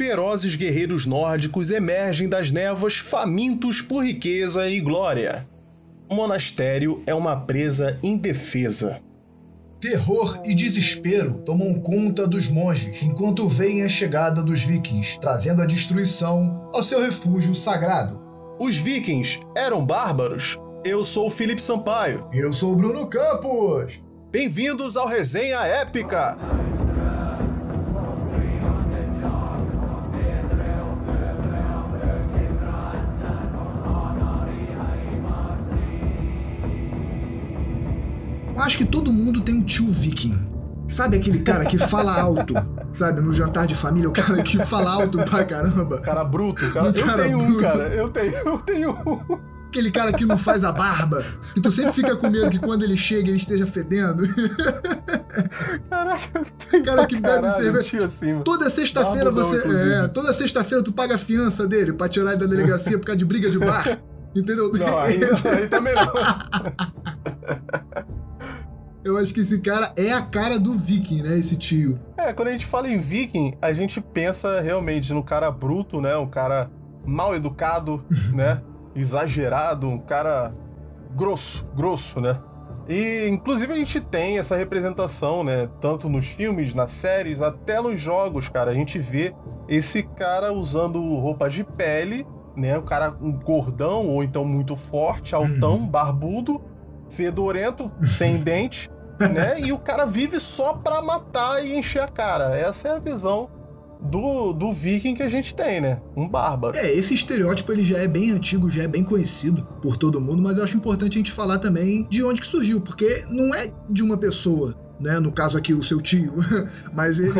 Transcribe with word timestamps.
ferozes 0.00 0.56
guerreiros 0.56 1.04
nórdicos 1.04 1.70
emergem 1.70 2.26
das 2.26 2.50
névoas 2.50 2.96
famintos 2.96 3.82
por 3.82 4.02
riqueza 4.02 4.66
e 4.66 4.80
glória. 4.80 5.46
O 6.08 6.14
monastério 6.14 7.02
é 7.06 7.14
uma 7.14 7.36
presa 7.36 7.98
indefesa. 8.02 8.98
Terror 9.78 10.40
e 10.42 10.54
desespero 10.54 11.40
tomam 11.40 11.74
conta 11.74 12.26
dos 12.26 12.48
monges 12.48 13.02
enquanto 13.02 13.46
veem 13.46 13.82
a 13.82 13.90
chegada 13.90 14.42
dos 14.42 14.62
vikings, 14.62 15.20
trazendo 15.20 15.60
a 15.60 15.66
destruição 15.66 16.70
ao 16.72 16.82
seu 16.82 17.02
refúgio 17.02 17.54
sagrado. 17.54 18.22
Os 18.58 18.78
vikings 18.78 19.38
eram 19.54 19.84
bárbaros? 19.84 20.58
Eu 20.82 21.04
sou 21.04 21.26
o 21.26 21.30
Felipe 21.30 21.60
Sampaio. 21.60 22.26
Eu 22.32 22.54
sou 22.54 22.72
o 22.72 22.76
Bruno 22.76 23.06
Campos. 23.06 24.00
Bem-vindos 24.32 24.96
ao 24.96 25.06
Resenha 25.06 25.58
Épica. 25.58 26.38
Acho 38.62 38.78
que 38.78 38.84
todo 38.84 39.12
mundo 39.12 39.40
tem 39.40 39.54
um 39.54 39.62
tio 39.62 39.88
viking. 39.90 40.38
Sabe 40.88 41.16
aquele 41.18 41.40
cara 41.40 41.64
que 41.64 41.78
fala 41.78 42.20
alto, 42.20 42.52
sabe, 42.92 43.20
no 43.20 43.32
jantar 43.32 43.66
de 43.66 43.76
família, 43.76 44.08
o 44.08 44.12
cara 44.12 44.42
que 44.42 44.58
fala 44.66 44.90
alto 44.90 45.18
pra 45.18 45.44
caramba. 45.44 46.00
Cara 46.00 46.24
bruto, 46.24 46.68
cara. 46.72 46.86
Um 46.86 46.92
eu 46.92 47.16
tenho 47.16 47.38
bruto. 47.38 47.58
um, 47.58 47.60
cara. 47.60 47.84
Eu 47.94 48.08
tenho, 48.08 48.34
eu 48.34 48.58
tenho 48.58 48.90
um. 48.90 49.38
Aquele 49.68 49.92
cara 49.92 50.12
que 50.12 50.26
não 50.26 50.36
faz 50.36 50.64
a 50.64 50.72
barba. 50.72 51.24
E 51.54 51.60
tu 51.60 51.70
sempre 51.70 51.92
fica 51.92 52.16
com 52.16 52.28
medo 52.28 52.50
que 52.50 52.58
quando 52.58 52.82
ele 52.82 52.96
chega 52.96 53.28
ele 53.28 53.36
esteja 53.36 53.68
fedendo. 53.68 54.24
Caraca, 55.88 56.42
tem 56.68 56.82
cara 56.82 57.06
que 57.06 57.20
bebe 57.20 57.48
cerveja. 57.52 58.04
Assim, 58.04 58.40
toda 58.40 58.68
sexta-feira 58.68 59.30
você. 59.30 59.58
É, 59.58 60.08
toda 60.08 60.32
sexta-feira 60.32 60.82
tu 60.82 60.90
paga 60.90 61.14
a 61.14 61.18
fiança 61.18 61.68
dele 61.68 61.92
pra 61.92 62.08
tirar 62.08 62.32
ele 62.32 62.40
da 62.40 62.46
delegacia 62.46 62.98
por 62.98 63.06
causa 63.06 63.18
de 63.18 63.24
briga 63.24 63.48
de 63.48 63.60
bar. 63.60 64.00
Entendeu? 64.34 64.72
Não, 64.72 64.98
aí, 64.98 65.20
aí 65.56 65.68
também 65.68 65.94
não. 65.94 66.12
Eu 69.02 69.16
acho 69.16 69.32
que 69.32 69.40
esse 69.40 69.58
cara 69.60 69.92
é 69.96 70.12
a 70.12 70.22
cara 70.22 70.58
do 70.58 70.74
viking, 70.74 71.22
né? 71.22 71.38
Esse 71.38 71.56
tio. 71.56 71.98
É, 72.16 72.32
quando 72.32 72.48
a 72.48 72.52
gente 72.52 72.66
fala 72.66 72.88
em 72.88 72.98
viking, 72.98 73.54
a 73.60 73.72
gente 73.72 74.00
pensa 74.00 74.60
realmente 74.60 75.12
no 75.12 75.22
cara 75.22 75.50
bruto, 75.50 76.00
né? 76.00 76.16
Um 76.16 76.28
cara 76.28 76.70
mal 77.04 77.34
educado, 77.34 78.04
né? 78.34 78.62
Exagerado, 78.94 79.88
um 79.88 79.98
cara 79.98 80.52
grosso, 81.16 81.64
grosso, 81.74 82.20
né? 82.20 82.38
E 82.88 83.28
inclusive 83.28 83.72
a 83.72 83.76
gente 83.76 84.00
tem 84.00 84.38
essa 84.38 84.56
representação, 84.56 85.44
né? 85.44 85.68
Tanto 85.80 86.08
nos 86.08 86.26
filmes, 86.26 86.74
nas 86.74 86.90
séries, 86.90 87.40
até 87.40 87.80
nos 87.80 87.98
jogos, 87.98 88.48
cara. 88.48 88.70
A 88.70 88.74
gente 88.74 88.98
vê 88.98 89.34
esse 89.68 90.02
cara 90.02 90.52
usando 90.52 91.00
roupas 91.00 91.54
de 91.54 91.64
pele, 91.64 92.26
né? 92.56 92.76
O 92.76 92.82
cara 92.82 93.16
um 93.20 93.32
gordão 93.32 94.08
ou 94.08 94.22
então 94.22 94.44
muito 94.44 94.76
forte, 94.76 95.34
altão, 95.34 95.76
uhum. 95.76 95.86
barbudo, 95.86 96.60
fedorento, 97.10 97.90
sem 98.08 98.38
dente, 98.42 98.90
né? 99.18 99.60
E 99.60 99.72
o 99.72 99.78
cara 99.78 100.04
vive 100.06 100.40
só 100.40 100.72
pra 100.72 101.02
matar 101.02 101.64
e 101.64 101.76
encher 101.76 102.02
a 102.02 102.08
cara. 102.08 102.56
Essa 102.56 102.88
é 102.88 102.92
a 102.92 102.98
visão 102.98 103.50
do, 104.00 104.52
do 104.52 104.72
viking 104.72 105.14
que 105.14 105.22
a 105.22 105.28
gente 105.28 105.54
tem, 105.54 105.80
né? 105.80 106.00
Um 106.16 106.26
bárbaro. 106.26 106.76
É, 106.76 106.90
esse 106.90 107.12
estereótipo 107.14 107.70
ele 107.70 107.84
já 107.84 107.98
é 107.98 108.08
bem 108.08 108.30
antigo, 108.30 108.70
já 108.70 108.84
é 108.84 108.88
bem 108.88 109.04
conhecido 109.04 109.66
por 109.82 109.96
todo 109.96 110.20
mundo, 110.20 110.42
mas 110.42 110.56
eu 110.56 110.64
acho 110.64 110.76
importante 110.76 111.14
a 111.14 111.18
gente 111.18 111.32
falar 111.32 111.58
também 111.58 112.06
de 112.08 112.22
onde 112.24 112.40
que 112.40 112.46
surgiu, 112.46 112.80
porque 112.80 113.24
não 113.28 113.54
é 113.54 113.70
de 113.88 114.02
uma 114.02 114.16
pessoa. 114.16 114.74
Né, 115.00 115.18
no 115.18 115.32
caso 115.32 115.56
aqui 115.56 115.72
o 115.72 115.82
seu 115.82 115.98
tio, 115.98 116.34
mas 116.92 117.18
ele 117.18 117.30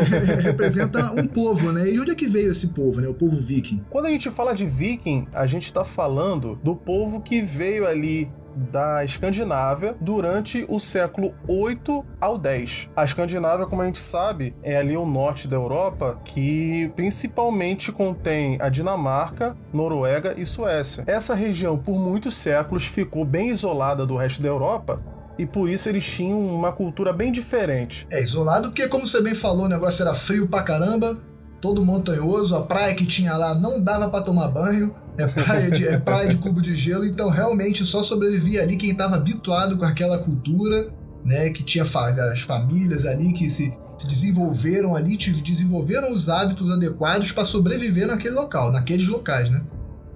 representa 0.41 1.11
um 1.11 1.27
povo, 1.27 1.71
né? 1.71 1.87
E 1.87 1.93
de 1.93 1.99
onde 1.99 2.11
é 2.11 2.15
que 2.15 2.27
veio 2.27 2.51
esse 2.51 2.67
povo, 2.67 2.99
né? 2.99 3.07
O 3.07 3.13
povo 3.13 3.37
viking. 3.37 3.83
Quando 3.87 4.07
a 4.07 4.09
gente 4.09 4.31
fala 4.31 4.55
de 4.55 4.65
viking, 4.65 5.27
a 5.31 5.45
gente 5.45 5.65
está 5.65 5.85
falando 5.85 6.59
do 6.63 6.75
povo 6.75 7.21
que 7.21 7.39
veio 7.39 7.87
ali 7.87 8.31
da 8.55 9.03
Escandinávia 9.03 9.95
durante 9.99 10.65
o 10.67 10.79
século 10.79 11.33
8 11.47 12.05
ao 12.19 12.37
10. 12.37 12.89
A 12.95 13.03
Escandinávia, 13.03 13.65
como 13.65 13.81
a 13.81 13.85
gente 13.85 13.99
sabe, 13.99 14.55
é 14.63 14.77
ali 14.77 14.95
o 14.97 15.05
norte 15.05 15.47
da 15.47 15.55
Europa 15.55 16.19
que 16.23 16.91
principalmente 16.95 17.91
contém 17.91 18.57
a 18.59 18.69
Dinamarca, 18.69 19.55
Noruega 19.73 20.35
e 20.37 20.45
Suécia. 20.45 21.03
Essa 21.07 21.33
região 21.33 21.77
por 21.77 21.99
muitos 21.99 22.35
séculos 22.35 22.85
ficou 22.85 23.25
bem 23.25 23.49
isolada 23.49 24.05
do 24.05 24.15
resto 24.15 24.41
da 24.41 24.49
Europa 24.49 25.01
e 25.37 25.45
por 25.45 25.69
isso 25.69 25.89
eles 25.89 26.05
tinham 26.05 26.39
uma 26.39 26.71
cultura 26.71 27.13
bem 27.13 27.31
diferente. 27.31 28.07
É 28.09 28.21
isolado 28.21 28.69
porque, 28.69 28.87
como 28.87 29.07
você 29.07 29.21
bem 29.21 29.35
falou, 29.35 29.65
o 29.65 29.69
negócio 29.69 30.01
era 30.03 30.13
frio 30.13 30.47
pra 30.47 30.63
caramba, 30.63 31.17
todo 31.61 31.85
montanhoso, 31.85 32.55
a 32.55 32.61
praia 32.61 32.95
que 32.95 33.05
tinha 33.05 33.37
lá 33.37 33.53
não 33.53 33.81
dava 33.81 34.09
para 34.09 34.23
tomar 34.23 34.47
banho, 34.49 34.93
é 35.17 35.27
praia, 35.27 35.69
de, 35.69 35.87
é 35.87 35.97
praia 35.97 36.29
de 36.29 36.37
cubo 36.37 36.61
de 36.61 36.73
gelo, 36.73 37.05
então 37.05 37.29
realmente 37.29 37.85
só 37.85 38.01
sobrevivia 38.01 38.63
ali 38.63 38.75
quem 38.77 38.91
estava 38.91 39.15
habituado 39.15 39.77
com 39.77 39.85
aquela 39.85 40.17
cultura, 40.17 40.91
né, 41.23 41.51
que 41.51 41.63
tinha 41.63 41.83
as 41.83 42.41
famílias 42.41 43.05
ali 43.05 43.31
que 43.33 43.49
se, 43.49 43.77
se 43.97 44.07
desenvolveram 44.07 44.95
ali, 44.95 45.15
desenvolveram 45.17 46.11
os 46.11 46.29
hábitos 46.29 46.71
adequados 46.71 47.31
para 47.31 47.45
sobreviver 47.45 48.07
naquele 48.07 48.33
local, 48.33 48.71
naqueles 48.71 49.07
locais, 49.07 49.49
né? 49.49 49.61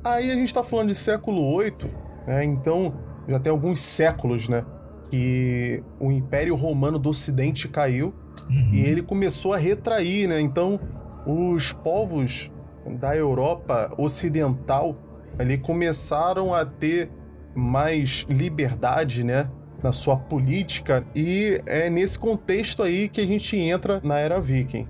Aí 0.03 0.31
a 0.31 0.35
gente 0.35 0.47
está 0.47 0.63
falando 0.63 0.89
de 0.89 0.95
século 0.95 1.59
VIII, 1.59 1.91
né, 2.27 2.43
então 2.43 2.93
já 3.27 3.39
tem 3.39 3.51
alguns 3.51 3.79
séculos, 3.79 4.49
né, 4.49 4.65
que 5.09 5.83
o 5.99 6.11
Império 6.11 6.55
Romano 6.55 6.99
do 6.99 7.09
Ocidente 7.09 7.67
caiu 7.67 8.13
uhum. 8.49 8.73
e 8.73 8.81
ele 8.81 9.01
começou 9.01 9.53
a 9.53 9.57
retrair, 9.57 10.27
né, 10.27 10.39
então 10.39 10.79
os 11.25 11.73
povos 11.73 12.51
da 12.99 13.15
Europa 13.15 13.91
Ocidental 13.97 14.95
ali 15.37 15.57
começaram 15.57 16.53
a 16.53 16.65
ter 16.65 17.09
mais 17.55 18.25
liberdade, 18.29 19.23
né? 19.23 19.49
Na 19.81 19.91
sua 19.91 20.17
política, 20.17 21.05
e 21.13 21.61
é 21.65 21.89
nesse 21.89 22.17
contexto 22.17 22.81
aí 22.81 23.07
que 23.07 23.21
a 23.21 23.27
gente 23.27 23.55
entra 23.55 24.01
na 24.03 24.17
era 24.17 24.39
viking. 24.39 24.87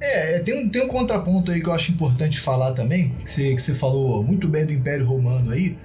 É, 0.00 0.36
é, 0.36 0.38
tem 0.40 0.64
um, 0.64 0.68
tem 0.68 0.84
um 0.84 0.88
contraponto 0.88 1.50
aí 1.50 1.60
que 1.60 1.68
eu 1.68 1.72
acho 1.72 1.92
importante 1.92 2.40
falar 2.40 2.72
também, 2.72 3.10
que 3.24 3.30
você, 3.30 3.54
que 3.54 3.62
você 3.62 3.74
falou 3.74 4.22
muito 4.24 4.48
bem 4.48 4.66
do 4.66 4.72
Império 4.72 5.06
Romano 5.06 5.52
aí, 5.52 5.76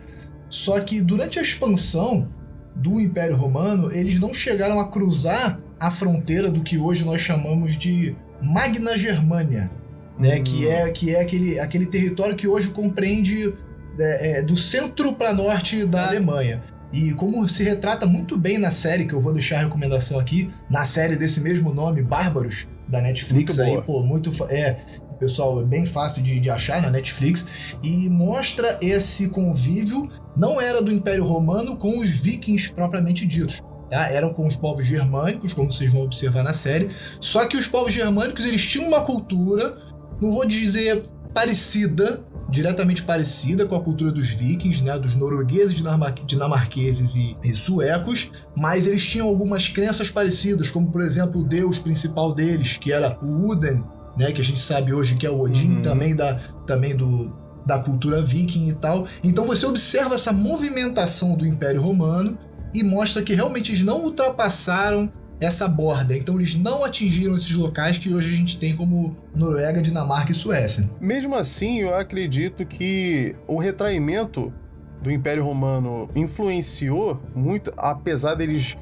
só 0.49 0.79
que 0.79 1.01
durante 1.01 1.37
a 1.37 1.41
expansão 1.41 2.27
do 2.75 2.99
Império 2.99 3.35
Romano, 3.35 3.91
eles 3.91 4.19
não 4.19 4.33
chegaram 4.33 4.79
a 4.79 4.87
cruzar 4.87 5.59
a 5.79 5.91
fronteira 5.91 6.49
do 6.49 6.61
que 6.61 6.77
hoje 6.77 7.03
nós 7.03 7.21
chamamos 7.21 7.77
de 7.77 8.15
Magna 8.41 8.97
Germânia, 8.97 9.69
né? 10.17 10.37
Hum. 10.37 10.43
Que 10.43 10.67
é, 10.67 10.89
que 10.89 11.15
é 11.15 11.21
aquele, 11.21 11.59
aquele 11.59 11.85
território 11.85 12.35
que 12.35 12.47
hoje 12.47 12.69
compreende 12.71 13.53
é, 13.99 14.39
é, 14.39 14.41
do 14.41 14.55
centro 14.55 15.13
para 15.13 15.33
norte 15.33 15.85
da 15.85 16.07
Alemanha. 16.07 16.61
E 16.91 17.11
como 17.13 17.47
se 17.49 17.63
retrata 17.63 18.05
muito 18.05 18.37
bem 18.37 18.59
na 18.59 18.69
série, 18.69 19.05
que 19.05 19.13
eu 19.13 19.19
vou 19.19 19.33
deixar 19.33 19.57
a 19.57 19.63
recomendação 19.63 20.19
aqui, 20.19 20.51
na 20.69 20.85
série 20.85 21.15
desse 21.15 21.41
mesmo 21.41 21.73
nome, 21.73 22.03
Bárbaros, 22.03 22.67
da 22.87 23.01
Netflix, 23.01 23.57
muito 23.57 23.61
aí, 23.61 23.71
boa. 23.71 23.81
pô, 23.81 24.03
muito. 24.03 24.31
É, 24.49 24.77
pessoal, 25.13 25.61
é 25.61 25.63
bem 25.63 25.85
fácil 25.85 26.21
de, 26.21 26.39
de 26.39 26.49
achar 26.49 26.81
na 26.81 26.89
Netflix. 26.89 27.45
E 27.81 28.09
mostra 28.09 28.77
esse 28.81 29.29
convívio, 29.29 30.09
não 30.35 30.59
era 30.59 30.81
do 30.81 30.91
Império 30.91 31.25
Romano 31.25 31.77
com 31.77 31.99
os 31.99 32.09
vikings 32.09 32.71
propriamente 32.71 33.25
ditos. 33.25 33.61
Tá? 33.89 34.09
Eram 34.09 34.33
com 34.33 34.47
os 34.47 34.55
povos 34.55 34.85
germânicos, 34.85 35.53
como 35.53 35.71
vocês 35.71 35.91
vão 35.91 36.03
observar 36.03 36.43
na 36.43 36.53
série. 36.53 36.89
Só 37.19 37.45
que 37.45 37.57
os 37.57 37.67
povos 37.67 37.93
germânicos 37.93 38.45
eles 38.45 38.63
tinham 38.63 38.87
uma 38.87 39.01
cultura 39.01 39.77
não 40.21 40.31
vou 40.31 40.45
dizer 40.45 41.03
parecida, 41.33 42.23
diretamente 42.49 43.03
parecida 43.03 43.65
com 43.65 43.75
a 43.75 43.81
cultura 43.81 44.11
dos 44.11 44.29
vikings, 44.29 44.83
né, 44.83 44.97
dos 44.99 45.15
noruegueses, 45.15 45.81
dinamarqueses 46.25 47.15
e, 47.15 47.35
e, 47.43 47.55
suecos, 47.55 48.31
mas 48.55 48.85
eles 48.85 49.03
tinham 49.03 49.27
algumas 49.27 49.67
crenças 49.67 50.11
parecidas, 50.11 50.69
como 50.69 50.91
por 50.91 51.01
exemplo 51.01 51.41
o 51.41 51.43
deus 51.43 51.79
principal 51.79 52.33
deles, 52.33 52.77
que 52.77 52.91
era 52.91 53.17
o 53.21 53.47
Uden, 53.49 53.83
né, 54.17 54.31
que 54.31 54.41
a 54.41 54.43
gente 54.43 54.59
sabe 54.59 54.93
hoje 54.93 55.15
que 55.15 55.25
é 55.25 55.29
o 55.29 55.39
Odin, 55.39 55.77
uhum. 55.77 55.81
também 55.81 56.15
da 56.15 56.35
também 56.65 56.95
do 56.95 57.43
da 57.65 57.79
cultura 57.79 58.21
viking 58.21 58.67
e 58.67 58.73
tal. 58.73 59.07
Então 59.23 59.45
você 59.45 59.65
observa 59.65 60.15
essa 60.15 60.33
movimentação 60.33 61.35
do 61.35 61.47
Império 61.47 61.81
Romano 61.81 62.37
e 62.73 62.83
mostra 62.83 63.21
que 63.21 63.33
realmente 63.33 63.71
eles 63.71 63.83
não 63.83 64.03
ultrapassaram 64.03 65.11
essa 65.39 65.67
borda. 65.67 66.15
Então 66.15 66.35
eles 66.35 66.55
não 66.55 66.83
atingiram 66.83 67.35
esses 67.35 67.53
locais 67.53 67.97
que 67.97 68.13
hoje 68.13 68.33
a 68.33 68.37
gente 68.37 68.59
tem 68.59 68.75
como 68.75 69.15
Noruega, 69.35 69.81
Dinamarca 69.81 70.31
e 70.31 70.35
Suécia. 70.35 70.89
Mesmo 70.99 71.35
assim, 71.35 71.79
eu 71.79 71.95
acredito 71.95 72.65
que 72.65 73.35
o 73.47 73.57
retraimento 73.59 74.53
do 75.01 75.11
Império 75.11 75.43
Romano 75.43 76.09
influenciou 76.15 77.21
muito, 77.35 77.71
apesar 77.75 78.35
deles 78.35 78.77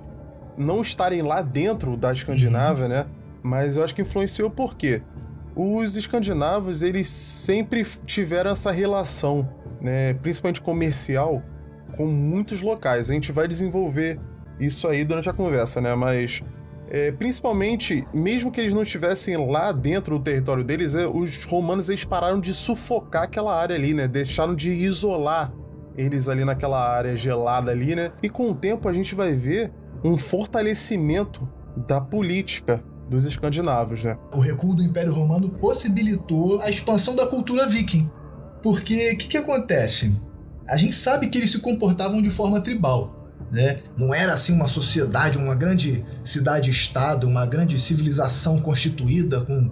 não 0.57 0.81
estarem 0.81 1.21
lá 1.21 1.41
dentro 1.41 1.97
da 1.97 2.13
Escandinávia, 2.13 2.83
uhum. 2.83 2.89
né? 2.89 3.05
Mas 3.43 3.77
eu 3.77 3.83
acho 3.83 3.95
que 3.95 4.01
influenciou 4.01 4.49
por 4.49 4.75
quê? 4.75 5.01
Os 5.55 5.97
escandinavos, 5.97 6.81
eles 6.81 7.07
sempre 7.07 7.85
tiveram 8.05 8.51
essa 8.51 8.71
relação, 8.71 9.49
né, 9.81 10.13
principalmente 10.13 10.61
comercial, 10.61 11.43
com 11.97 12.05
muitos 12.05 12.61
locais. 12.61 13.09
A 13.09 13.13
gente 13.13 13.31
vai 13.31 13.47
desenvolver 13.47 14.19
isso 14.59 14.87
aí 14.87 15.03
durante 15.03 15.29
a 15.29 15.33
conversa, 15.33 15.81
né? 15.81 15.93
Mas 15.95 16.41
é, 16.89 17.11
principalmente, 17.11 18.05
mesmo 18.13 18.51
que 18.51 18.59
eles 18.59 18.73
não 18.73 18.83
estivessem 18.83 19.37
lá 19.49 19.71
dentro 19.71 20.17
do 20.17 20.23
território 20.23 20.63
deles, 20.63 20.95
é, 20.95 21.07
os 21.07 21.45
romanos 21.45 21.89
eles 21.89 22.03
pararam 22.03 22.39
de 22.39 22.53
sufocar 22.53 23.23
aquela 23.23 23.55
área 23.55 23.75
ali, 23.75 23.93
né? 23.93 24.07
Deixaram 24.07 24.53
de 24.53 24.69
isolar 24.69 25.53
eles 25.97 26.29
ali 26.29 26.45
naquela 26.45 26.93
área 26.93 27.15
gelada 27.15 27.71
ali, 27.71 27.95
né? 27.95 28.11
E 28.21 28.29
com 28.29 28.51
o 28.51 28.55
tempo 28.55 28.87
a 28.87 28.93
gente 28.93 29.15
vai 29.15 29.33
ver 29.33 29.71
um 30.03 30.17
fortalecimento 30.17 31.47
da 31.87 32.01
política 32.01 32.83
dos 33.11 33.25
escandinavos, 33.25 34.05
né? 34.05 34.17
O 34.33 34.39
recuo 34.39 34.73
do 34.73 34.81
Império 34.81 35.13
Romano 35.13 35.49
possibilitou 35.49 36.61
a 36.61 36.69
expansão 36.69 37.13
da 37.13 37.27
cultura 37.27 37.67
viking. 37.67 38.09
Porque 38.63 39.11
o 39.11 39.17
que, 39.17 39.27
que 39.27 39.37
acontece? 39.37 40.15
A 40.65 40.77
gente 40.77 40.95
sabe 40.95 41.27
que 41.27 41.37
eles 41.37 41.51
se 41.51 41.59
comportavam 41.59 42.21
de 42.21 42.31
forma 42.31 42.61
tribal. 42.61 43.29
Né? 43.51 43.81
Não 43.97 44.13
era 44.13 44.33
assim 44.33 44.53
uma 44.53 44.69
sociedade, 44.69 45.37
uma 45.37 45.53
grande 45.53 46.05
cidade-estado, 46.23 47.27
uma 47.27 47.45
grande 47.45 47.81
civilização 47.81 48.61
constituída 48.61 49.41
com, 49.41 49.69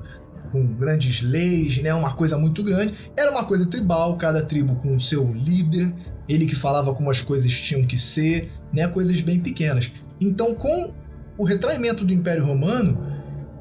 com 0.52 0.68
grandes 0.74 1.22
leis, 1.22 1.82
né? 1.82 1.94
uma 1.94 2.14
coisa 2.14 2.38
muito 2.38 2.62
grande. 2.62 2.94
Era 3.16 3.32
uma 3.32 3.46
coisa 3.46 3.66
tribal, 3.66 4.18
cada 4.18 4.44
tribo 4.44 4.76
com 4.76 4.98
o 4.98 5.00
seu 5.00 5.32
líder, 5.32 5.94
ele 6.28 6.46
que 6.46 6.58
falava 6.58 6.94
como 6.94 7.10
as 7.10 7.22
coisas 7.22 7.54
tinham 7.54 7.88
que 7.88 7.98
ser, 7.98 8.52
né? 8.74 8.86
coisas 8.86 9.22
bem 9.22 9.40
pequenas. 9.40 9.90
Então, 10.20 10.54
com 10.54 10.94
o 11.38 11.46
retraimento 11.46 12.04
do 12.04 12.12
Império 12.12 12.46
Romano, 12.46 13.19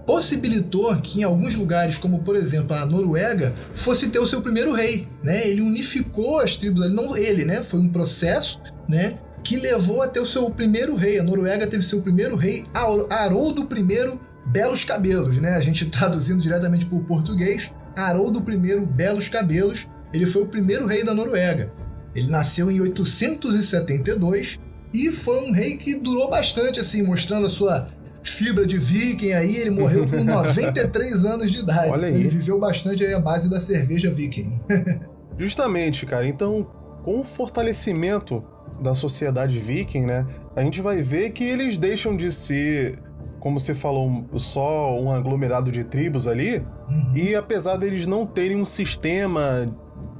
possibilitou 0.08 0.96
que 1.02 1.20
em 1.20 1.22
alguns 1.22 1.54
lugares, 1.54 1.98
como 1.98 2.20
por 2.20 2.34
exemplo 2.34 2.74
a 2.74 2.86
Noruega, 2.86 3.54
fosse 3.74 4.08
ter 4.08 4.18
o 4.18 4.26
seu 4.26 4.40
primeiro 4.40 4.72
rei, 4.72 5.06
né? 5.22 5.46
Ele 5.46 5.60
unificou 5.60 6.40
as 6.40 6.56
tribos, 6.56 6.82
ele 6.82 6.94
não 6.94 7.14
ele, 7.14 7.44
né? 7.44 7.62
Foi 7.62 7.78
um 7.78 7.90
processo, 7.90 8.58
né? 8.88 9.18
Que 9.44 9.58
levou 9.58 10.00
a 10.00 10.08
ter 10.08 10.20
o 10.20 10.24
seu 10.24 10.48
primeiro 10.48 10.96
rei. 10.96 11.18
A 11.18 11.22
Noruega 11.22 11.66
teve 11.66 11.82
seu 11.82 12.00
primeiro 12.00 12.36
rei, 12.36 12.64
Haroldo 12.72 13.68
I 13.70 14.18
Belos 14.46 14.82
Cabelos, 14.82 15.36
né? 15.36 15.56
A 15.56 15.60
gente 15.60 15.84
traduzindo 15.92 16.40
diretamente 16.40 16.86
para 16.86 16.96
o 16.96 17.04
português, 17.04 17.70
Haroldo 17.94 18.42
I 18.50 18.80
Belos 18.80 19.28
Cabelos, 19.28 19.86
ele 20.10 20.24
foi 20.24 20.44
o 20.44 20.48
primeiro 20.48 20.86
rei 20.86 21.04
da 21.04 21.12
Noruega. 21.12 21.70
Ele 22.14 22.28
nasceu 22.28 22.70
em 22.70 22.80
872 22.80 24.58
e 24.94 25.10
foi 25.10 25.46
um 25.46 25.52
rei 25.52 25.76
que 25.76 25.96
durou 25.96 26.30
bastante, 26.30 26.80
assim, 26.80 27.02
mostrando 27.02 27.44
a 27.44 27.50
sua 27.50 27.88
fibra 28.28 28.66
de 28.66 28.78
viking 28.78 29.32
aí, 29.32 29.56
ele 29.56 29.70
morreu 29.70 30.06
com 30.06 30.22
93 30.24 31.24
anos 31.24 31.50
de 31.50 31.60
idade. 31.60 31.90
Olha 31.90 32.08
aí. 32.08 32.14
Ele 32.14 32.28
viveu 32.28 32.58
bastante 32.58 33.04
aí 33.04 33.14
a 33.14 33.20
base 33.20 33.48
da 33.48 33.60
cerveja 33.60 34.12
viking. 34.12 34.58
Justamente, 35.38 36.04
cara. 36.04 36.26
Então, 36.26 36.66
com 37.02 37.20
o 37.20 37.24
fortalecimento 37.24 38.44
da 38.80 38.94
sociedade 38.94 39.58
viking, 39.58 40.06
né, 40.06 40.26
a 40.54 40.62
gente 40.62 40.82
vai 40.82 41.00
ver 41.00 41.30
que 41.30 41.44
eles 41.44 41.78
deixam 41.78 42.16
de 42.16 42.30
ser, 42.30 42.98
como 43.40 43.58
você 43.58 43.74
falou, 43.74 44.26
só 44.36 45.00
um 45.00 45.10
aglomerado 45.12 45.70
de 45.70 45.84
tribos 45.84 46.26
ali, 46.26 46.62
uhum. 46.88 47.12
e 47.14 47.34
apesar 47.34 47.76
deles 47.76 48.06
não 48.06 48.26
terem 48.26 48.56
um 48.56 48.66
sistema 48.66 49.66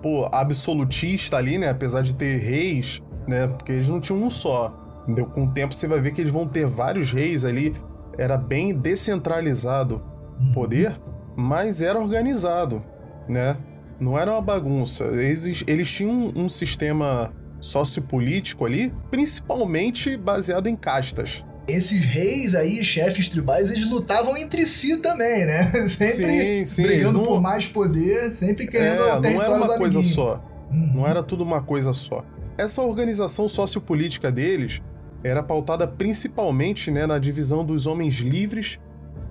pô, 0.03 0.29
absolutista 0.33 1.37
ali, 1.37 1.59
né, 1.59 1.69
apesar 1.69 2.03
de 2.03 2.15
ter 2.15 2.39
reis, 2.39 3.03
né, 3.27 3.47
porque 3.47 3.73
eles 3.73 3.89
não 3.89 4.01
tinham 4.01 4.23
um 4.23 4.31
só. 4.31 4.85
Entendeu? 5.03 5.27
Com 5.27 5.45
o 5.45 5.51
tempo 5.51 5.75
você 5.75 5.87
vai 5.87 6.01
ver 6.01 6.13
que 6.13 6.21
eles 6.21 6.33
vão 6.33 6.47
ter 6.47 6.67
vários 6.67 7.11
reis 7.11 7.45
ali 7.45 7.75
era 8.19 8.37
bem 8.37 8.75
descentralizado 8.75 10.03
o 10.39 10.43
uhum. 10.43 10.53
poder, 10.53 11.01
mas 11.37 11.81
era 11.81 11.99
organizado, 11.99 12.85
né? 13.29 13.57
Não 14.01 14.19
era 14.19 14.33
uma 14.33 14.43
bagunça. 14.43 15.05
Eles, 15.05 15.65
eles 15.67 15.91
tinham 15.91 16.13
um, 16.13 16.45
um 16.45 16.49
sistema 16.49 17.33
sociopolítico 17.61 18.65
ali, 18.65 18.93
principalmente 19.11 20.17
baseado 20.17 20.67
em 20.67 20.77
castas. 20.77 21.45
Esses 21.67 22.05
reis 22.05 22.55
aí, 22.55 22.83
chefes 22.83 23.29
tribais, 23.29 23.71
eles 23.71 23.89
lutavam 23.91 24.37
entre 24.37 24.67
si 24.67 24.97
também, 24.97 25.45
né? 25.45 25.71
Sempre 25.87 26.31
sim, 26.31 26.67
sim, 26.67 26.83
brigando 26.83 27.19
não... 27.19 27.27
por 27.27 27.41
mais 27.41 27.67
poder, 27.67 28.31
sempre 28.31 28.67
querendo 28.67 29.03
é, 29.03 29.33
Não 29.33 29.43
era 29.43 29.55
uma 29.55 29.77
coisa 29.77 30.03
só. 30.03 30.43
Uhum. 30.71 30.93
Não 30.95 31.07
era 31.07 31.23
tudo 31.23 31.45
uma 31.45 31.61
coisa 31.61 31.93
só. 31.93 32.25
Essa 32.57 32.83
organização 32.83 33.49
sociopolítica 33.49 34.33
deles 34.33 34.81
era 35.23 35.43
pautada 35.43 35.87
principalmente 35.87 36.91
né, 36.91 37.07
na 37.07 37.19
divisão 37.19 37.65
dos 37.65 37.87
homens 37.87 38.17
livres 38.17 38.79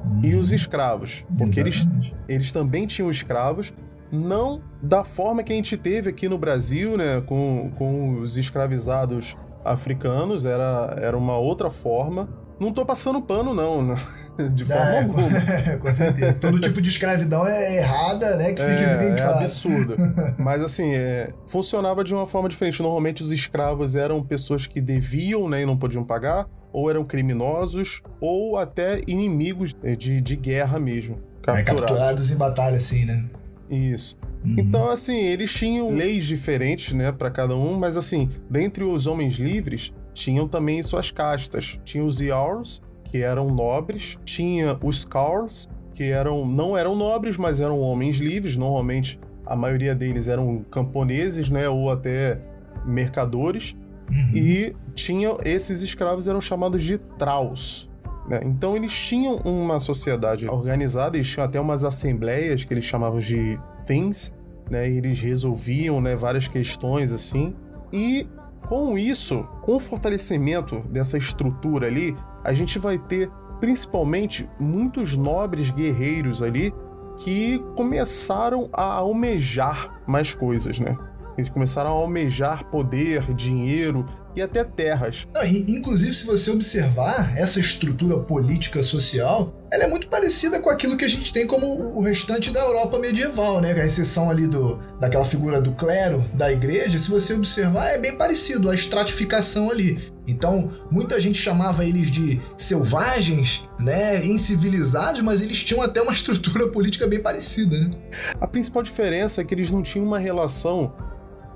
hum, 0.06 0.22
e 0.24 0.36
os 0.36 0.51
escravos. 0.51 1.25
Porque 1.38 1.60
eles, 1.60 1.88
eles 2.28 2.51
também 2.51 2.86
tinham 2.86 3.10
escravos, 3.10 3.74
não 4.12 4.62
da 4.81 5.04
forma 5.04 5.44
que 5.44 5.51
a 5.51 5.56
gente 5.56 5.75
teve 5.78 6.10
aqui 6.10 6.30
no 6.30 6.38
Brasil, 6.38 6.98
né, 6.98 7.22
com, 7.22 7.72
com 7.78 8.22
os 8.22 8.38
escravizados 8.38 9.36
africanos, 9.63 10.45
era, 10.45 10.95
era 11.01 11.18
uma 11.18 11.38
outra 11.38 11.69
forma. 11.69 12.30
Não 12.59 12.71
tô 12.71 12.86
passando 12.86 13.21
pano, 13.21 13.54
não, 13.54 13.83
né? 13.83 13.95
de 14.54 14.65
forma 14.65 14.86
é, 14.86 15.00
alguma. 15.00 15.30
com 15.80 15.94
certeza. 15.94 16.33
Todo 16.33 16.59
tipo 16.59 16.81
de 16.81 16.89
escravidão 16.89 17.45
é 17.48 17.77
errada, 17.77 18.36
né? 18.38 18.54
Que 18.54 18.62
é, 18.62 18.65
é. 18.65 19.15
É 19.19 19.24
absurdo. 19.24 19.95
Mas 20.38 20.63
assim, 20.63 20.94
é, 20.94 21.30
funcionava 21.48 22.04
de 22.04 22.13
uma 22.13 22.25
forma 22.25 22.50
diferente. 22.50 22.81
Normalmente 22.81 23.21
os 23.21 23.31
escravos 23.31 23.95
eram 23.95 24.21
pessoas 24.24 24.65
que 24.65 24.81
deviam, 24.81 25.48
né, 25.48 25.62
e 25.62 25.65
não 25.65 25.77
podiam 25.77 26.04
pagar, 26.04 26.48
ou 26.74 26.89
eram 26.89 27.04
criminosos, 27.04 28.01
ou 28.19 28.57
até 28.57 29.01
inimigos 29.07 29.75
de, 29.98 30.21
de 30.21 30.36
guerra 30.36 30.80
mesmo. 30.80 31.19
Capturados. 31.42 31.60
É, 31.60 31.63
capturados 31.63 32.31
em 32.31 32.36
batalha, 32.36 32.77
assim, 32.77 33.06
né? 33.06 33.24
Isso. 33.69 34.18
Uhum. 34.44 34.56
Então, 34.57 34.89
assim, 34.89 35.18
eles 35.18 35.51
tinham 35.51 35.89
leis 35.89 36.25
diferentes, 36.25 36.94
né, 36.94 37.12
para 37.12 37.30
cada 37.30 37.56
um, 37.56 37.77
mas 37.77 37.98
assim, 37.98 38.30
dentre 38.50 38.83
os 38.83 39.07
homens 39.07 39.36
livres, 39.36 39.94
tinham 40.18 40.48
também 40.48 40.81
suas 40.81 41.12
castas. 41.12 41.80
Tinha 41.86 42.04
os 42.04 42.18
Jarls, 42.18 42.81
que 43.04 43.19
eram 43.19 43.48
nobres, 43.48 44.18
tinha 44.25 44.78
os 44.84 45.06
Carls, 45.06 45.69
que 45.94 46.06
eram 46.06 46.46
não 46.46 46.75
eram 46.78 46.96
nobres, 46.96 47.38
mas 47.38 47.60
eram 47.62 47.80
homens 47.80 48.18
livres, 48.18 48.58
normalmente 48.58 49.19
a 49.46 49.56
maioria 49.56 49.96
deles 49.96 50.28
eram 50.28 50.66
camponeses, 50.69 51.50
né, 51.50 51.69
ou 51.69 51.90
até 51.90 52.42
mercadores. 52.86 53.75
Uhum. 54.12 54.38
E 54.38 54.75
tinha 54.94 55.36
esses 55.46 55.81
escravos 55.81 56.28
eram 56.28 56.42
chamados 56.42 56.84
de 56.84 56.98
Traus. 56.98 57.90
Né? 58.28 58.42
Então 58.44 58.75
eles 58.75 58.92
tinham 58.92 59.36
uma 59.38 59.80
sociedade 59.80 60.48
organizada, 60.50 61.16
eles 61.16 61.30
tinham 61.30 61.46
até 61.46 61.60
umas 61.60 61.84
assembleias 61.84 62.66
que 62.66 62.74
eles 62.74 62.86
chamavam 62.86 63.20
de 63.20 63.58
things, 63.86 64.34
né? 64.70 64.90
E 64.90 64.98
eles 64.98 65.22
resolviam, 65.22 66.02
né, 66.02 66.16
várias 66.16 66.48
questões 66.48 67.13
assim. 67.13 67.56
E 67.91 68.27
com 68.68 68.98
isso, 68.98 69.44
com 69.62 69.76
o 69.76 69.80
fortalecimento 69.80 70.80
dessa 70.90 71.18
estrutura 71.18 71.88
ali, 71.88 72.16
a 72.44 72.54
gente 72.54 72.80
vai 72.80 72.98
ter 72.98 73.30
principalmente 73.60 74.48
muitos 74.60 75.16
nobres 75.16 75.72
guerreiros 75.72 76.42
ali 76.42 76.74
que 77.18 77.60
começaram 77.76 78.70
a 78.72 78.84
almejar 78.84 80.02
mais 80.06 80.34
coisas, 80.34 80.80
né? 80.80 80.96
Eles 81.38 81.50
começaram 81.50 81.92
a 81.92 81.94
almejar 81.94 82.66
poder, 82.66 83.34
dinheiro 83.34 84.06
e 84.36 84.42
até 84.42 84.64
terras. 84.64 85.28
Não, 85.34 85.46
inclusive, 85.46 86.14
se 86.14 86.26
você 86.26 86.50
observar 86.52 87.38
essa 87.38 87.60
estrutura 87.60 88.18
política 88.18 88.82
social, 88.82 89.54
ela 89.69 89.83
é 89.83 89.88
muito 89.88 90.07
parecida 90.07 90.59
com 90.59 90.69
aquilo 90.69 90.95
que 90.95 91.05
a 91.05 91.09
gente 91.09 91.33
tem 91.33 91.45
como 91.45 91.67
o 91.67 92.01
restante 92.01 92.51
da 92.51 92.62
Europa 92.62 92.97
medieval, 93.00 93.59
né? 93.59 93.74
A 93.74 93.86
exceção 93.86 94.29
ali 94.29 94.47
do, 94.47 94.77
daquela 95.00 95.25
figura 95.25 95.59
do 95.59 95.74
clero, 95.74 96.25
da 96.33 96.51
igreja, 96.51 96.97
se 96.97 97.09
você 97.09 97.33
observar, 97.33 97.89
é 97.89 97.97
bem 97.97 98.15
parecido, 98.15 98.69
a 98.69 98.75
estratificação 98.75 99.69
ali. 99.69 100.00
Então, 100.27 100.71
muita 100.91 101.19
gente 101.19 101.38
chamava 101.38 101.86
eles 101.86 102.12
de 102.12 102.39
selvagens, 102.57 103.63
né, 103.79 104.25
incivilizados, 104.25 105.21
mas 105.21 105.39
eles 105.39 105.63
tinham 105.63 105.81
até 105.81 106.01
uma 106.01 106.12
estrutura 106.13 106.67
política 106.67 107.07
bem 107.07 107.21
parecida, 107.21 107.77
né? 107.79 107.91
A 108.39 108.47
principal 108.47 108.83
diferença 108.83 109.41
é 109.41 109.43
que 109.43 109.53
eles 109.53 109.71
não 109.71 109.81
tinham 109.81 110.05
uma 110.05 110.19
relação 110.19 110.93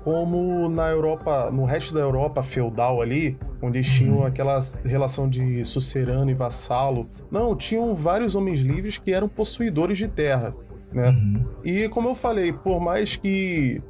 como 0.04 0.68
na 0.68 0.88
Europa, 0.88 1.50
no 1.50 1.64
resto 1.64 1.94
da 1.94 2.00
Europa 2.00 2.42
feudal 2.42 3.00
ali, 3.00 3.38
onde 3.60 3.78
eles 3.78 3.90
tinham 3.90 4.24
aquela 4.24 4.60
relação 4.84 5.28
de 5.28 5.64
sucerano 5.64 6.30
e 6.30 6.34
vassalo. 6.34 7.08
Não, 7.30 7.54
tinham 7.54 7.94
vários 7.94 8.34
homens 8.34 8.60
livres 8.60 8.98
que 8.98 9.12
eram 9.12 9.28
possuidores 9.28 9.98
de 9.98 10.08
terra, 10.08 10.54
né? 10.92 11.10
Uhum. 11.10 11.44
E 11.64 11.88
como 11.88 12.08
eu 12.08 12.14
falei, 12.14 12.52
por 12.52 12.80
mais 12.80 13.16
que 13.16 13.82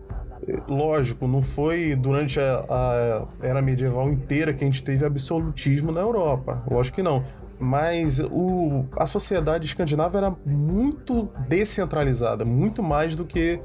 lógico, 0.67 1.27
não 1.27 1.43
foi 1.43 1.95
durante 1.95 2.41
a, 2.41 2.65
a, 2.69 3.47
era 3.47 3.63
medieval 3.63 4.11
inteira 4.11 4.53
que 4.53 4.65
a 4.65 4.67
gente 4.67 4.83
teve 4.83 5.05
absolutismo 5.05 5.93
na 5.93 6.01
Europa. 6.01 6.63
Lógico 6.71 6.97
que 6.97 7.03
não. 7.03 7.25
Mas 7.59 8.19
o, 8.19 8.87
a 8.99 9.07
sociedade 9.07 9.67
escandinava 9.67 10.19
era 10.19 10.37
muito 10.45 11.29
descentralizada, 11.49 12.45
muito 12.45 12.83
mais 12.83 13.15
do 13.15 13.25
que 13.25 13.61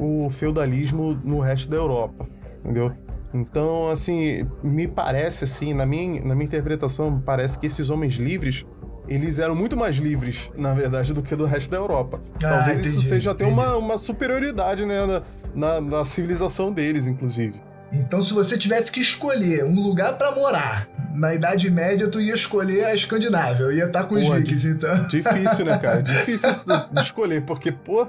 o 0.00 0.30
feudalismo 0.30 1.16
no 1.22 1.38
resto 1.40 1.68
da 1.68 1.76
Europa, 1.76 2.26
entendeu? 2.64 2.92
Então, 3.32 3.90
assim, 3.90 4.48
me 4.62 4.88
parece, 4.88 5.44
assim, 5.44 5.72
na 5.72 5.86
minha, 5.86 6.24
na 6.24 6.34
minha 6.34 6.46
interpretação, 6.46 7.20
parece 7.20 7.58
que 7.58 7.66
esses 7.66 7.90
homens 7.90 8.14
livres, 8.14 8.66
eles 9.06 9.38
eram 9.38 9.54
muito 9.54 9.76
mais 9.76 9.96
livres, 9.96 10.50
na 10.56 10.74
verdade, 10.74 11.12
do 11.12 11.22
que 11.22 11.36
do 11.36 11.44
resto 11.44 11.70
da 11.70 11.76
Europa. 11.76 12.20
Ah, 12.36 12.38
Talvez 12.40 12.80
entendi, 12.80 12.88
isso 12.88 13.02
seja 13.02 13.30
até 13.30 13.46
uma, 13.46 13.76
uma 13.76 13.98
superioridade, 13.98 14.84
né, 14.84 15.06
na, 15.06 15.22
na, 15.54 15.80
na 15.80 16.04
civilização 16.04 16.72
deles, 16.72 17.06
inclusive. 17.06 17.60
Então, 17.92 18.22
se 18.22 18.32
você 18.32 18.56
tivesse 18.56 18.90
que 18.90 19.00
escolher 19.00 19.64
um 19.64 19.74
lugar 19.74 20.16
para 20.16 20.32
morar 20.32 20.88
na 21.12 21.34
Idade 21.34 21.68
Média 21.70 22.08
tu 22.08 22.20
ia 22.20 22.34
escolher 22.34 22.84
a 22.84 22.94
Escandinávia, 22.94 23.64
eu 23.64 23.72
ia 23.72 23.86
estar 23.86 24.04
com 24.04 24.14
os 24.14 24.28
vikings, 24.28 24.68
então. 24.68 25.08
Difícil, 25.08 25.64
né, 25.64 25.76
cara? 25.78 26.02
Difícil 26.02 26.50
de 26.92 27.00
escolher, 27.00 27.42
porque, 27.42 27.72
pô, 27.72 28.06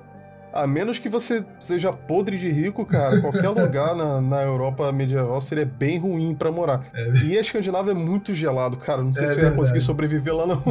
a 0.53 0.67
menos 0.67 0.99
que 0.99 1.07
você 1.07 1.45
seja 1.59 1.93
podre 1.93 2.37
de 2.37 2.49
rico, 2.49 2.85
cara, 2.85 3.21
qualquer 3.21 3.49
lugar 3.49 3.95
na, 3.95 4.19
na 4.19 4.43
Europa 4.43 4.91
medieval 4.91 5.39
seria 5.39 5.65
bem 5.65 5.97
ruim 5.97 6.35
para 6.35 6.51
morar. 6.51 6.83
É 6.93 7.11
e 7.23 7.37
a 7.37 7.41
Escandinávia 7.41 7.91
é 7.91 7.95
muito 7.95 8.35
gelado, 8.35 8.75
cara. 8.77 9.01
Não 9.01 9.13
sei 9.13 9.23
é 9.23 9.27
se 9.27 9.35
verdade. 9.35 9.47
eu 9.47 9.53
ia 9.53 9.57
conseguir 9.57 9.81
sobreviver 9.81 10.35
lá, 10.35 10.47
não. 10.47 10.61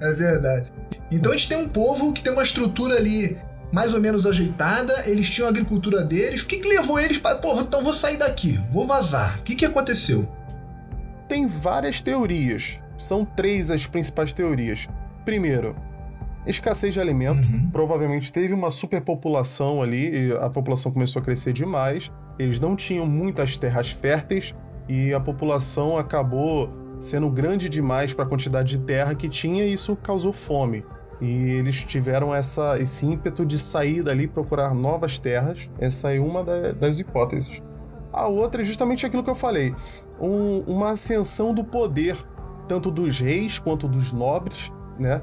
é 0.00 0.12
verdade. 0.12 0.72
Então 1.10 1.32
a 1.32 1.36
gente 1.36 1.48
tem 1.48 1.58
um 1.58 1.68
povo 1.68 2.12
que 2.12 2.22
tem 2.22 2.32
uma 2.32 2.42
estrutura 2.42 2.96
ali 2.96 3.38
mais 3.72 3.94
ou 3.94 4.00
menos 4.00 4.26
ajeitada, 4.26 5.04
eles 5.06 5.28
tinham 5.28 5.46
a 5.46 5.50
agricultura 5.50 6.04
deles. 6.04 6.42
O 6.42 6.46
que, 6.46 6.58
que 6.58 6.68
levou 6.68 6.98
eles 6.98 7.18
para. 7.18 7.36
Pô, 7.36 7.58
então 7.60 7.82
vou 7.82 7.92
sair 7.92 8.16
daqui, 8.16 8.60
vou 8.70 8.86
vazar. 8.86 9.38
O 9.38 9.42
que, 9.42 9.54
que 9.54 9.64
aconteceu? 9.64 10.28
Tem 11.28 11.46
várias 11.46 12.00
teorias. 12.00 12.78
São 12.96 13.24
três 13.24 13.70
as 13.70 13.86
principais 13.86 14.32
teorias. 14.32 14.88
Primeiro, 15.24 15.76
escassez 16.46 16.94
de 16.94 17.00
alimento. 17.00 17.46
Uhum. 17.46 17.70
Provavelmente 17.70 18.32
teve 18.32 18.52
uma 18.52 18.70
superpopulação 18.70 19.82
ali, 19.82 20.32
a 20.40 20.48
população 20.48 20.92
começou 20.92 21.20
a 21.20 21.24
crescer 21.24 21.52
demais. 21.52 22.10
Eles 22.38 22.60
não 22.60 22.76
tinham 22.76 23.06
muitas 23.06 23.56
terras 23.56 23.90
férteis 23.90 24.54
e 24.88 25.12
a 25.12 25.20
população 25.20 25.98
acabou 25.98 26.70
sendo 26.98 27.28
grande 27.30 27.68
demais 27.68 28.14
para 28.14 28.24
a 28.24 28.28
quantidade 28.28 28.78
de 28.78 28.84
terra 28.84 29.14
que 29.14 29.28
tinha 29.28 29.64
e 29.64 29.72
isso 29.72 29.96
causou 29.96 30.32
fome. 30.32 30.84
E 31.20 31.26
eles 31.26 31.82
tiveram 31.82 32.34
essa, 32.34 32.78
esse 32.78 33.06
ímpeto 33.06 33.44
de 33.44 33.58
sair 33.58 34.02
dali 34.02 34.26
procurar 34.26 34.74
novas 34.74 35.18
terras. 35.18 35.70
Essa 35.78 36.14
é 36.14 36.20
uma 36.20 36.44
da, 36.44 36.72
das 36.72 36.98
hipóteses. 36.98 37.62
A 38.12 38.28
outra 38.28 38.62
é 38.62 38.64
justamente 38.64 39.06
aquilo 39.06 39.24
que 39.24 39.30
eu 39.30 39.34
falei: 39.34 39.74
um, 40.20 40.60
uma 40.66 40.90
ascensão 40.90 41.54
do 41.54 41.64
poder, 41.64 42.16
tanto 42.68 42.90
dos 42.90 43.18
reis 43.18 43.58
quanto 43.58 43.88
dos 43.88 44.12
nobres, 44.12 44.70
né? 44.98 45.22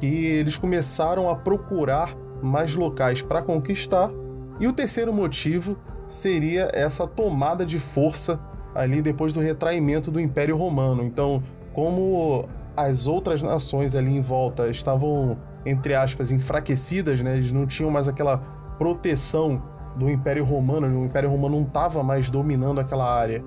Que 0.00 0.06
eles 0.06 0.56
começaram 0.56 1.28
a 1.28 1.36
procurar 1.36 2.16
mais 2.42 2.74
locais 2.74 3.22
para 3.22 3.42
conquistar. 3.42 4.10
E 4.58 4.66
o 4.66 4.72
terceiro 4.72 5.12
motivo 5.12 5.76
seria 6.06 6.70
essa 6.72 7.06
tomada 7.06 7.64
de 7.64 7.78
força 7.78 8.40
ali 8.74 9.02
depois 9.02 9.32
do 9.32 9.40
retraimento 9.40 10.10
do 10.10 10.18
Império 10.18 10.56
Romano. 10.56 11.04
Então, 11.04 11.42
como 11.72 12.44
as 12.76 13.06
outras 13.06 13.42
nações 13.42 13.94
ali 13.94 14.16
em 14.16 14.20
volta 14.20 14.68
estavam, 14.68 15.36
entre 15.66 15.94
aspas, 15.94 16.32
enfraquecidas, 16.32 17.20
né? 17.20 17.34
Eles 17.34 17.52
não 17.52 17.66
tinham 17.66 17.90
mais 17.90 18.08
aquela 18.08 18.38
proteção 18.78 19.62
do 19.96 20.08
Império 20.08 20.44
Romano, 20.44 20.86
o 21.00 21.04
Império 21.04 21.28
Romano 21.28 21.56
não 21.56 21.66
estava 21.66 22.02
mais 22.02 22.30
dominando 22.30 22.80
aquela 22.80 23.12
área. 23.12 23.44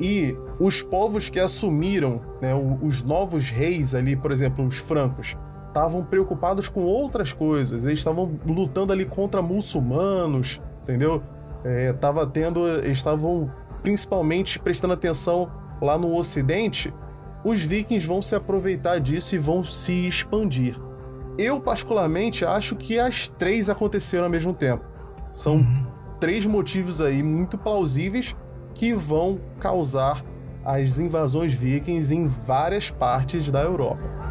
E 0.00 0.36
os 0.60 0.82
povos 0.82 1.28
que 1.28 1.40
assumiram, 1.40 2.20
né, 2.40 2.52
os 2.82 3.02
novos 3.02 3.48
reis 3.48 3.94
ali, 3.94 4.14
por 4.14 4.30
exemplo, 4.30 4.64
os 4.64 4.76
francos, 4.76 5.36
estavam 5.76 6.02
preocupados 6.02 6.70
com 6.70 6.80
outras 6.80 7.34
coisas. 7.34 7.84
Eles 7.84 7.98
estavam 7.98 8.40
lutando 8.46 8.94
ali 8.94 9.04
contra 9.04 9.42
muçulmanos, 9.42 10.60
entendeu? 10.82 11.22
É, 11.62 11.92
tava 11.92 12.26
tendo, 12.26 12.66
estavam 12.86 13.52
principalmente 13.82 14.58
prestando 14.58 14.94
atenção 14.94 15.50
lá 15.82 15.98
no 15.98 16.16
Ocidente. 16.16 16.92
Os 17.44 17.60
vikings 17.60 18.06
vão 18.06 18.22
se 18.22 18.34
aproveitar 18.34 18.98
disso 18.98 19.34
e 19.34 19.38
vão 19.38 19.62
se 19.62 20.06
expandir. 20.06 20.80
Eu, 21.36 21.60
particularmente, 21.60 22.46
acho 22.46 22.74
que 22.74 22.98
as 22.98 23.28
três 23.28 23.68
aconteceram 23.68 24.24
ao 24.24 24.30
mesmo 24.30 24.54
tempo. 24.54 24.82
São 25.30 25.56
uhum. 25.56 25.86
três 26.18 26.46
motivos 26.46 27.02
aí 27.02 27.22
muito 27.22 27.58
plausíveis 27.58 28.34
que 28.74 28.94
vão 28.94 29.38
causar 29.60 30.24
as 30.64 30.98
invasões 30.98 31.52
vikings 31.52 32.14
em 32.14 32.26
várias 32.26 32.90
partes 32.90 33.50
da 33.50 33.60
Europa. 33.60 34.25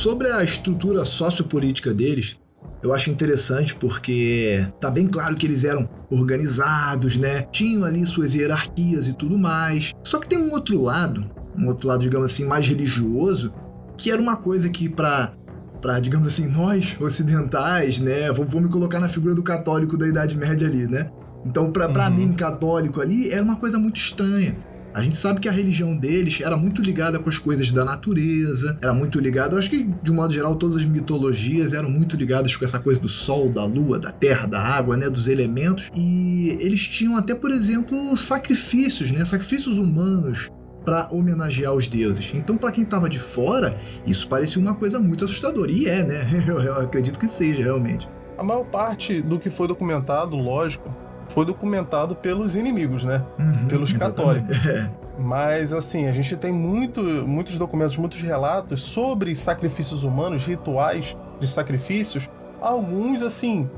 Sobre 0.00 0.32
a 0.32 0.42
estrutura 0.42 1.04
sociopolítica 1.04 1.92
deles, 1.92 2.38
eu 2.82 2.94
acho 2.94 3.10
interessante 3.10 3.74
porque 3.74 4.66
tá 4.80 4.90
bem 4.90 5.06
claro 5.06 5.36
que 5.36 5.46
eles 5.46 5.62
eram 5.62 5.86
organizados, 6.10 7.18
né? 7.18 7.42
Tinham 7.52 7.84
ali 7.84 8.06
suas 8.06 8.34
hierarquias 8.34 9.06
e 9.06 9.12
tudo 9.12 9.36
mais. 9.36 9.92
Só 10.02 10.18
que 10.18 10.26
tem 10.26 10.38
um 10.38 10.52
outro 10.52 10.80
lado, 10.80 11.30
um 11.54 11.68
outro 11.68 11.86
lado, 11.86 12.00
digamos 12.00 12.32
assim, 12.32 12.46
mais 12.46 12.66
religioso, 12.66 13.52
que 13.98 14.10
era 14.10 14.20
uma 14.20 14.36
coisa 14.36 14.70
que 14.70 14.88
para 14.88 15.34
para 15.82 15.98
digamos 15.98 16.28
assim, 16.28 16.46
nós 16.46 16.96
ocidentais, 16.98 17.98
né? 17.98 18.32
Vou, 18.32 18.46
vou, 18.46 18.60
me 18.60 18.70
colocar 18.70 19.00
na 19.00 19.08
figura 19.08 19.34
do 19.34 19.42
católico 19.42 19.98
da 19.98 20.08
Idade 20.08 20.36
Média 20.36 20.66
ali, 20.66 20.86
né? 20.86 21.10
Então, 21.44 21.70
para 21.70 21.88
uhum. 21.88 22.14
mim, 22.14 22.32
católico 22.32 23.00
ali, 23.02 23.30
era 23.30 23.42
uma 23.42 23.56
coisa 23.56 23.78
muito 23.78 23.96
estranha. 23.96 24.54
A 24.92 25.02
gente 25.02 25.16
sabe 25.16 25.40
que 25.40 25.48
a 25.48 25.52
religião 25.52 25.96
deles 25.96 26.40
era 26.40 26.56
muito 26.56 26.82
ligada 26.82 27.18
com 27.18 27.28
as 27.28 27.38
coisas 27.38 27.70
da 27.70 27.84
natureza, 27.84 28.76
era 28.82 28.92
muito 28.92 29.20
ligada, 29.20 29.56
acho 29.56 29.70
que 29.70 29.88
de 30.02 30.10
um 30.10 30.14
modo 30.14 30.34
geral 30.34 30.56
todas 30.56 30.78
as 30.78 30.84
mitologias 30.84 31.72
eram 31.72 31.88
muito 31.88 32.16
ligadas 32.16 32.56
com 32.56 32.64
essa 32.64 32.78
coisa 32.78 32.98
do 32.98 33.08
sol, 33.08 33.48
da 33.48 33.64
lua, 33.64 33.98
da 33.98 34.10
terra, 34.10 34.46
da 34.46 34.60
água, 34.60 34.96
né, 34.96 35.08
dos 35.08 35.28
elementos. 35.28 35.90
E 35.94 36.56
eles 36.60 36.86
tinham 36.88 37.16
até, 37.16 37.34
por 37.34 37.50
exemplo, 37.50 38.16
sacrifícios, 38.16 39.10
né, 39.10 39.24
sacrifícios 39.24 39.78
humanos 39.78 40.50
para 40.84 41.08
homenagear 41.10 41.74
os 41.74 41.86
deuses. 41.86 42.32
Então, 42.34 42.56
para 42.56 42.72
quem 42.72 42.84
estava 42.84 43.08
de 43.08 43.18
fora, 43.18 43.78
isso 44.06 44.28
parecia 44.28 44.60
uma 44.60 44.74
coisa 44.74 44.98
muito 44.98 45.24
assustadora. 45.24 45.70
E 45.70 45.86
é, 45.86 46.02
né? 46.02 46.44
Eu, 46.48 46.58
eu 46.60 46.74
acredito 46.80 47.18
que 47.18 47.28
seja 47.28 47.62
realmente. 47.62 48.08
A 48.38 48.42
maior 48.42 48.64
parte 48.64 49.20
do 49.20 49.38
que 49.38 49.50
foi 49.50 49.68
documentado, 49.68 50.34
lógico, 50.36 50.90
foi 51.30 51.44
documentado 51.44 52.14
pelos 52.14 52.56
inimigos, 52.56 53.04
né? 53.04 53.22
Uhum, 53.38 53.68
pelos 53.68 53.92
católicos. 53.92 54.56
É. 54.70 54.88
Mas, 55.18 55.72
assim, 55.74 56.06
a 56.06 56.12
gente 56.12 56.34
tem 56.36 56.52
muito, 56.52 57.02
muitos 57.02 57.58
documentos, 57.58 57.96
muitos 57.98 58.22
relatos 58.22 58.82
sobre 58.82 59.34
sacrifícios 59.34 60.02
humanos, 60.02 60.46
rituais 60.46 61.16
de 61.38 61.46
sacrifícios. 61.46 62.28
Alguns, 62.60 63.22
assim, 63.22 63.68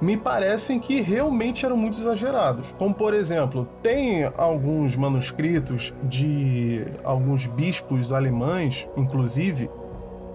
me 0.00 0.16
parecem 0.16 0.78
que 0.78 1.00
realmente 1.00 1.64
eram 1.64 1.76
muito 1.76 1.98
exagerados. 1.98 2.74
Como, 2.78 2.94
por 2.94 3.14
exemplo, 3.14 3.66
tem 3.82 4.30
alguns 4.36 4.96
manuscritos 4.96 5.94
de 6.02 6.84
alguns 7.02 7.46
bispos 7.46 8.12
alemães, 8.12 8.88
inclusive, 8.96 9.70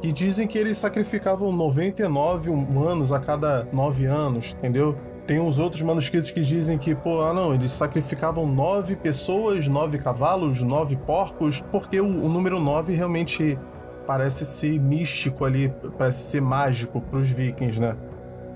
que 0.01 0.11
dizem 0.11 0.47
que 0.47 0.57
eles 0.57 0.77
sacrificavam 0.77 1.51
99 1.51 2.49
humanos 2.49 3.11
a 3.11 3.19
cada 3.19 3.67
9 3.71 4.05
anos, 4.05 4.55
entendeu? 4.57 4.95
Tem 5.27 5.39
uns 5.39 5.57
outros 5.57 5.81
manuscritos 5.81 6.29
que 6.29 6.41
dizem 6.41 6.77
que, 6.77 6.93
pô, 6.93 7.21
ah 7.21 7.33
não, 7.33 7.53
eles 7.53 7.71
sacrificavam 7.71 8.45
nove 8.45 8.95
pessoas, 8.95 9.67
nove 9.67 9.97
cavalos, 9.97 10.61
nove 10.61 10.95
porcos, 10.95 11.61
porque 11.71 11.99
o, 11.99 12.05
o 12.05 12.29
número 12.29 12.59
nove 12.59 12.93
realmente 12.93 13.57
parece 14.05 14.45
ser 14.45 14.79
místico 14.79 15.43
ali, 15.43 15.73
parece 15.97 16.23
ser 16.29 16.41
mágico 16.41 17.01
para 17.01 17.19
os 17.19 17.27
vikings, 17.27 17.79
né? 17.79 17.97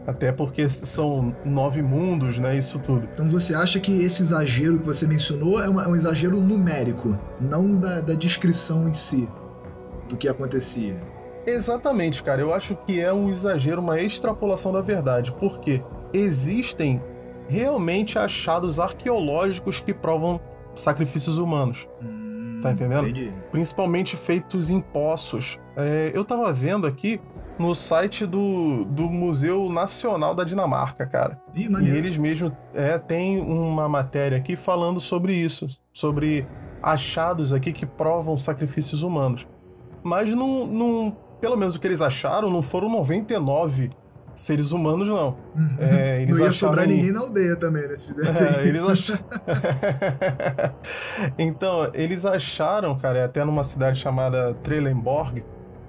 Até 0.06 0.32
porque 0.32 0.68
são 0.70 1.36
nove 1.44 1.82
mundos, 1.82 2.38
né? 2.40 2.56
Isso 2.56 2.80
tudo. 2.80 3.08
Então 3.14 3.30
você 3.30 3.54
acha 3.56 3.80
que 3.80 4.04
esse 4.04 4.22
exagero 4.22 4.80
que 4.80 4.86
você 4.86 5.08
mencionou 5.08 5.64
é, 5.64 5.68
uma, 5.68 5.84
é 5.84 5.88
um 5.88 5.96
exagero 5.96 6.40
numérico, 6.40 7.18
não 7.42 7.76
da, 7.76 8.02
da 8.02 8.14
descrição 8.14 8.88
em 8.88 8.94
si 8.94 9.28
do 10.08 10.18
que 10.18 10.28
acontecia? 10.28 10.98
Exatamente, 11.46 12.22
cara. 12.22 12.42
Eu 12.42 12.54
acho 12.54 12.76
que 12.86 13.00
é 13.00 13.12
um 13.14 13.30
exagero, 13.30 13.82
uma 13.82 14.00
extrapolação 14.00 14.72
da 14.72 14.82
verdade. 14.82 15.32
Por 15.32 15.60
quê? 15.60 15.84
Existem 16.14 17.02
realmente 17.48 18.18
achados 18.20 18.80
arqueológicos 18.80 19.80
que 19.80 19.94
provam 19.94 20.40
sacrifícios 20.76 21.38
humanos. 21.38 21.88
Hum, 22.02 22.60
tá 22.62 22.72
entendendo? 22.72 23.08
Entendi. 23.08 23.34
Principalmente 23.52 24.16
feitos 24.16 24.70
em 24.70 24.80
poços. 24.80 25.60
É, 25.76 26.12
eu 26.14 26.24
tava 26.24 26.52
vendo 26.54 26.86
aqui 26.86 27.20
no 27.58 27.76
site 27.76 28.26
do, 28.26 28.86
do 28.86 29.04
Museu 29.04 29.70
Nacional 29.70 30.34
da 30.34 30.44
Dinamarca, 30.44 31.06
cara. 31.06 31.42
Ih, 31.54 31.68
e 31.82 31.90
eles 31.90 32.16
mesmos 32.18 32.52
é, 32.74 32.98
têm 32.98 33.42
uma 33.42 33.90
matéria 33.90 34.38
aqui 34.38 34.56
falando 34.56 35.02
sobre 35.02 35.34
isso, 35.34 35.68
sobre 35.92 36.46
achados 36.82 37.52
aqui 37.52 37.74
que 37.74 37.86
provam 37.86 38.38
sacrifícios 38.38 39.04
humanos. 39.04 39.48
Mas 40.02 40.34
não, 40.34 40.66
não, 40.66 41.18
pelo 41.42 41.58
menos 41.58 41.76
o 41.76 41.80
que 41.80 41.88
eles 41.88 42.02
acharam, 42.02 42.50
não 42.50 42.62
foram 42.62 42.90
99 42.90 43.90
seres 44.36 44.72
humanos, 44.72 45.08
não. 45.08 45.38
Uhum. 45.56 45.70
É, 45.80 46.22
eles 46.22 46.38
não 46.38 46.46
ia 46.46 46.52
sobrar 46.52 46.88
ninguém 46.88 47.12
na 47.12 47.22
aldeia 47.22 47.56
também, 47.56 47.88
né? 47.88 47.96
Se 47.96 48.08
fizesse 48.08 48.44
é, 48.44 48.68
eles 48.68 48.84
ach... 48.84 49.20
então, 51.38 51.90
eles 51.94 52.26
acharam, 52.26 52.98
cara, 52.98 53.26
até 53.26 53.44
numa 53.44 53.64
cidade 53.64 54.00
chamada 54.00 54.54
Trelleborg, 54.64 55.44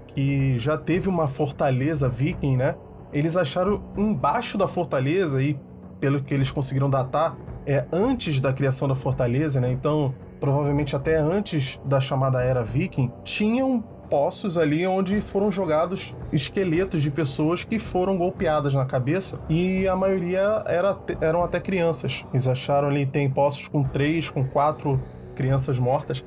que 0.06 0.58
já 0.58 0.76
teve 0.76 1.08
uma 1.08 1.28
fortaleza 1.28 2.08
viking, 2.08 2.56
né? 2.56 2.74
Eles 3.12 3.36
acharam 3.36 3.82
embaixo 3.96 4.56
da 4.58 4.68
fortaleza, 4.68 5.42
e 5.42 5.58
pelo 5.98 6.22
que 6.22 6.32
eles 6.34 6.50
conseguiram 6.50 6.88
datar, 6.88 7.36
é 7.66 7.84
antes 7.92 8.40
da 8.40 8.52
criação 8.52 8.88
da 8.88 8.94
fortaleza, 8.94 9.60
né? 9.60 9.70
Então, 9.70 10.14
provavelmente 10.40 10.96
até 10.96 11.16
antes 11.16 11.80
da 11.84 12.00
chamada 12.00 12.42
era 12.42 12.64
viking, 12.64 13.12
tinham 13.22 13.84
poços 14.10 14.58
ali 14.58 14.84
onde 14.86 15.20
foram 15.20 15.52
jogados 15.52 16.14
esqueletos 16.32 17.00
de 17.00 17.10
pessoas 17.10 17.62
que 17.62 17.78
foram 17.78 18.18
golpeadas 18.18 18.74
na 18.74 18.84
cabeça 18.84 19.40
e 19.48 19.86
a 19.86 19.94
maioria 19.94 20.64
era, 20.66 20.98
eram 21.20 21.44
até 21.44 21.60
crianças. 21.60 22.26
Eles 22.32 22.48
acharam 22.48 22.88
ali, 22.88 23.06
tem 23.06 23.30
poços 23.30 23.68
com 23.68 23.84
três, 23.84 24.28
com 24.28 24.44
quatro 24.44 25.00
crianças 25.36 25.78
mortas. 25.78 26.24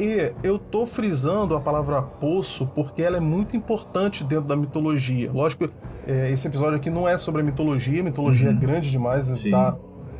E 0.00 0.32
eu 0.42 0.58
tô 0.58 0.84
frisando 0.84 1.54
a 1.54 1.60
palavra 1.60 2.02
poço 2.02 2.66
porque 2.74 3.02
ela 3.02 3.18
é 3.18 3.20
muito 3.20 3.56
importante 3.56 4.24
dentro 4.24 4.46
da 4.46 4.56
mitologia. 4.56 5.30
Lógico, 5.32 5.68
é, 6.06 6.30
esse 6.30 6.46
episódio 6.48 6.76
aqui 6.76 6.90
não 6.90 7.08
é 7.08 7.16
sobre 7.16 7.42
a 7.42 7.44
mitologia, 7.44 8.00
a 8.00 8.04
mitologia 8.04 8.48
é 8.48 8.50
uhum. 8.50 8.56
é 8.56 8.60
grande 8.60 8.90
demais, 8.90 9.44
dá, 9.44 9.76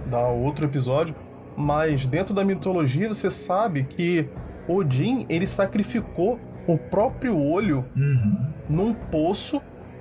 dá 0.06 0.28
outro 0.28 0.66
episódio. 0.66 1.14
Mas 1.56 2.06
dentro 2.06 2.34
da 2.34 2.44
mitologia 2.44 3.08
você 3.08 3.30
sabe 3.30 3.84
que 3.84 4.28
Odin 4.68 5.26
ele 5.28 5.46
sacrificou 5.46 6.38
o 6.66 6.76
próprio 6.76 7.38
olho 7.38 7.84
uhum. 7.96 8.36
num 8.68 8.92
poço, 8.92 9.60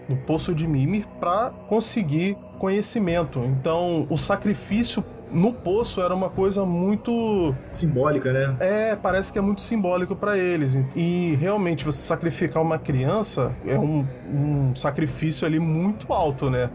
no 0.09 0.17
poço 0.17 0.53
de 0.53 0.67
Mimir, 0.67 1.05
para 1.19 1.51
conseguir 1.67 2.37
conhecimento. 2.57 3.39
Então 3.39 4.07
o 4.09 4.17
sacrifício 4.17 5.03
no 5.31 5.51
poço 5.51 6.01
era 6.01 6.13
uma 6.13 6.29
coisa 6.29 6.65
muito 6.65 7.53
simbólica, 7.73 8.31
né? 8.31 8.55
É, 8.59 8.95
parece 8.95 9.33
que 9.33 9.39
é 9.39 9.41
muito 9.41 9.61
simbólico 9.61 10.15
para 10.15 10.37
eles. 10.37 10.77
E 10.95 11.37
realmente 11.39 11.83
você 11.83 12.01
sacrificar 12.01 12.61
uma 12.61 12.79
criança 12.79 13.55
é 13.65 13.77
um, 13.77 14.05
um 14.31 14.75
sacrifício 14.75 15.45
ali 15.45 15.59
muito 15.59 16.11
alto, 16.13 16.49
né? 16.49 16.69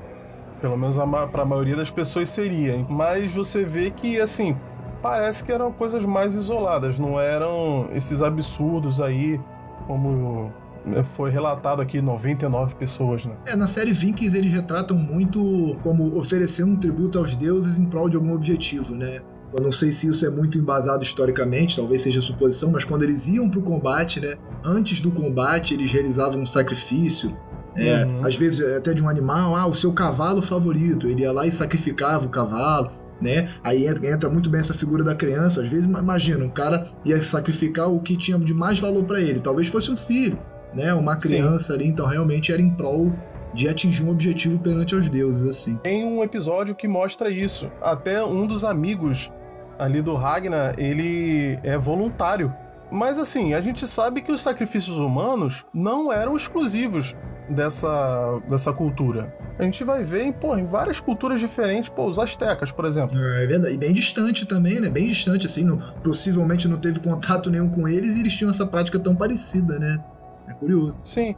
Pelo 0.61 0.77
menos 0.77 0.97
para 1.33 1.43
a 1.43 1.45
maioria 1.45 1.75
das 1.75 1.91
pessoas 1.91 2.29
seria. 2.29 2.85
Mas 2.89 3.33
você 3.33 3.65
vê 3.65 3.91
que 3.91 4.21
assim 4.21 4.57
parece 5.01 5.43
que 5.43 5.51
eram 5.51 5.73
coisas 5.73 6.05
mais 6.05 6.35
isoladas, 6.35 6.99
não 6.99 7.19
eram 7.19 7.89
esses 7.95 8.21
absurdos 8.21 9.01
aí 9.01 9.41
como 9.91 10.53
é, 10.95 11.03
foi 11.03 11.31
relatado 11.31 11.83
aqui 11.83 12.01
99 12.01 12.77
pessoas, 12.77 13.27
né? 13.27 13.35
É, 13.45 13.57
na 13.57 13.67
série 13.67 13.93
Vikings 13.93 14.37
eles 14.37 14.53
retratam 14.53 14.97
muito 14.97 15.77
como 15.83 16.17
oferecendo 16.17 16.71
um 16.71 16.77
tributo 16.77 17.19
aos 17.19 17.35
deuses 17.35 17.77
em 17.77 17.85
prol 17.85 18.09
de 18.09 18.15
algum 18.15 18.33
objetivo, 18.33 18.95
né? 18.95 19.21
Eu 19.53 19.65
não 19.65 19.73
sei 19.73 19.91
se 19.91 20.07
isso 20.07 20.25
é 20.25 20.31
muito 20.31 20.57
embasado 20.57 21.03
historicamente, 21.03 21.75
talvez 21.75 22.03
seja 22.03 22.21
suposição, 22.21 22.71
mas 22.71 22.85
quando 22.85 23.03
eles 23.03 23.27
iam 23.27 23.51
pro 23.51 23.61
combate, 23.63 24.21
né? 24.21 24.37
Antes 24.65 25.01
do 25.01 25.11
combate, 25.11 25.75
eles 25.75 25.91
realizavam 25.91 26.41
um 26.41 26.47
sacrifício. 26.47 27.37
É, 27.77 28.05
uhum. 28.05 28.25
Às 28.25 28.37
vezes 28.37 28.61
até 28.61 28.95
de 28.95 29.03
um 29.03 29.09
animal, 29.09 29.57
ah, 29.57 29.67
o 29.67 29.75
seu 29.75 29.93
cavalo 29.93 30.41
favorito. 30.41 31.09
Ele 31.09 31.23
ia 31.23 31.33
lá 31.33 31.49
e 31.49 31.53
sacrificava 31.53 32.27
o 32.27 32.29
cavalo, 32.29 32.93
né? 33.21 33.51
Aí 33.63 33.87
entra 33.87 34.29
muito 34.29 34.49
bem 34.49 34.61
essa 34.61 34.75
figura 34.75 35.05
da 35.05 35.15
criança. 35.15 35.61
Às 35.61 35.69
vezes, 35.69 35.85
imagina, 35.85 36.45
um 36.45 36.51
cara 36.51 36.89
ia 37.05 37.23
sacrificar 37.23 37.91
o 37.91 38.01
que 38.01 38.17
tinha 38.17 38.39
de 38.39 38.55
mais 38.55 38.79
valor 38.79 39.05
para 39.05 39.21
ele. 39.21 39.41
Talvez 39.41 39.69
fosse 39.69 39.91
um 39.91 39.97
filho, 39.97 40.39
né? 40.75 40.93
Uma 40.95 41.17
criança 41.17 41.73
Sim. 41.73 41.79
ali, 41.79 41.89
então 41.89 42.07
realmente 42.07 42.53
era 42.53 42.61
em 42.61 42.71
prol 42.71 43.13
de 43.53 43.69
atingir 43.69 44.03
um 44.03 44.11
objetivo 44.11 44.59
perante 44.59 44.95
os 44.95 45.09
deuses, 45.09 45.47
assim. 45.49 45.77
Tem 45.77 46.05
um 46.05 46.23
episódio 46.23 46.75
que 46.75 46.87
mostra 46.87 47.31
isso. 47.31 47.71
Até 47.83 48.25
um 48.25 48.47
dos 48.47 48.65
amigos 48.65 49.31
ali 49.79 50.01
do 50.03 50.15
Ragnar, 50.15 50.75
ele 50.79 51.59
é 51.63 51.77
voluntário. 51.77 52.53
Mas 52.91 53.19
assim, 53.19 53.55
a 53.55 53.61
gente 53.61 53.87
sabe 53.87 54.21
que 54.21 54.33
os 54.33 54.41
sacrifícios 54.41 54.99
humanos 54.99 55.65
não 55.73 56.13
eram 56.13 56.37
exclusivos 56.37 57.15
dessa, 57.51 58.41
dessa 58.49 58.73
cultura. 58.73 59.35
A 59.59 59.63
gente 59.65 59.83
vai 59.85 60.05
ver 60.05 60.23
em, 60.23 60.33
pô, 60.33 60.57
em 60.57 60.65
várias 60.65 61.01
culturas 61.01 61.41
diferentes, 61.41 61.91
pô, 61.91 62.07
os 62.07 62.19
astecas, 62.19 62.73
por 62.73 62.85
exemplo. 62.85 63.19
É, 63.19 63.45
é 63.45 63.47
verdade. 63.47 63.75
E 63.75 63.79
bem 63.79 63.93
distante 63.93 64.47
também, 64.47 64.81
né? 64.81 64.89
Bem 64.89 65.09
distante, 65.09 65.47
assim, 65.47 65.65
não, 65.65 65.79
possivelmente 66.03 66.69
não 66.69 66.79
teve 66.79 67.01
contato 67.01 67.51
nenhum 67.51 67.69
com 67.69 67.87
eles 67.87 68.17
e 68.17 68.21
eles 68.21 68.33
tinham 68.33 68.51
essa 68.51 68.67
prática 68.67 68.99
tão 68.99 69.15
parecida, 69.15 69.79
né? 69.79 70.03
É 70.49 70.53
curioso. 70.55 70.97
Sim. 71.05 71.35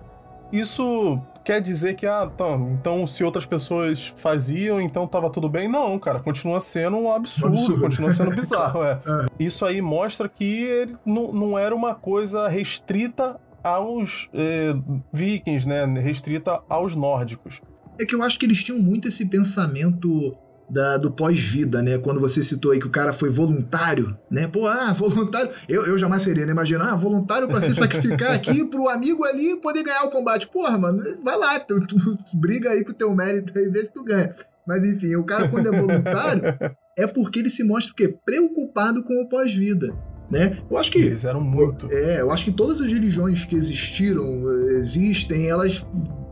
Isso 0.52 1.20
quer 1.42 1.60
dizer 1.60 1.94
que, 1.94 2.06
ah, 2.06 2.30
então, 2.32 2.76
então 2.78 3.06
se 3.06 3.24
outras 3.24 3.46
pessoas 3.46 4.12
faziam, 4.16 4.80
então 4.80 5.06
tava 5.06 5.30
tudo 5.30 5.48
bem? 5.48 5.66
Não, 5.66 5.98
cara, 5.98 6.20
continua 6.20 6.60
sendo 6.60 6.96
um 6.98 7.12
absurdo, 7.12 7.56
um 7.56 7.58
absurdo. 7.58 7.80
continua 7.80 8.12
sendo 8.12 8.30
bizarro, 8.30 8.84
é. 8.84 9.00
é. 9.04 9.26
Isso 9.38 9.64
aí 9.64 9.80
mostra 9.80 10.28
que 10.28 10.44
ele 10.44 10.96
não, 11.04 11.32
não 11.32 11.58
era 11.58 11.74
uma 11.74 11.94
coisa 11.94 12.46
restrita 12.48 13.40
aos 13.62 14.28
eh, 14.34 14.74
vikings, 15.12 15.66
né? 15.66 15.84
Restrita 16.00 16.62
aos 16.68 16.94
nórdicos. 16.94 17.60
É 17.98 18.04
que 18.04 18.14
eu 18.14 18.22
acho 18.22 18.38
que 18.38 18.46
eles 18.46 18.62
tinham 18.62 18.78
muito 18.78 19.08
esse 19.08 19.26
pensamento 19.26 20.36
da, 20.72 20.96
do 20.96 21.10
pós-vida, 21.10 21.82
né? 21.82 21.98
Quando 21.98 22.18
você 22.18 22.42
citou 22.42 22.72
aí 22.72 22.80
que 22.80 22.86
o 22.86 22.90
cara 22.90 23.12
foi 23.12 23.28
voluntário, 23.28 24.16
né? 24.30 24.48
Pô, 24.48 24.66
ah, 24.66 24.92
voluntário. 24.96 25.50
Eu, 25.68 25.86
eu 25.86 25.98
jamais 25.98 26.22
seria, 26.22 26.46
né? 26.46 26.52
Imagina, 26.52 26.92
ah, 26.92 26.96
voluntário 26.96 27.46
para 27.46 27.60
se 27.60 27.74
sacrificar 27.74 28.32
aqui 28.32 28.64
pro 28.68 28.88
amigo 28.88 29.24
ali 29.24 29.56
poder 29.60 29.82
ganhar 29.82 30.04
o 30.04 30.10
combate. 30.10 30.48
Porra, 30.48 30.78
mano, 30.78 31.02
vai 31.22 31.36
lá, 31.36 31.60
tu, 31.60 31.86
tu, 31.86 32.16
tu 32.16 32.36
briga 32.36 32.70
aí 32.70 32.82
com 32.84 32.92
o 32.92 32.94
teu 32.94 33.14
mérito 33.14 33.56
e 33.58 33.68
vê 33.68 33.84
se 33.84 33.92
tu 33.92 34.02
ganha. 34.02 34.34
Mas 34.66 34.84
enfim, 34.84 35.14
o 35.16 35.24
cara 35.24 35.48
quando 35.48 35.72
é 35.72 35.78
voluntário 35.78 36.42
é 36.96 37.06
porque 37.06 37.40
ele 37.40 37.50
se 37.50 37.62
mostra 37.64 37.92
o 37.92 37.96
quê? 37.96 38.16
Preocupado 38.24 39.02
com 39.02 39.22
o 39.22 39.28
pós-vida. 39.28 39.94
Né? 40.32 40.56
Eu 40.70 40.78
acho 40.78 40.90
que 40.90 40.96
eles 40.96 41.26
eram 41.26 41.42
muito. 41.42 41.92
É, 41.92 42.22
eu 42.22 42.30
acho 42.30 42.46
que 42.46 42.52
todas 42.52 42.80
as 42.80 42.90
religiões 42.90 43.44
que 43.44 43.54
existiram, 43.54 44.50
existem, 44.78 45.46
elas 45.46 45.86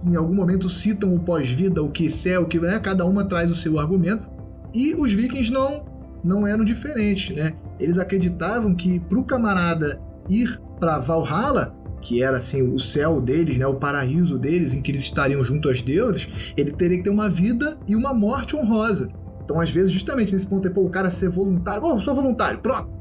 em 0.07 0.17
algum 0.17 0.35
momento 0.35 0.71
citam 0.71 1.15
o 1.15 1.21
pós-vida, 1.21 1.83
o 1.83 1.91
que 1.91 2.09
é, 2.27 2.39
o 2.39 2.47
que 2.47 2.57
é, 2.65 2.79
cada 2.79 3.05
uma 3.05 3.29
traz 3.29 3.51
o 3.51 3.55
seu 3.55 3.79
argumento. 3.79 4.27
E 4.73 4.95
os 4.95 5.13
vikings 5.13 5.53
não 5.53 5.85
não 6.25 6.47
eram 6.47 6.65
diferentes, 6.65 7.37
né? 7.37 7.53
Eles 7.79 7.99
acreditavam 7.99 8.75
que 8.75 9.01
para 9.01 9.19
o 9.19 9.25
camarada 9.25 10.01
ir 10.31 10.59
para 10.79 10.99
Valhalla, 10.99 11.75
que 12.01 12.23
era 12.23 12.39
assim 12.39 12.63
o 12.75 12.81
céu 12.81 13.21
deles, 13.21 13.59
né, 13.59 13.67
o 13.67 13.75
paraíso 13.75 14.39
deles, 14.39 14.73
em 14.73 14.81
que 14.81 14.91
eles 14.91 15.03
estariam 15.03 15.45
junto 15.45 15.69
aos 15.69 15.83
deuses, 15.83 16.27
ele 16.57 16.73
teria 16.73 16.97
que 16.99 17.05
ter 17.05 17.11
uma 17.11 17.29
vida 17.29 17.79
e 17.87 17.95
uma 17.95 18.15
morte 18.15 18.57
honrosa. 18.57 19.09
Então, 19.45 19.61
às 19.61 19.71
vezes, 19.71 19.91
justamente 19.91 20.33
nesse 20.33 20.47
ponto, 20.47 20.69
é, 20.69 20.71
pô, 20.71 20.83
o 20.83 20.91
cara 20.91 21.11
ser 21.11 21.29
voluntário, 21.29 21.83
oh, 21.85 22.01
sou 22.01 22.15
voluntário, 22.15 22.61
pronto, 22.61 23.00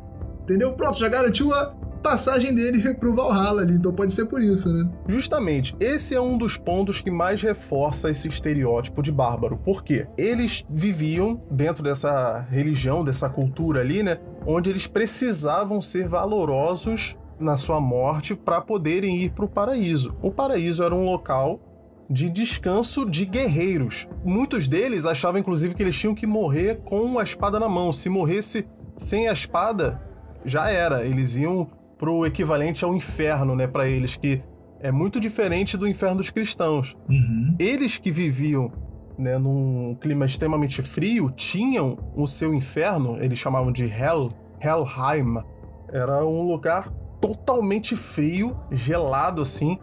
entendeu? 0.50 0.74
Pronto, 0.74 0.98
já 0.98 1.08
garantiu 1.08 1.54
a 1.54 1.68
passagem 2.02 2.54
dele 2.54 2.94
pro 2.96 3.14
Valhalla 3.14 3.62
ali, 3.62 3.76
então 3.76 3.94
pode 3.94 4.14
ser 4.14 4.26
por 4.26 4.42
isso, 4.42 4.72
né? 4.74 4.90
Justamente, 5.08 5.76
esse 5.80 6.16
é 6.16 6.22
um 6.22 6.38
dos 6.38 6.58
pontos 6.58 7.02
que 7.02 7.12
mais 7.12 7.42
reforça 7.42 8.10
esse 8.10 8.28
estereótipo 8.28 9.04
de 9.04 9.12
bárbaro. 9.12 9.58
Por 9.58 9.84
quê? 9.84 10.08
Eles 10.18 10.66
viviam 10.70 11.42
dentro 11.52 11.84
dessa 11.84 12.48
religião, 12.50 13.04
dessa 13.04 13.30
cultura 13.30 13.82
ali, 13.82 14.02
né? 14.02 14.18
Onde 14.46 14.70
eles 14.70 14.88
precisavam 14.88 15.82
ser 15.82 16.08
valorosos 16.08 17.16
na 17.40 17.56
sua 17.56 17.80
morte 17.80 18.36
para 18.36 18.60
poderem 18.60 19.22
ir 19.22 19.32
para 19.32 19.46
o 19.46 19.50
paraíso. 19.50 20.16
O 20.22 20.32
paraíso 20.32 20.84
era 20.84 20.96
um 20.96 21.06
local 21.06 21.62
de 22.10 22.28
descanso 22.30 23.06
de 23.06 23.24
guerreiros. 23.24 24.08
Muitos 24.26 24.68
deles 24.68 25.06
achavam, 25.06 25.40
inclusive, 25.40 25.76
que 25.76 25.84
eles 25.84 25.96
tinham 25.96 26.16
que 26.16 26.26
morrer 26.26 26.82
com 26.84 27.20
a 27.20 27.24
espada 27.24 27.60
na 27.60 27.70
mão. 27.70 27.94
Se 27.94 28.10
morresse 28.10 28.68
sem 28.98 29.30
a 29.30 29.32
espada, 29.32 30.02
já 30.50 30.70
era. 30.70 31.06
Eles 31.06 31.36
iam 31.36 31.70
pro 31.98 32.26
equivalente 32.26 32.84
ao 32.84 32.96
inferno, 32.96 33.56
né, 33.56 33.68
para 33.68 33.88
eles, 33.88 34.16
que 34.16 34.42
é 34.80 34.92
muito 34.92 35.20
diferente 35.20 35.78
do 35.78 35.88
inferno 35.88 36.18
dos 36.18 36.30
cristãos. 36.30 36.96
Uhum. 37.10 37.56
Eles 37.60 37.98
que 37.98 38.12
viviam 38.12 38.72
né, 39.18 39.38
num 39.38 39.96
clima 40.00 40.26
extremamente 40.26 40.82
frio 40.82 41.30
tinham 41.30 41.98
o 42.16 42.26
seu 42.26 42.54
inferno, 42.54 43.18
eles 43.22 43.38
chamavam 43.38 43.72
de 43.72 43.86
Hell, 43.86 44.30
Helheim. 44.62 45.44
Era 45.92 46.26
um 46.26 46.48
lugar 46.48 46.90
totalmente 47.20 47.96
frio, 47.96 48.56
gelado 48.72 49.42
assim, 49.42 49.78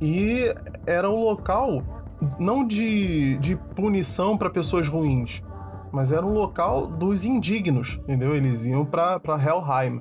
e 0.00 0.54
era 0.86 1.10
um 1.10 1.24
local 1.24 1.82
não 2.38 2.64
de, 2.64 3.36
de 3.38 3.56
punição 3.56 4.38
para 4.38 4.48
pessoas 4.48 4.88
ruins, 4.88 5.42
mas 5.92 6.12
era 6.12 6.24
um 6.24 6.32
local 6.32 6.86
dos 6.86 7.24
indignos, 7.24 8.00
entendeu? 8.02 8.34
Eles 8.34 8.64
iam 8.64 8.84
para 8.84 9.20
Helheim. 9.26 10.00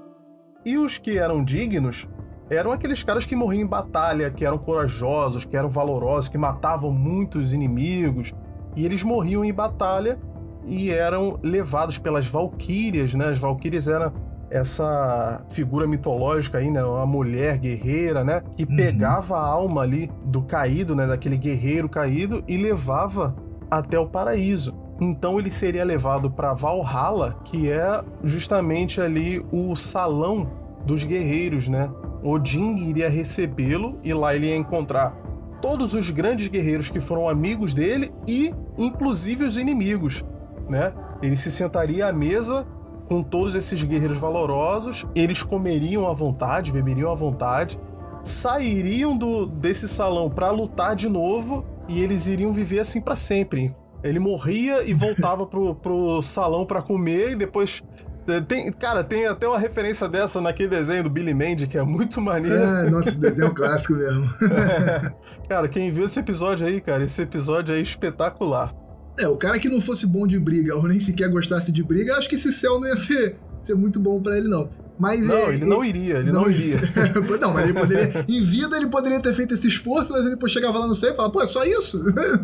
E 0.65 0.77
os 0.77 0.97
que 0.97 1.17
eram 1.17 1.43
dignos 1.43 2.07
eram 2.49 2.71
aqueles 2.71 3.03
caras 3.03 3.25
que 3.25 3.35
morriam 3.35 3.63
em 3.63 3.67
batalha, 3.67 4.29
que 4.29 4.45
eram 4.45 4.57
corajosos, 4.57 5.45
que 5.45 5.57
eram 5.57 5.69
valorosos, 5.69 6.29
que 6.29 6.37
matavam 6.37 6.91
muitos 6.91 7.53
inimigos. 7.53 8.33
E 8.75 8.85
eles 8.85 9.03
morriam 9.03 9.43
em 9.43 9.53
batalha 9.53 10.19
e 10.65 10.91
eram 10.91 11.39
levados 11.41 11.97
pelas 11.97 12.27
valquírias, 12.27 13.13
né? 13.13 13.27
As 13.29 13.39
valquírias 13.39 13.87
eram 13.87 14.11
essa 14.49 15.43
figura 15.49 15.87
mitológica 15.87 16.59
aí, 16.59 16.69
né? 16.69 16.83
Uma 16.83 17.05
mulher 17.05 17.57
guerreira, 17.57 18.23
né? 18.23 18.41
Que 18.55 18.63
uhum. 18.63 18.75
pegava 18.75 19.37
a 19.37 19.45
alma 19.45 19.81
ali 19.81 20.11
do 20.23 20.43
caído, 20.43 20.95
né? 20.95 21.07
Daquele 21.07 21.37
guerreiro 21.37 21.89
caído 21.89 22.43
e 22.47 22.57
levava 22.57 23.35
até 23.69 23.99
o 23.99 24.07
paraíso. 24.07 24.84
Então 24.99 25.39
ele 25.39 25.49
seria 25.49 25.83
levado 25.83 26.29
para 26.31 26.53
Valhalla, 26.53 27.37
que 27.43 27.69
é 27.69 28.03
justamente 28.23 29.01
ali 29.01 29.45
o 29.51 29.75
salão 29.75 30.49
dos 30.85 31.03
guerreiros, 31.03 31.67
né? 31.67 31.89
Odin 32.23 32.77
iria 32.77 33.09
recebê-lo 33.09 33.99
e 34.03 34.13
lá 34.13 34.35
ele 34.35 34.47
ia 34.47 34.55
encontrar 34.55 35.15
todos 35.61 35.93
os 35.93 36.09
grandes 36.09 36.47
guerreiros 36.47 36.89
que 36.89 36.99
foram 36.99 37.27
amigos 37.27 37.73
dele 37.73 38.11
e 38.27 38.53
inclusive 38.77 39.43
os 39.43 39.57
inimigos, 39.57 40.23
né? 40.69 40.93
Ele 41.21 41.35
se 41.35 41.51
sentaria 41.51 42.07
à 42.07 42.13
mesa 42.13 42.65
com 43.07 43.21
todos 43.21 43.53
esses 43.55 43.83
guerreiros 43.83 44.17
valorosos, 44.17 45.05
eles 45.13 45.43
comeriam 45.43 46.07
à 46.07 46.13
vontade, 46.13 46.71
beberiam 46.71 47.11
à 47.11 47.15
vontade 47.15 47.79
sairiam 48.25 49.15
do, 49.15 49.45
desse 49.45 49.87
salão 49.87 50.29
para 50.29 50.49
lutar 50.49 50.95
de 50.95 51.07
novo 51.07 51.63
e 51.87 52.01
eles 52.01 52.27
iriam 52.27 52.51
viver 52.51 52.79
assim 52.79 52.99
para 52.99 53.15
sempre. 53.15 53.73
Ele 54.05 54.19
morria 54.19 54.83
e 54.83 54.93
voltava 54.93 55.45
pro, 55.45 55.75
pro 55.75 56.21
salão 56.21 56.65
para 56.65 56.81
comer 56.81 57.31
e 57.31 57.35
depois 57.35 57.81
é, 58.27 58.41
tem, 58.41 58.71
cara, 58.71 59.03
tem 59.03 59.27
até 59.27 59.47
uma 59.47 59.57
referência 59.57 60.07
dessa 60.07 60.41
naquele 60.41 60.69
desenho 60.69 61.03
do 61.03 61.09
Billy 61.09 61.33
Mandy, 61.33 61.67
que 61.67 61.77
é 61.77 61.83
muito 61.83 62.19
maneiro. 62.19 62.57
É, 62.57 62.89
nossa, 62.89 63.11
desenho 63.17 63.53
clássico 63.53 63.93
mesmo. 63.93 64.25
é. 64.51 65.13
Cara, 65.47 65.67
quem 65.67 65.91
viu 65.91 66.05
esse 66.05 66.19
episódio 66.19 66.65
aí, 66.65 66.81
cara, 66.81 67.03
esse 67.03 67.21
episódio 67.21 67.73
é 67.73 67.79
espetacular. 67.79 68.73
É, 69.17 69.27
o 69.27 69.37
cara 69.37 69.57
que 69.59 69.69
não 69.69 69.79
fosse 69.79 70.05
bom 70.05 70.27
de 70.27 70.37
briga, 70.39 70.75
ou 70.75 70.83
nem 70.87 70.99
sequer 70.99 71.29
gostasse 71.29 71.71
de 71.71 71.81
briga, 71.83 72.15
acho 72.15 72.27
que 72.27 72.35
esse 72.35 72.51
céu 72.51 72.79
não 72.79 72.87
ia 72.87 72.97
ser, 72.97 73.37
ser 73.61 73.75
muito 73.75 73.99
bom 73.99 74.21
para 74.21 74.37
ele, 74.37 74.47
não. 74.47 74.69
Mas 74.97 75.19
não, 75.21 75.35
é, 75.35 75.55
ele 75.55 75.65
não 75.65 75.83
iria, 75.83 76.19
ele 76.19 76.31
não, 76.31 76.43
não 76.43 76.49
iria. 76.49 76.79
não, 77.41 77.53
mas 77.53 77.65
ele 77.65 77.77
poderia. 77.77 78.25
em 78.27 78.43
vida 78.43 78.77
ele 78.77 78.87
poderia 78.87 79.19
ter 79.19 79.33
feito 79.33 79.53
esse 79.53 79.67
esforço, 79.67 80.13
mas 80.13 80.23
depois 80.23 80.51
chegava 80.51 80.79
lá 80.79 80.87
no 80.87 80.95
céu 80.95 81.11
e 81.11 81.15
falava, 81.15 81.33
pô, 81.33 81.41
é 81.41 81.47
só 81.47 81.63
isso? 81.65 82.01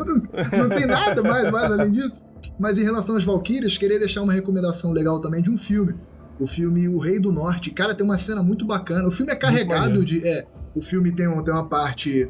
não 0.57 0.69
tem 0.69 0.85
nada 0.85 1.23
mais, 1.23 1.49
mais 1.49 1.71
além 1.71 1.91
disso. 1.91 2.11
Mas 2.59 2.77
em 2.77 2.83
relação 2.83 3.15
às 3.15 3.23
Valkyrias, 3.23 3.77
queria 3.77 3.99
deixar 3.99 4.21
uma 4.21 4.33
recomendação 4.33 4.91
legal 4.91 5.19
também 5.19 5.41
de 5.41 5.49
um 5.49 5.57
filme. 5.57 5.95
O 6.39 6.47
filme 6.47 6.87
O 6.89 6.97
Rei 6.97 7.19
do 7.19 7.31
Norte. 7.31 7.71
Cara, 7.71 7.95
tem 7.95 8.05
uma 8.05 8.17
cena 8.17 8.43
muito 8.43 8.65
bacana. 8.65 9.07
O 9.07 9.11
filme 9.11 9.31
é 9.31 9.35
carregado 9.35 10.03
de. 10.03 10.27
É, 10.27 10.45
o 10.75 10.81
filme 10.81 11.11
tem, 11.11 11.27
um, 11.27 11.43
tem 11.43 11.53
uma 11.53 11.67
parte. 11.67 12.29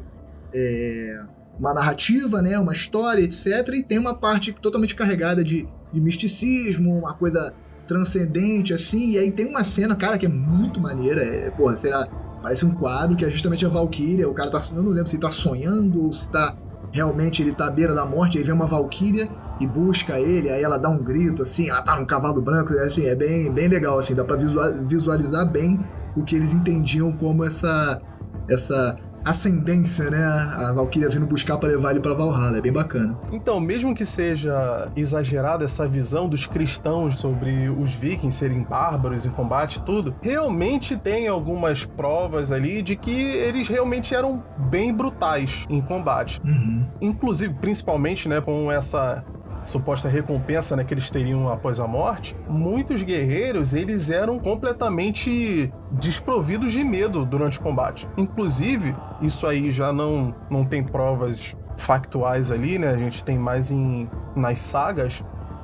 É, 0.54 1.24
uma 1.58 1.72
narrativa, 1.74 2.42
né? 2.42 2.58
Uma 2.58 2.72
história, 2.72 3.22
etc. 3.22 3.46
E 3.74 3.82
tem 3.82 3.98
uma 3.98 4.14
parte 4.14 4.52
totalmente 4.52 4.94
carregada 4.94 5.42
de, 5.42 5.66
de 5.92 6.00
misticismo, 6.00 6.98
uma 6.98 7.14
coisa 7.14 7.54
transcendente, 7.92 8.72
assim. 8.72 9.10
E 9.10 9.18
aí 9.18 9.30
tem 9.30 9.46
uma 9.46 9.62
cena, 9.62 9.94
cara, 9.94 10.16
que 10.16 10.26
é 10.26 10.28
muito 10.28 10.80
maneira. 10.80 11.22
É, 11.22 11.50
porra, 11.50 11.76
sei 11.76 11.90
lá, 11.90 12.08
parece 12.40 12.64
um 12.64 12.72
quadro 12.72 13.16
que 13.16 13.24
é 13.24 13.28
justamente 13.28 13.66
a 13.66 13.68
Valkyria. 13.68 14.28
O 14.28 14.34
cara 14.34 14.50
tá. 14.50 14.58
Eu 14.74 14.82
não 14.82 14.90
lembro 14.90 15.08
se 15.08 15.16
ele 15.16 15.22
tá 15.22 15.30
sonhando 15.30 16.04
ou 16.04 16.12
se 16.12 16.28
tá. 16.30 16.56
Realmente 16.90 17.42
ele 17.42 17.52
tá 17.52 17.68
à 17.68 17.70
beira 17.70 17.94
da 17.94 18.04
morte, 18.04 18.36
aí 18.36 18.44
vem 18.44 18.52
uma 18.52 18.66
Valkyria 18.66 19.26
e 19.58 19.66
busca 19.66 20.20
ele, 20.20 20.50
aí 20.50 20.62
ela 20.62 20.76
dá 20.76 20.90
um 20.90 20.98
grito, 20.98 21.40
assim, 21.40 21.70
ela 21.70 21.80
tá 21.80 21.96
num 21.98 22.04
cavalo 22.04 22.42
branco, 22.42 22.74
assim, 22.80 23.06
é 23.06 23.14
bem, 23.14 23.50
bem 23.50 23.66
legal, 23.66 23.98
assim, 23.98 24.14
dá 24.14 24.22
pra 24.22 24.36
visualizar 24.36 25.50
bem 25.50 25.80
o 26.14 26.22
que 26.22 26.36
eles 26.36 26.52
entendiam 26.52 27.10
como 27.12 27.44
essa, 27.44 28.02
essa 28.46 28.96
ascendência, 29.24 30.10
né? 30.10 30.24
A 30.24 30.72
Valkyria 30.72 31.08
vindo 31.08 31.26
buscar 31.26 31.56
para 31.56 31.68
levar 31.68 31.92
ele 31.92 32.00
para 32.00 32.14
Valhalla, 32.14 32.58
é 32.58 32.60
bem 32.60 32.72
bacana. 32.72 33.16
Então, 33.32 33.60
mesmo 33.60 33.94
que 33.94 34.04
seja 34.04 34.90
exagerada 34.96 35.64
essa 35.64 35.86
visão 35.86 36.28
dos 36.28 36.46
cristãos 36.46 37.18
sobre 37.18 37.68
os 37.68 37.92
vikings 37.92 38.36
serem 38.36 38.62
bárbaros 38.62 39.26
em 39.26 39.30
combate 39.30 39.76
e 39.76 39.82
tudo, 39.82 40.14
realmente 40.20 40.96
tem 40.96 41.28
algumas 41.28 41.84
provas 41.84 42.52
ali 42.52 42.82
de 42.82 42.96
que 42.96 43.12
eles 43.12 43.68
realmente 43.68 44.14
eram 44.14 44.42
bem 44.70 44.92
brutais 44.92 45.66
em 45.68 45.80
combate. 45.80 46.40
Uhum. 46.44 46.84
Inclusive, 47.00 47.54
principalmente, 47.54 48.28
né, 48.28 48.40
com 48.40 48.70
essa 48.70 49.24
suposta 49.62 50.08
recompensa 50.08 50.76
né, 50.76 50.84
que 50.84 50.92
eles 50.94 51.10
teriam 51.10 51.48
após 51.48 51.80
a 51.80 51.86
morte, 51.86 52.34
muitos 52.48 53.02
guerreiros 53.02 53.74
eles 53.74 54.10
eram 54.10 54.38
completamente 54.38 55.72
desprovidos 55.90 56.72
de 56.72 56.82
medo 56.82 57.24
durante 57.24 57.58
o 57.58 57.62
combate. 57.62 58.08
Inclusive, 58.16 58.94
isso 59.20 59.46
aí 59.46 59.70
já 59.70 59.92
não, 59.92 60.34
não 60.50 60.64
tem 60.64 60.82
provas 60.82 61.54
factuais 61.76 62.50
ali, 62.50 62.78
né? 62.78 62.90
A 62.90 62.96
gente 62.96 63.24
tem 63.24 63.38
mais 63.38 63.70
em, 63.70 64.08
nas 64.36 64.58
sagas, 64.58 65.22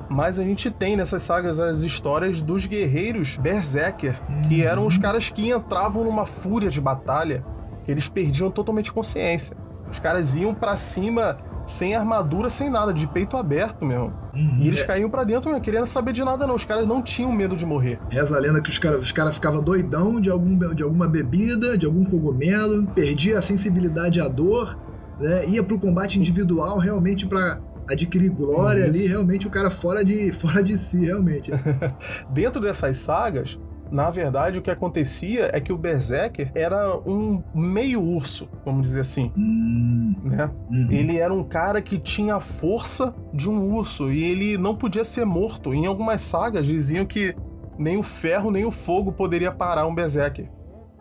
mas 0.09 0.39
a 0.39 0.43
gente 0.43 0.71
tem 0.71 0.97
nessas 0.97 1.21
sagas 1.21 1.59
as 1.59 1.81
histórias 1.81 2.41
dos 2.41 2.65
guerreiros 2.65 3.37
Berserker, 3.37 4.15
que 4.47 4.63
eram 4.63 4.85
os 4.85 4.97
caras 4.97 5.29
que 5.29 5.49
entravam 5.49 6.03
numa 6.03 6.25
fúria 6.25 6.69
de 6.69 6.81
batalha, 6.81 7.43
eles 7.87 8.09
perdiam 8.09 8.49
totalmente 8.49 8.91
consciência. 8.91 9.55
Os 9.89 9.99
caras 9.99 10.35
iam 10.35 10.53
para 10.53 10.77
cima 10.77 11.37
sem 11.69 11.95
armadura, 11.95 12.49
sem 12.49 12.69
nada, 12.69 12.93
de 12.93 13.05
peito 13.07 13.37
aberto 13.37 13.85
mesmo. 13.85 14.11
Uhum, 14.33 14.57
e 14.59 14.67
eles 14.67 14.81
é. 14.81 14.85
caíam 14.85 15.09
para 15.09 15.23
dentro, 15.23 15.51
não 15.51 15.59
querendo 15.59 15.85
saber 15.85 16.13
de 16.13 16.23
nada, 16.23 16.47
não. 16.47 16.55
Os 16.55 16.65
caras 16.65 16.87
não 16.87 17.01
tinham 17.01 17.31
medo 17.31 17.55
de 17.55 17.65
morrer. 17.65 17.99
Reza 18.09 18.35
a 18.35 18.39
lenda 18.39 18.61
que 18.61 18.69
os 18.69 18.77
caras 18.77 18.99
os 18.99 19.11
cara 19.11 19.31
ficavam 19.31 19.61
doidão 19.61 20.19
de, 20.19 20.29
algum, 20.29 20.57
de 20.73 20.83
alguma 20.83 21.07
bebida, 21.07 21.77
de 21.77 21.85
algum 21.85 22.03
cogumelo, 22.03 22.85
perdia 22.87 23.37
a 23.39 23.41
sensibilidade 23.41 24.19
à 24.19 24.27
dor, 24.27 24.77
né? 25.19 25.47
ia 25.47 25.63
pro 25.63 25.79
combate 25.79 26.19
individual 26.19 26.77
realmente 26.77 27.25
para 27.25 27.59
adquirir 27.87 28.29
glória 28.29 28.81
Isso. 28.81 28.89
ali, 28.89 29.07
realmente 29.07 29.47
o 29.47 29.49
cara 29.49 29.69
fora 29.69 30.03
de, 30.03 30.31
fora 30.33 30.63
de 30.63 30.77
si, 30.77 31.05
realmente. 31.05 31.51
Dentro 32.29 32.61
dessas 32.61 32.97
sagas, 32.97 33.59
na 33.91 34.09
verdade, 34.09 34.59
o 34.59 34.61
que 34.61 34.69
acontecia 34.69 35.49
é 35.51 35.59
que 35.59 35.73
o 35.73 35.77
Berserker 35.77 36.51
era 36.53 36.95
um 36.97 37.41
meio 37.53 38.01
urso, 38.01 38.47
vamos 38.63 38.83
dizer 38.83 39.01
assim. 39.01 39.31
Hum. 39.35 40.15
Né? 40.23 40.49
Uhum. 40.69 40.87
Ele 40.91 41.17
era 41.17 41.33
um 41.33 41.43
cara 41.43 41.81
que 41.81 41.97
tinha 41.97 42.35
a 42.35 42.41
força 42.41 43.15
de 43.33 43.49
um 43.49 43.75
urso 43.75 44.11
e 44.11 44.23
ele 44.23 44.57
não 44.57 44.75
podia 44.75 45.03
ser 45.03 45.25
morto. 45.25 45.73
Em 45.73 45.85
algumas 45.85 46.21
sagas 46.21 46.67
diziam 46.67 47.05
que 47.05 47.35
nem 47.77 47.97
o 47.97 48.03
ferro 48.03 48.51
nem 48.51 48.65
o 48.65 48.71
fogo 48.71 49.11
poderia 49.11 49.51
parar 49.51 49.87
um 49.87 49.95
Berserker. 49.95 50.49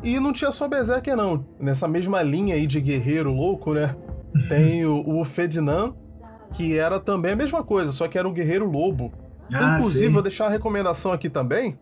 E 0.03 0.19
não 0.19 0.33
tinha 0.33 0.51
só 0.51 0.69
Berserker, 0.69 1.17
não. 1.17 1.45
Nessa 1.61 1.89
mesma 1.89 2.23
linha 2.23 2.55
aí 2.55 2.67
de 2.67 2.81
guerreiro 2.81 3.33
louco, 3.33 3.75
né? 3.75 3.95
Uhum. 4.35 4.49
Tem 4.49 4.87
o, 4.87 5.21
o 5.21 5.25
Ferdinand, 5.25 5.93
que 6.53 6.79
era 6.79 6.99
também 6.99 7.33
a 7.33 7.37
mesma 7.37 7.63
coisa, 7.63 7.93
só 7.93 8.09
que 8.09 8.17
era 8.17 8.29
o 8.29 8.33
guerreiro 8.33 8.71
lobo. 8.71 9.13
Ah, 9.53 9.77
Inclusive, 9.77 10.07
sim. 10.07 10.13
vou 10.13 10.23
deixar 10.23 10.45
uma 10.45 10.51
recomendação 10.51 11.13
aqui 11.13 11.29
também 11.29 11.77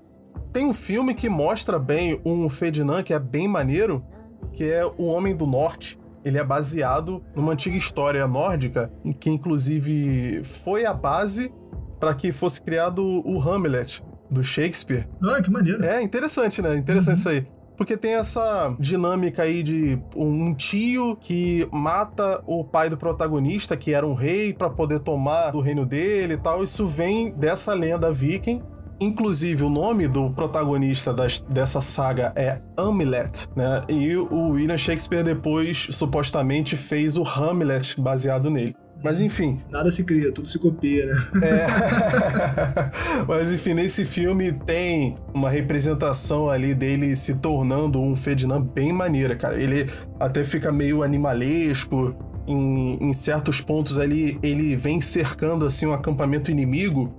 tem 0.53 0.67
um 0.67 0.75
filme 0.75 1.15
que 1.15 1.29
mostra 1.29 1.79
bem 1.79 2.21
um 2.25 2.49
Ferdinand 2.49 3.03
que 3.03 3.13
é 3.13 3.19
bem 3.19 3.47
maneiro, 3.47 4.05
que 4.53 4.65
é 4.65 4.85
O 4.85 5.07
Homem 5.07 5.35
do 5.35 5.47
Norte. 5.47 5.99
Ele 6.25 6.39
é 6.39 6.45
baseado 6.45 7.23
numa 7.35 7.53
antiga 7.53 7.77
história 7.77 8.27
nórdica, 8.27 8.91
que 9.21 9.31
inclusive 9.31 10.43
foi 10.45 10.85
a 10.85 10.93
base 10.93 11.53
para 12.01 12.15
que 12.15 12.33
fosse 12.33 12.61
criado 12.61 13.05
o 13.25 13.41
Hamlet, 13.41 14.05
do 14.31 14.43
Shakespeare. 14.43 15.07
Ah, 15.23 15.41
que 15.41 15.51
maneiro. 15.51 15.85
É 15.85 16.03
interessante, 16.03 16.61
né? 16.61 16.77
Interessante 16.77 17.15
uhum. 17.15 17.21
isso 17.21 17.29
aí. 17.29 17.47
Porque 17.77 17.97
tem 17.97 18.15
essa 18.15 18.75
dinâmica 18.79 19.43
aí 19.43 19.63
de 19.63 19.99
um 20.17 20.55
tio 20.55 21.15
que 21.17 21.69
mata 21.71 22.43
o 22.47 22.65
pai 22.65 22.89
do 22.89 22.97
protagonista, 22.97 23.77
que 23.77 23.93
era 23.93 24.07
um 24.07 24.15
rei, 24.15 24.55
para 24.55 24.71
poder 24.71 25.01
tomar 25.01 25.51
do 25.51 25.61
reino 25.61 25.85
dele 25.85 26.35
e 26.35 26.39
tal. 26.39 26.65
Isso 26.65 26.87
vem 26.87 27.31
dessa 27.31 27.75
lenda 27.75 28.11
viking. 28.11 28.63
Inclusive, 28.99 29.63
o 29.65 29.71
nome 29.71 30.09
do 30.09 30.31
protagonista 30.31 31.13
das, 31.13 31.41
dessa 31.41 31.81
saga 31.81 32.33
é 32.35 32.61
Hamlet, 32.77 33.49
né? 33.55 33.83
E 33.89 34.17
o 34.17 34.51
William 34.51 34.79
Shakespeare 34.79 35.23
depois 35.23 35.89
supostamente 35.91 36.77
fez 36.77 37.17
o 37.17 37.23
Hamlet 37.23 38.01
baseado 38.01 38.51
nele. 38.51 38.75
Mas 39.05 39.21
enfim. 39.21 39.61
Nada 39.71 39.93
se 39.93 40.03
cria, 40.03 40.33
tudo 40.33 40.49
se 40.49 40.59
copia, 40.59 41.07
né? 41.07 41.15
É. 41.43 41.67
Mas 43.29 43.53
enfim, 43.53 43.75
nesse 43.75 44.05
filme 44.05 44.51
tem 44.51 45.17
uma 45.35 45.51
representação 45.51 46.49
ali 46.49 46.75
dele 46.75 47.15
se 47.15 47.35
tornando 47.37 48.01
um 48.01 48.17
Ferdinand 48.17 48.63
bem 48.63 48.93
maneira, 48.93 49.37
cara. 49.37 49.61
Ele 49.61 49.91
até 50.19 50.43
fica 50.43 50.73
meio 50.73 51.03
animalesco. 51.03 52.17
Em, 52.49 52.97
em 53.01 53.13
certos 53.13 53.61
pontos 53.61 53.99
ali, 53.99 54.39
ele 54.41 54.77
vem 54.77 55.01
cercando 55.01 55.67
assim 55.67 55.85
um 55.85 55.93
acampamento 55.93 56.49
inimigo 56.49 57.13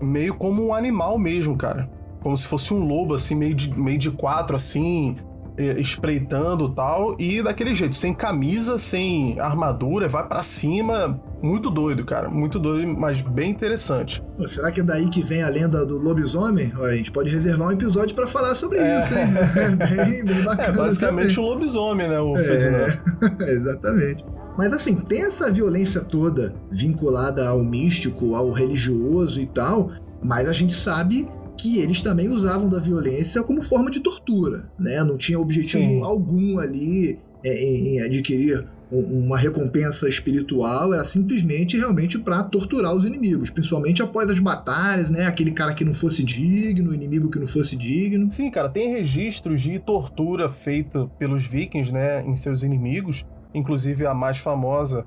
meio 0.00 0.34
como 0.34 0.66
um 0.66 0.74
animal 0.74 1.18
mesmo, 1.18 1.56
cara. 1.56 1.88
Como 2.20 2.36
se 2.36 2.46
fosse 2.46 2.72
um 2.72 2.86
lobo, 2.86 3.14
assim, 3.14 3.34
meio 3.34 3.54
de, 3.54 3.78
meio 3.78 3.98
de 3.98 4.10
quatro, 4.10 4.56
assim, 4.56 5.16
espreitando 5.56 6.68
tal. 6.68 7.16
E 7.18 7.42
daquele 7.42 7.74
jeito, 7.74 7.94
sem 7.94 8.12
camisa, 8.12 8.78
sem 8.78 9.38
armadura, 9.38 10.08
vai 10.08 10.26
para 10.26 10.42
cima. 10.42 11.20
Muito 11.42 11.70
doido, 11.70 12.04
cara. 12.04 12.28
Muito 12.28 12.58
doido, 12.58 12.88
mas 12.98 13.20
bem 13.20 13.50
interessante. 13.50 14.22
Será 14.46 14.72
que 14.72 14.80
é 14.80 14.82
daí 14.82 15.08
que 15.10 15.22
vem 15.22 15.42
a 15.42 15.48
lenda 15.48 15.84
do 15.84 15.98
lobisomem? 15.98 16.72
Ó, 16.76 16.84
a 16.84 16.96
gente 16.96 17.12
pode 17.12 17.30
reservar 17.30 17.68
um 17.68 17.72
episódio 17.72 18.14
para 18.14 18.26
falar 18.26 18.54
sobre 18.54 18.78
é. 18.78 18.98
isso, 18.98 19.14
hein? 19.14 19.26
bem, 19.76 20.24
bem 20.24 20.40
bacana. 20.42 20.68
É 20.68 20.72
basicamente 20.72 21.34
também. 21.34 21.50
um 21.50 21.52
lobisomem, 21.52 22.08
né? 22.08 22.20
O 22.20 22.36
é, 22.36 22.98
exatamente. 23.52 24.24
Mas 24.56 24.72
assim, 24.72 24.96
tem 24.96 25.22
essa 25.22 25.50
violência 25.50 26.00
toda 26.00 26.54
vinculada 26.70 27.48
ao 27.48 27.64
místico, 27.64 28.34
ao 28.34 28.52
religioso 28.52 29.40
e 29.40 29.46
tal, 29.46 29.90
mas 30.22 30.48
a 30.48 30.52
gente 30.52 30.74
sabe 30.74 31.28
que 31.56 31.78
eles 31.78 32.00
também 32.02 32.28
usavam 32.28 32.68
da 32.68 32.78
violência 32.78 33.42
como 33.42 33.62
forma 33.62 33.90
de 33.90 34.00
tortura, 34.00 34.68
né? 34.78 35.02
Não 35.04 35.16
tinha 35.16 35.38
objetivo 35.38 35.84
Sim. 35.84 36.02
algum 36.02 36.58
ali 36.58 37.18
é, 37.44 37.64
em, 37.64 38.00
adquirir 38.00 38.66
uma 38.90 39.36
recompensa 39.36 40.08
espiritual, 40.08 40.94
era 40.94 41.02
simplesmente 41.02 41.76
realmente 41.76 42.16
para 42.16 42.44
torturar 42.44 42.94
os 42.94 43.04
inimigos, 43.04 43.50
principalmente 43.50 44.02
após 44.02 44.30
as 44.30 44.38
batalhas, 44.38 45.10
né? 45.10 45.26
Aquele 45.26 45.50
cara 45.50 45.74
que 45.74 45.84
não 45.84 45.94
fosse 45.94 46.22
digno, 46.22 46.90
o 46.90 46.94
inimigo 46.94 47.30
que 47.30 47.38
não 47.38 47.46
fosse 47.46 47.76
digno. 47.76 48.30
Sim, 48.30 48.50
cara, 48.50 48.68
tem 48.68 48.92
registros 48.92 49.60
de 49.62 49.78
tortura 49.78 50.48
feita 50.48 51.06
pelos 51.18 51.44
vikings, 51.44 51.92
né, 51.92 52.22
em 52.24 52.36
seus 52.36 52.62
inimigos. 52.62 53.24
Inclusive, 53.54 54.06
a 54.06 54.12
mais 54.12 54.38
famosa 54.38 55.06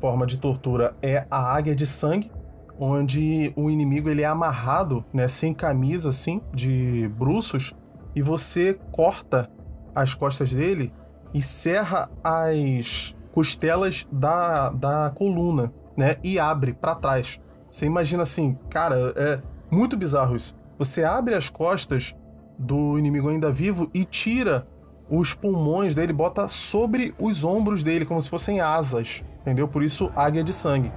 forma 0.00 0.26
de 0.26 0.36
tortura 0.36 0.94
é 1.00 1.26
a 1.30 1.54
águia 1.54 1.74
de 1.74 1.86
sangue, 1.86 2.30
onde 2.78 3.52
o 3.56 3.70
inimigo 3.70 4.10
ele 4.10 4.22
é 4.22 4.26
amarrado, 4.26 5.04
né, 5.12 5.26
sem 5.28 5.54
camisa, 5.54 6.10
assim, 6.10 6.42
de 6.52 7.08
bruços, 7.16 7.74
e 8.14 8.20
você 8.20 8.78
corta 8.92 9.50
as 9.94 10.12
costas 10.12 10.52
dele 10.52 10.92
e 11.32 11.40
serra 11.40 12.10
as 12.22 13.14
costelas 13.32 14.06
da, 14.10 14.70
da 14.70 15.12
coluna, 15.14 15.72
né? 15.96 16.16
E 16.22 16.38
abre 16.38 16.72
para 16.72 16.94
trás. 16.94 17.38
Você 17.70 17.84
imagina 17.84 18.22
assim, 18.22 18.58
cara, 18.70 19.12
é 19.16 19.42
muito 19.70 19.96
bizarro 19.96 20.34
isso. 20.34 20.56
Você 20.78 21.04
abre 21.04 21.34
as 21.34 21.50
costas 21.50 22.14
do 22.58 22.98
inimigo 22.98 23.28
ainda 23.28 23.52
vivo 23.52 23.90
e 23.92 24.04
tira 24.04 24.66
os 25.10 25.34
pulmões 25.34 25.94
dele, 25.94 26.12
bota 26.12 26.48
sobre 26.48 27.14
os 27.18 27.44
ombros 27.44 27.82
dele, 27.82 28.04
como 28.04 28.20
se 28.20 28.28
fossem 28.28 28.60
asas, 28.60 29.22
entendeu? 29.40 29.68
Por 29.68 29.82
isso, 29.82 30.10
águia 30.14 30.42
de 30.42 30.52
sangue. 30.52 30.92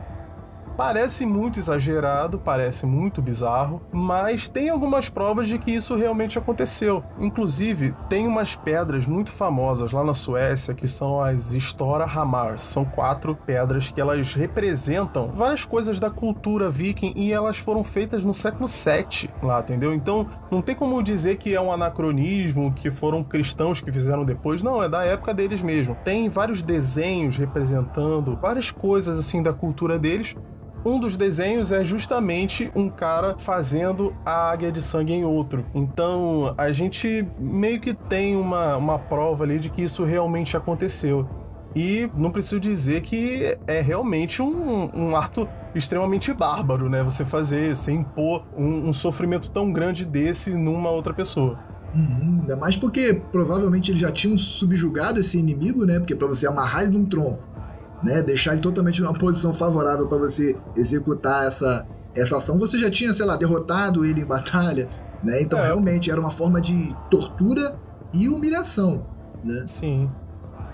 Parece 0.80 1.26
muito 1.26 1.60
exagerado, 1.60 2.40
parece 2.40 2.86
muito 2.86 3.22
bizarro, 3.22 3.82
mas 3.92 4.48
tem 4.48 4.70
algumas 4.70 5.10
provas 5.10 5.50
de 5.50 5.60
que 5.60 5.72
isso 5.72 5.94
realmente 5.94 6.40
aconteceu. 6.40 7.04
Inclusive, 7.20 7.94
tem 8.08 8.26
umas 8.26 8.56
pedras 8.56 9.06
muito 9.06 9.30
famosas 9.30 9.92
lá 9.92 10.06
na 10.06 10.14
Suécia 10.14 10.74
que 10.74 10.88
são 10.88 11.20
as 11.20 11.54
Stora 11.54 12.06
Hamar. 12.06 12.58
São 12.58 12.86
quatro 12.86 13.38
pedras 13.46 13.92
que 13.92 14.00
elas 14.00 14.34
representam 14.34 15.28
várias 15.36 15.66
coisas 15.66 16.00
da 16.00 16.10
cultura 16.10 16.70
viking 16.70 17.12
e 17.14 17.34
elas 17.34 17.58
foram 17.58 17.84
feitas 17.84 18.24
no 18.24 18.34
século 18.34 18.70
7 18.70 19.30
lá, 19.44 19.60
entendeu? 19.60 19.94
Então, 19.94 20.28
não 20.50 20.62
tem 20.62 20.76
como 20.76 21.04
dizer 21.04 21.36
que 21.36 21.54
é 21.54 21.60
um 21.60 21.74
anacronismo, 21.74 22.72
que 22.72 22.90
foram 22.90 23.22
cristãos 23.22 23.82
que 23.82 23.92
fizeram 23.92 24.24
depois. 24.24 24.64
Não, 24.64 24.82
é 24.82 24.88
da 24.88 25.04
época 25.04 25.34
deles 25.34 25.62
mesmo. 25.62 25.98
Tem 26.06 26.30
vários 26.30 26.64
desenhos 26.64 27.36
representando 27.36 28.40
várias 28.42 28.72
coisas 28.72 29.20
assim 29.20 29.44
da 29.44 29.52
cultura 29.52 30.00
deles 30.00 30.38
um 30.84 31.00
dos 31.00 31.18
desenhos 31.18 31.72
é 31.72 31.84
justamente 31.84 32.72
um 32.76 32.90
cara 32.90 33.36
fazendo 33.38 34.14
a 34.26 34.52
águia 34.52 34.72
de 34.72 34.82
sangue 34.82 35.14
em 35.14 35.26
outro. 35.26 35.66
Então 35.74 36.54
a 36.58 36.72
gente 36.72 37.28
meio 37.38 37.80
que 37.80 37.94
tem 37.94 38.36
uma, 38.36 38.78
uma 38.78 38.98
prova 38.98 39.44
ali 39.44 39.60
de 39.60 39.70
que 39.70 39.82
isso 39.82 40.04
realmente 40.04 40.56
aconteceu. 40.56 41.28
E 41.76 42.10
não 42.16 42.32
preciso 42.32 42.60
dizer 42.60 43.02
que 43.02 43.58
é 43.68 43.80
realmente 43.80 44.42
um, 44.42 44.90
um 44.94 45.16
ato 45.16 45.48
extremamente 45.76 46.34
bárbaro, 46.34 46.90
né? 46.90 47.04
Você 47.04 47.24
fazer, 47.24 47.76
você 47.76 47.92
impor 47.92 48.44
um, 48.58 48.90
um 48.90 48.94
sofrimento 48.94 49.52
tão 49.52 49.72
grande 49.72 50.04
desse 50.04 50.52
numa 50.52 50.90
outra 50.90 51.14
pessoa. 51.14 51.60
Uhum, 51.94 52.40
ainda 52.42 52.56
mais 52.56 52.76
porque 52.76 53.22
provavelmente 53.32 53.92
eles 53.92 54.02
já 54.02 54.12
tinham 54.12 54.38
subjugado 54.38 55.20
esse 55.20 55.38
inimigo, 55.38 55.86
né? 55.86 56.00
Porque 56.00 56.16
para 56.16 56.28
você 56.28 56.48
amarrar 56.48 56.84
ele 56.84 56.98
num 56.98 57.06
tronco 57.06 57.59
né, 58.04 58.22
deixar 58.22 58.54
ele 58.54 58.62
totalmente 58.62 59.02
numa 59.02 59.14
posição 59.14 59.54
favorável 59.54 60.08
para 60.08 60.18
você 60.18 60.56
executar 60.76 61.48
essa, 61.48 61.86
essa 62.16 62.38
ação, 62.38 62.58
você 62.58 62.78
já 62.78 62.90
tinha, 62.90 63.14
sei 63.14 63.26
lá, 63.26 63.36
derrotado 63.36 64.06
ele 64.06 64.22
em 64.22 64.26
batalha, 64.26 64.88
né? 65.24 65.42
Então 65.42 65.60
é. 65.60 65.66
realmente 65.66 66.10
era 66.10 66.20
uma 66.20 66.32
forma 66.32 66.62
de 66.62 66.96
tortura 67.10 67.78
e 68.14 68.30
humilhação, 68.30 69.06
né? 69.44 69.64
Sim. 69.68 70.10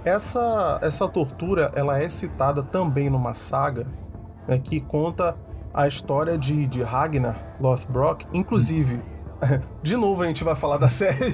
Essa 0.04 0.80
essa 0.82 1.08
tortura, 1.08 1.72
ela 1.76 2.00
é 2.00 2.08
citada 2.10 2.62
também 2.62 3.10
numa 3.10 3.34
saga 3.34 3.88
né, 4.48 4.60
que 4.60 4.80
conta 4.80 5.36
a 5.74 5.88
história 5.88 6.38
de, 6.38 6.68
de 6.68 6.84
Ragnar 6.84 7.56
Lothbrok, 7.60 8.26
inclusive 8.32 9.02
de 9.82 9.98
novo 9.98 10.22
a 10.22 10.28
gente 10.28 10.44
vai 10.44 10.56
falar 10.56 10.78
da 10.78 10.88
série, 10.90 11.34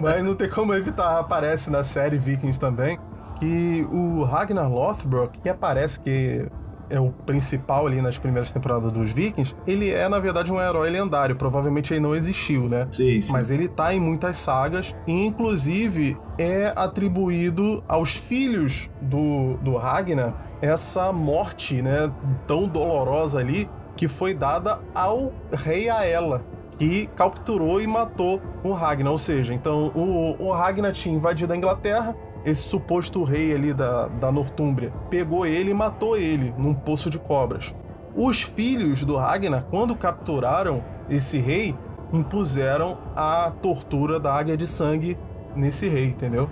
mas 0.00 0.24
não 0.24 0.34
tem 0.34 0.48
como 0.48 0.72
evitar, 0.72 1.18
aparece 1.18 1.70
na 1.70 1.84
série 1.84 2.16
Vikings 2.16 2.58
também 2.58 2.98
que 3.38 3.86
o 3.90 4.24
Ragnar 4.24 4.70
Lothbrok, 4.70 5.38
que 5.40 5.48
aparece 5.48 6.00
que 6.00 6.48
é 6.90 6.98
o 6.98 7.10
principal 7.10 7.86
ali 7.86 8.00
nas 8.00 8.18
primeiras 8.18 8.50
temporadas 8.50 8.90
dos 8.92 9.10
Vikings, 9.10 9.54
ele 9.66 9.90
é, 9.90 10.08
na 10.08 10.18
verdade, 10.18 10.52
um 10.52 10.60
herói 10.60 10.90
lendário. 10.90 11.36
Provavelmente 11.36 11.92
ele 11.92 12.00
não 12.00 12.14
existiu, 12.14 12.68
né? 12.68 12.88
Sim, 12.90 13.20
sim. 13.20 13.32
Mas 13.32 13.50
ele 13.50 13.68
tá 13.68 13.92
em 13.92 14.00
muitas 14.00 14.36
sagas 14.36 14.94
e, 15.06 15.12
inclusive, 15.12 16.16
é 16.38 16.72
atribuído 16.74 17.82
aos 17.86 18.14
filhos 18.14 18.90
do, 19.00 19.54
do 19.58 19.76
Ragnar 19.76 20.34
essa 20.60 21.12
morte, 21.12 21.82
né? 21.82 22.10
Tão 22.46 22.66
dolorosa 22.66 23.38
ali, 23.38 23.68
que 23.96 24.08
foi 24.08 24.32
dada 24.34 24.78
ao 24.94 25.32
rei 25.52 25.90
Aela, 25.90 26.42
que 26.78 27.08
capturou 27.16 27.80
e 27.80 27.86
matou 27.86 28.40
o 28.62 28.72
Ragnar. 28.72 29.12
Ou 29.12 29.18
seja, 29.18 29.52
então 29.52 29.88
o, 29.94 30.36
o 30.38 30.52
Ragnar 30.52 30.92
tinha 30.92 31.14
invadido 31.14 31.52
a 31.52 31.56
Inglaterra, 31.56 32.16
esse 32.48 32.62
suposto 32.62 33.22
rei 33.24 33.54
ali 33.54 33.72
da, 33.72 34.08
da 34.08 34.32
Nortúmbria 34.32 34.92
pegou 35.10 35.46
ele 35.46 35.70
e 35.70 35.74
matou 35.74 36.16
ele 36.16 36.54
num 36.56 36.74
poço 36.74 37.10
de 37.10 37.18
cobras. 37.18 37.74
Os 38.14 38.42
filhos 38.42 39.04
do 39.04 39.16
Ragnar, 39.16 39.64
quando 39.70 39.94
capturaram 39.94 40.82
esse 41.08 41.38
rei, 41.38 41.74
impuseram 42.12 42.98
a 43.14 43.52
tortura 43.62 44.18
da 44.18 44.34
águia 44.34 44.56
de 44.56 44.66
sangue 44.66 45.16
nesse 45.54 45.88
rei, 45.88 46.06
entendeu? 46.06 46.48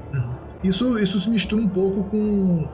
Isso, 0.63 0.99
isso 0.99 1.19
se 1.21 1.29
mistura 1.31 1.63
um 1.63 1.69
pouco 1.69 2.05
com, 2.05 2.69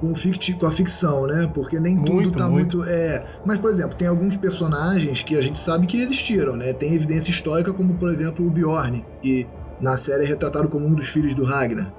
com, 0.00 0.14
ficti, 0.14 0.54
com 0.54 0.66
a 0.66 0.70
ficção, 0.70 1.26
né? 1.26 1.50
Porque 1.52 1.78
nem 1.78 1.96
tudo 1.96 2.12
muito, 2.12 2.38
tá 2.38 2.48
muito. 2.48 2.78
muito. 2.78 2.90
é... 2.90 3.24
Mas, 3.44 3.58
por 3.58 3.70
exemplo, 3.70 3.96
tem 3.96 4.08
alguns 4.08 4.36
personagens 4.36 5.22
que 5.22 5.36
a 5.36 5.40
gente 5.40 5.58
sabe 5.58 5.86
que 5.86 6.00
existiram, 6.00 6.56
né? 6.56 6.72
Tem 6.72 6.94
evidência 6.94 7.30
histórica, 7.30 7.72
como 7.72 7.94
por 7.94 8.10
exemplo 8.10 8.46
o 8.46 8.50
Bjorn, 8.50 9.04
que 9.22 9.46
na 9.80 9.96
série 9.96 10.24
é 10.24 10.26
retratado 10.26 10.68
como 10.68 10.86
um 10.86 10.94
dos 10.94 11.08
filhos 11.08 11.34
do 11.34 11.44
Ragnar. 11.44 11.92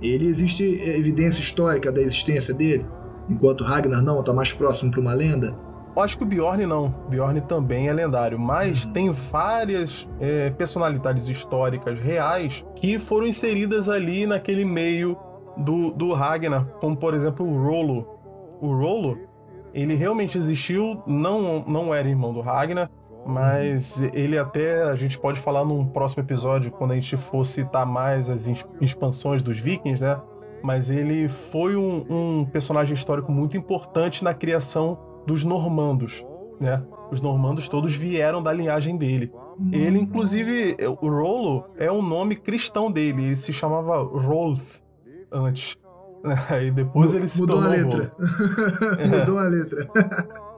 Ele 0.00 0.26
existe 0.26 0.64
evidência 0.64 1.40
histórica 1.40 1.92
da 1.92 2.00
existência 2.00 2.54
dele, 2.54 2.86
enquanto 3.28 3.64
Ragnar 3.64 4.02
não, 4.02 4.20
está 4.20 4.32
mais 4.32 4.52
próximo 4.52 4.90
para 4.90 5.00
uma 5.00 5.12
lenda. 5.12 5.54
Acho 5.96 6.16
que 6.16 6.22
o 6.24 6.26
Bjorn 6.26 6.64
não. 6.66 6.94
Bjorn 7.08 7.40
também 7.42 7.88
é 7.88 7.92
lendário, 7.92 8.38
mas 8.38 8.86
tem 8.86 9.10
várias 9.10 10.08
é, 10.20 10.50
personalidades 10.50 11.28
históricas 11.28 11.98
reais 11.98 12.64
que 12.76 12.98
foram 12.98 13.26
inseridas 13.26 13.88
ali 13.88 14.24
naquele 14.24 14.64
meio 14.64 15.16
do, 15.56 15.90
do 15.90 16.12
Ragnar, 16.12 16.64
como 16.80 16.96
por 16.96 17.12
exemplo 17.12 17.46
o 17.46 17.62
Rolo. 17.62 18.06
O 18.60 18.74
Rolo, 18.74 19.18
ele 19.74 19.94
realmente 19.94 20.38
existiu, 20.38 21.02
não, 21.06 21.64
não 21.66 21.92
era 21.92 22.08
irmão 22.08 22.32
do 22.32 22.40
Ragnar, 22.40 22.88
mas 23.26 24.00
ele 24.12 24.38
até 24.38 24.82
a 24.84 24.96
gente 24.96 25.18
pode 25.18 25.38
falar 25.38 25.64
num 25.64 25.84
próximo 25.84 26.22
episódio 26.22 26.70
quando 26.70 26.92
a 26.92 26.94
gente 26.94 27.16
for 27.16 27.44
citar 27.44 27.86
mais 27.86 28.30
as 28.30 28.50
expansões 28.80 29.42
dos 29.42 29.58
Vikings, 29.58 30.02
né? 30.02 30.20
Mas 30.62 30.90
ele 30.90 31.28
foi 31.28 31.76
um, 31.76 32.04
um 32.10 32.44
personagem 32.44 32.94
histórico 32.94 33.32
muito 33.32 33.56
importante 33.56 34.22
na 34.22 34.34
criação 34.34 34.98
dos 35.26 35.44
normandos, 35.44 36.24
né? 36.60 36.82
Os 37.10 37.20
normandos 37.20 37.68
todos 37.68 37.94
vieram 37.94 38.42
da 38.42 38.52
linhagem 38.52 38.96
dele. 38.96 39.32
Ele, 39.72 39.98
inclusive, 39.98 40.76
o 41.02 41.08
Rollo 41.08 41.66
é 41.76 41.92
um 41.92 42.00
nome 42.00 42.34
cristão 42.34 42.90
dele. 42.90 43.24
Ele 43.24 43.36
se 43.36 43.52
chamava 43.52 43.98
Rolf 44.02 44.78
antes. 45.30 45.76
E 46.62 46.70
depois 46.70 47.14
ele 47.14 47.26
se 47.26 47.40
Mudou 47.40 47.56
tornou 47.56 47.72
a 47.72 47.76
letra. 47.76 48.12
Mudou 49.08 49.38
a 49.38 49.44
letra. 49.44 49.88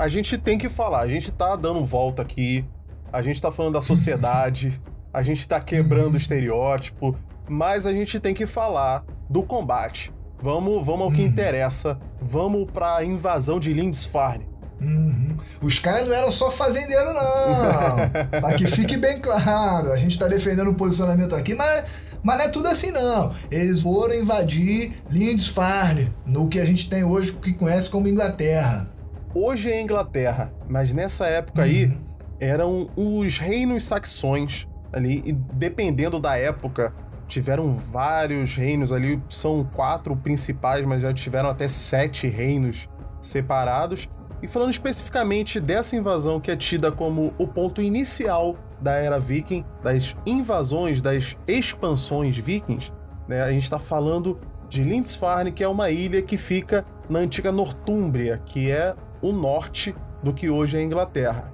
a 0.00 0.08
gente 0.08 0.38
tem 0.38 0.56
que 0.56 0.70
falar, 0.70 1.00
a 1.00 1.08
gente 1.08 1.30
tá 1.30 1.54
dando 1.54 1.84
volta 1.84 2.22
aqui, 2.22 2.64
a 3.12 3.20
gente 3.20 3.40
tá 3.40 3.52
falando 3.52 3.74
da 3.74 3.82
sociedade, 3.82 4.80
a 5.12 5.22
gente 5.22 5.46
tá 5.46 5.60
quebrando 5.60 6.14
o 6.14 6.16
estereótipo, 6.16 7.14
mas 7.46 7.86
a 7.86 7.92
gente 7.92 8.18
tem 8.18 8.32
que 8.32 8.46
falar 8.46 9.04
do 9.28 9.42
combate. 9.42 10.10
Vamos, 10.42 10.86
vamos 10.86 11.02
ao 11.02 11.12
que 11.12 11.20
uhum. 11.20 11.26
interessa, 11.26 11.98
vamos 12.18 12.70
pra 12.70 13.04
invasão 13.04 13.60
de 13.60 13.74
Lindisfarne. 13.74 14.48
Uhum. 14.80 15.36
Os 15.60 15.78
caras 15.78 16.08
não 16.08 16.14
eram 16.14 16.32
só 16.32 16.50
fazendeiros, 16.50 17.14
não. 17.14 18.08
pra 18.40 18.54
que 18.54 18.66
fique 18.68 18.96
bem 18.96 19.20
claro. 19.20 19.92
A 19.92 19.96
gente 19.96 20.18
tá 20.18 20.26
defendendo 20.26 20.70
o 20.70 20.74
posicionamento 20.74 21.34
aqui, 21.34 21.54
mas, 21.54 21.84
mas 22.22 22.38
não 22.38 22.44
é 22.46 22.48
tudo 22.48 22.68
assim, 22.68 22.90
não. 22.90 23.34
Eles 23.50 23.82
foram 23.82 24.14
invadir 24.14 24.94
Lindisfarne, 25.10 26.10
no 26.24 26.48
que 26.48 26.58
a 26.58 26.64
gente 26.64 26.88
tem 26.88 27.04
hoje, 27.04 27.34
que 27.34 27.52
conhece 27.52 27.90
como 27.90 28.08
Inglaterra. 28.08 28.88
Hoje 29.32 29.70
é 29.70 29.80
Inglaterra, 29.80 30.52
mas 30.68 30.92
nessa 30.92 31.26
época 31.26 31.62
aí 31.62 31.86
uhum. 31.86 32.04
eram 32.40 32.90
os 32.96 33.38
reinos 33.38 33.84
saxões 33.84 34.66
ali, 34.92 35.22
e 35.24 35.32
dependendo 35.32 36.18
da 36.18 36.36
época, 36.36 36.92
tiveram 37.28 37.76
vários 37.76 38.56
reinos 38.56 38.92
ali, 38.92 39.22
são 39.28 39.62
quatro 39.64 40.16
principais, 40.16 40.84
mas 40.84 41.02
já 41.02 41.14
tiveram 41.14 41.48
até 41.48 41.68
sete 41.68 42.26
reinos 42.26 42.88
separados. 43.20 44.08
E 44.42 44.48
falando 44.48 44.70
especificamente 44.70 45.60
dessa 45.60 45.94
invasão 45.94 46.40
que 46.40 46.50
é 46.50 46.56
tida 46.56 46.90
como 46.90 47.32
o 47.38 47.46
ponto 47.46 47.80
inicial 47.80 48.56
da 48.80 48.94
era 48.94 49.20
viking, 49.20 49.64
das 49.82 50.16
invasões, 50.26 51.00
das 51.00 51.36
expansões 51.46 52.36
vikings, 52.36 52.90
né? 53.28 53.42
A 53.42 53.52
gente 53.52 53.64
está 53.64 53.78
falando 53.78 54.40
de 54.68 54.82
Lindisfarne, 54.82 55.52
que 55.52 55.62
é 55.62 55.68
uma 55.68 55.90
ilha 55.90 56.22
que 56.22 56.38
fica 56.38 56.84
na 57.10 57.18
antiga 57.18 57.50
Nortúmbria, 57.50 58.40
que 58.46 58.70
é 58.70 58.94
o 59.20 59.32
norte 59.32 59.94
do 60.22 60.32
que 60.32 60.48
hoje 60.48 60.76
é 60.76 60.80
a 60.80 60.84
Inglaterra. 60.84 61.52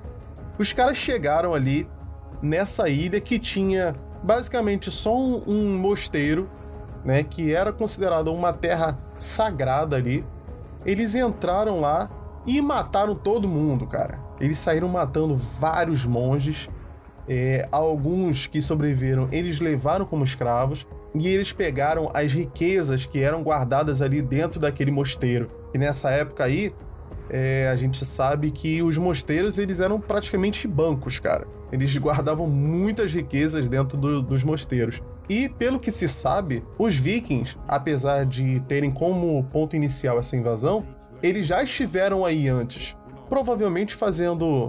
Os 0.58 0.74
caras 0.74 0.98
chegaram 0.98 1.54
ali 1.54 1.88
nessa 2.42 2.88
ilha 2.90 3.18
que 3.20 3.38
tinha 3.38 3.94
basicamente 4.22 4.90
só 4.90 5.16
um, 5.16 5.42
um 5.46 5.78
mosteiro, 5.78 6.48
né, 7.02 7.22
que 7.22 7.54
era 7.54 7.72
considerado 7.72 8.32
uma 8.32 8.52
terra 8.52 8.98
sagrada 9.18 9.96
ali. 9.96 10.24
Eles 10.84 11.14
entraram 11.14 11.80
lá 11.80 12.06
e 12.46 12.60
mataram 12.60 13.14
todo 13.14 13.48
mundo, 13.48 13.86
cara. 13.86 14.20
Eles 14.38 14.58
saíram 14.58 14.88
matando 14.88 15.34
vários 15.36 16.04
monges. 16.04 16.68
É, 17.28 17.66
alguns 17.72 18.46
que 18.46 18.60
sobreviveram, 18.60 19.28
eles 19.32 19.58
levaram 19.58 20.06
como 20.06 20.22
escravos 20.22 20.86
e 21.18 21.28
eles 21.28 21.52
pegaram 21.52 22.10
as 22.12 22.32
riquezas 22.32 23.06
que 23.06 23.22
eram 23.22 23.42
guardadas 23.42 24.02
ali 24.02 24.20
dentro 24.20 24.60
daquele 24.60 24.90
mosteiro. 24.90 25.50
E 25.72 25.78
nessa 25.78 26.10
época 26.10 26.44
aí, 26.44 26.74
é, 27.28 27.68
a 27.68 27.76
gente 27.76 28.04
sabe 28.04 28.50
que 28.50 28.82
os 28.82 28.96
mosteiros 28.98 29.58
eles 29.58 29.80
eram 29.80 30.00
praticamente 30.00 30.66
bancos, 30.66 31.18
cara. 31.18 31.46
Eles 31.72 31.96
guardavam 31.98 32.46
muitas 32.46 33.12
riquezas 33.12 33.68
dentro 33.68 33.96
do, 33.96 34.22
dos 34.22 34.44
mosteiros. 34.44 35.02
E 35.28 35.48
pelo 35.48 35.80
que 35.80 35.90
se 35.90 36.08
sabe, 36.08 36.62
os 36.78 36.94
vikings, 36.94 37.56
apesar 37.66 38.24
de 38.24 38.60
terem 38.60 38.90
como 38.90 39.42
ponto 39.44 39.74
inicial 39.74 40.18
essa 40.18 40.36
invasão, 40.36 40.86
eles 41.22 41.46
já 41.46 41.62
estiveram 41.62 42.24
aí 42.24 42.48
antes, 42.48 42.96
provavelmente 43.28 43.94
fazendo 43.94 44.68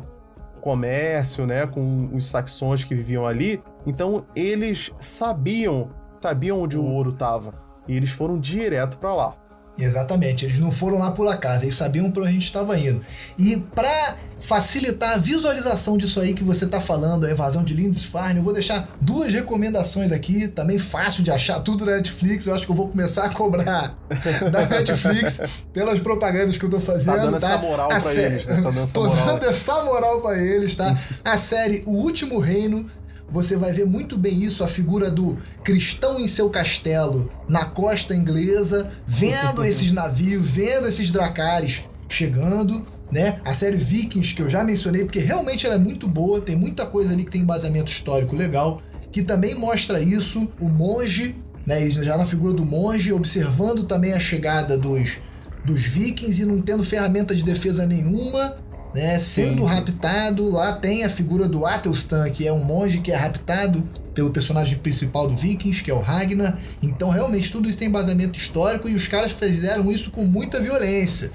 comércio, 0.59 1.45
né, 1.45 1.67
com 1.67 2.09
os 2.13 2.25
saxões 2.25 2.83
que 2.83 2.95
viviam 2.95 3.27
ali. 3.27 3.61
Então 3.85 4.25
eles 4.35 4.91
sabiam, 4.99 5.91
sabiam 6.21 6.61
onde 6.61 6.77
o 6.77 6.83
ouro 6.83 7.11
estava 7.11 7.53
e 7.87 7.95
eles 7.95 8.11
foram 8.11 8.39
direto 8.39 8.97
para 8.97 9.13
lá. 9.13 9.35
Exatamente, 9.79 10.43
eles 10.43 10.57
não 10.57 10.71
foram 10.71 10.97
lá 10.97 11.11
por 11.11 11.27
acaso, 11.27 11.63
eles 11.63 11.75
sabiam 11.75 12.09
para 12.09 12.23
onde 12.23 12.29
a 12.29 12.33
gente 12.33 12.45
estava 12.45 12.77
indo. 12.79 13.01
E 13.37 13.57
para 13.57 14.15
facilitar 14.39 15.13
a 15.13 15.17
visualização 15.17 15.97
disso 15.97 16.19
aí 16.19 16.33
que 16.33 16.43
você 16.43 16.65
está 16.65 16.81
falando, 16.81 17.25
a 17.25 17.31
invasão 17.31 17.63
de 17.63 17.75
Lindisfarne, 17.75 18.37
eu 18.37 18.43
vou 18.43 18.53
deixar 18.53 18.89
duas 18.99 19.31
recomendações 19.31 20.11
aqui, 20.11 20.47
também 20.47 20.79
fácil 20.79 21.23
de 21.23 21.29
achar 21.29 21.59
tudo 21.59 21.85
na 21.85 21.97
Netflix. 21.97 22.47
Eu 22.47 22.55
acho 22.55 22.65
que 22.65 22.71
eu 22.71 22.75
vou 22.75 22.87
começar 22.87 23.25
a 23.25 23.29
cobrar 23.29 23.95
da 24.51 24.65
Netflix 24.65 25.41
pelas 25.71 25.99
propagandas 25.99 26.57
que 26.57 26.65
eu 26.65 26.69
tô 26.71 26.79
fazendo. 26.79 27.05
Tá 27.05 27.17
dando 27.17 27.39
tá? 27.39 27.47
essa 27.47 27.57
moral 27.57 27.87
para 27.87 28.13
eles, 28.15 28.45
né? 28.47 28.55
Tá 28.55 28.61
dando 28.61 28.79
essa 28.81 28.93
tô 28.93 29.05
moral. 29.05 29.25
dando 29.25 29.45
essa 29.45 29.83
moral 29.83 30.21
para 30.21 30.37
eles, 30.39 30.75
tá? 30.75 30.97
a 31.23 31.37
série 31.37 31.83
O 31.85 31.91
Último 31.91 32.39
Reino 32.39 32.87
você 33.29 33.57
vai 33.57 33.73
ver 33.73 33.85
muito 33.85 34.17
bem 34.17 34.43
isso, 34.43 34.63
a 34.63 34.67
figura 34.67 35.11
do 35.11 35.37
cristão 35.63 36.19
em 36.19 36.27
seu 36.27 36.49
castelo 36.49 37.29
na 37.47 37.65
costa 37.65 38.15
inglesa, 38.15 38.91
vendo 39.05 39.63
esses 39.65 39.91
navios, 39.91 40.47
vendo 40.47 40.87
esses 40.87 41.11
dracares 41.11 41.83
chegando, 42.07 42.85
né? 43.11 43.39
A 43.43 43.53
série 43.53 43.77
Vikings 43.77 44.33
que 44.33 44.41
eu 44.41 44.49
já 44.49 44.63
mencionei, 44.63 45.03
porque 45.03 45.19
realmente 45.19 45.65
ela 45.65 45.75
é 45.75 45.79
muito 45.79 46.07
boa, 46.07 46.41
tem 46.41 46.55
muita 46.55 46.85
coisa 46.85 47.11
ali 47.11 47.23
que 47.23 47.31
tem 47.31 47.41
embasamento 47.41 47.91
histórico 47.91 48.35
legal, 48.35 48.81
que 49.11 49.21
também 49.21 49.55
mostra 49.55 49.99
isso, 49.99 50.47
o 50.59 50.69
monge, 50.69 51.35
né? 51.65 51.89
Já 51.89 52.17
na 52.17 52.25
figura 52.25 52.53
do 52.53 52.65
monge, 52.65 53.11
observando 53.11 53.83
também 53.85 54.13
a 54.13 54.19
chegada 54.19 54.77
dos, 54.77 55.19
dos 55.65 55.81
vikings 55.81 56.41
e 56.41 56.45
não 56.45 56.61
tendo 56.61 56.83
ferramenta 56.83 57.35
de 57.35 57.43
defesa 57.43 57.85
nenhuma, 57.85 58.57
né, 58.93 59.19
sendo 59.19 59.61
sim, 59.61 59.67
sim. 59.67 59.73
raptado. 59.73 60.49
Lá 60.49 60.73
tem 60.73 61.03
a 61.03 61.09
figura 61.09 61.47
do 61.47 61.65
Atelstan, 61.65 62.29
que 62.29 62.47
é 62.47 62.53
um 62.53 62.63
monge 62.63 62.99
que 62.99 63.11
é 63.11 63.15
raptado 63.15 63.83
pelo 64.13 64.31
personagem 64.31 64.77
principal 64.77 65.27
do 65.27 65.35
Vikings, 65.35 65.83
que 65.83 65.91
é 65.91 65.93
o 65.93 65.99
Ragnar. 65.99 66.57
Então, 66.81 67.09
realmente, 67.09 67.51
tudo 67.51 67.69
isso 67.69 67.77
tem 67.77 67.87
embasamento 67.87 68.37
histórico 68.37 68.89
e 68.89 68.95
os 68.95 69.07
caras 69.07 69.31
fizeram 69.31 69.91
isso 69.91 70.11
com 70.11 70.23
muita 70.23 70.61
violência. 70.61 71.31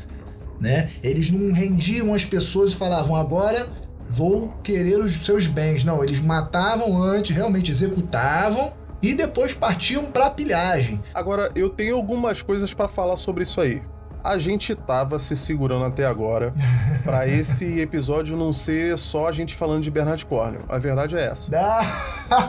Né? 0.60 0.90
Eles 1.02 1.30
não 1.30 1.52
rendiam 1.52 2.14
as 2.14 2.24
pessoas 2.24 2.72
e 2.72 2.76
falavam, 2.76 3.16
agora 3.16 3.68
vou 4.08 4.48
querer 4.62 4.98
os 5.00 5.16
seus 5.24 5.46
bens. 5.46 5.84
Não, 5.84 6.02
eles 6.02 6.20
matavam 6.20 7.02
antes, 7.02 7.34
realmente 7.34 7.70
executavam 7.70 8.72
e 9.00 9.14
depois 9.14 9.52
partiam 9.52 10.04
para 10.04 10.30
pilhagem. 10.30 11.02
Agora, 11.12 11.48
eu 11.56 11.68
tenho 11.68 11.96
algumas 11.96 12.42
coisas 12.42 12.72
para 12.72 12.86
falar 12.86 13.16
sobre 13.16 13.42
isso 13.42 13.60
aí 13.60 13.82
a 14.22 14.38
gente 14.38 14.74
tava 14.74 15.18
se 15.18 15.34
segurando 15.34 15.84
até 15.84 16.06
agora 16.06 16.52
para 17.04 17.26
esse 17.26 17.80
episódio 17.80 18.36
não 18.36 18.52
ser 18.52 18.98
só 18.98 19.28
a 19.28 19.32
gente 19.32 19.54
falando 19.54 19.82
de 19.82 19.90
Bernard 19.90 20.24
Cornwell. 20.26 20.64
A 20.68 20.78
verdade 20.78 21.16
é 21.16 21.26
essa. 21.26 21.50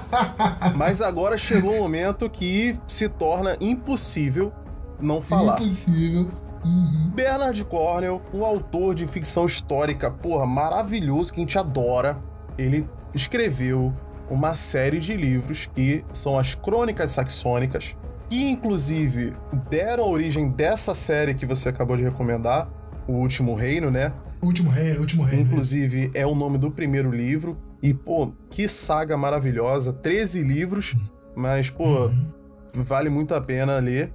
Mas 0.75 1.01
agora 1.01 1.37
chegou 1.37 1.73
um 1.73 1.79
momento 1.79 2.29
que 2.29 2.79
se 2.87 3.09
torna 3.09 3.57
impossível 3.59 4.53
não 4.99 5.21
falar. 5.21 5.61
Impossível. 5.61 6.27
Uhum. 6.63 7.11
Bernard 7.13 7.63
Cornwell, 7.65 8.21
um 8.33 8.45
autor 8.45 8.95
de 8.95 9.05
ficção 9.05 9.45
histórica, 9.45 10.09
porra, 10.09 10.45
maravilhoso, 10.45 11.33
que 11.33 11.39
a 11.39 11.43
gente 11.43 11.57
adora. 11.57 12.17
Ele 12.57 12.87
escreveu 13.13 13.91
uma 14.29 14.55
série 14.55 14.99
de 14.99 15.15
livros 15.15 15.69
que 15.73 16.05
são 16.13 16.39
as 16.39 16.55
Crônicas 16.55 17.11
Saxônicas, 17.11 17.95
que 18.33 18.49
inclusive 18.49 19.31
deram 19.69 20.09
origem 20.09 20.49
dessa 20.49 20.95
série 20.95 21.35
que 21.35 21.45
você 21.45 21.69
acabou 21.69 21.95
de 21.95 22.01
recomendar, 22.01 22.67
O 23.07 23.11
Último 23.11 23.53
Reino, 23.53 23.91
né? 23.91 24.11
O 24.41 24.47
Último 24.47 24.71
Reino, 24.71 24.97
O 24.97 25.01
Último 25.01 25.23
Reino. 25.23 25.43
Inclusive, 25.45 26.09
é 26.15 26.25
o 26.25 26.33
nome 26.33 26.57
do 26.57 26.71
primeiro 26.71 27.11
livro. 27.11 27.61
E, 27.79 27.93
pô, 27.93 28.33
que 28.49 28.67
saga 28.67 29.15
maravilhosa. 29.15 29.93
13 29.93 30.41
livros, 30.41 30.95
mas, 31.35 31.69
pô, 31.69 32.07
uhum. 32.07 32.25
vale 32.73 33.07
muito 33.07 33.35
a 33.35 33.41
pena 33.41 33.77
ler. 33.77 34.11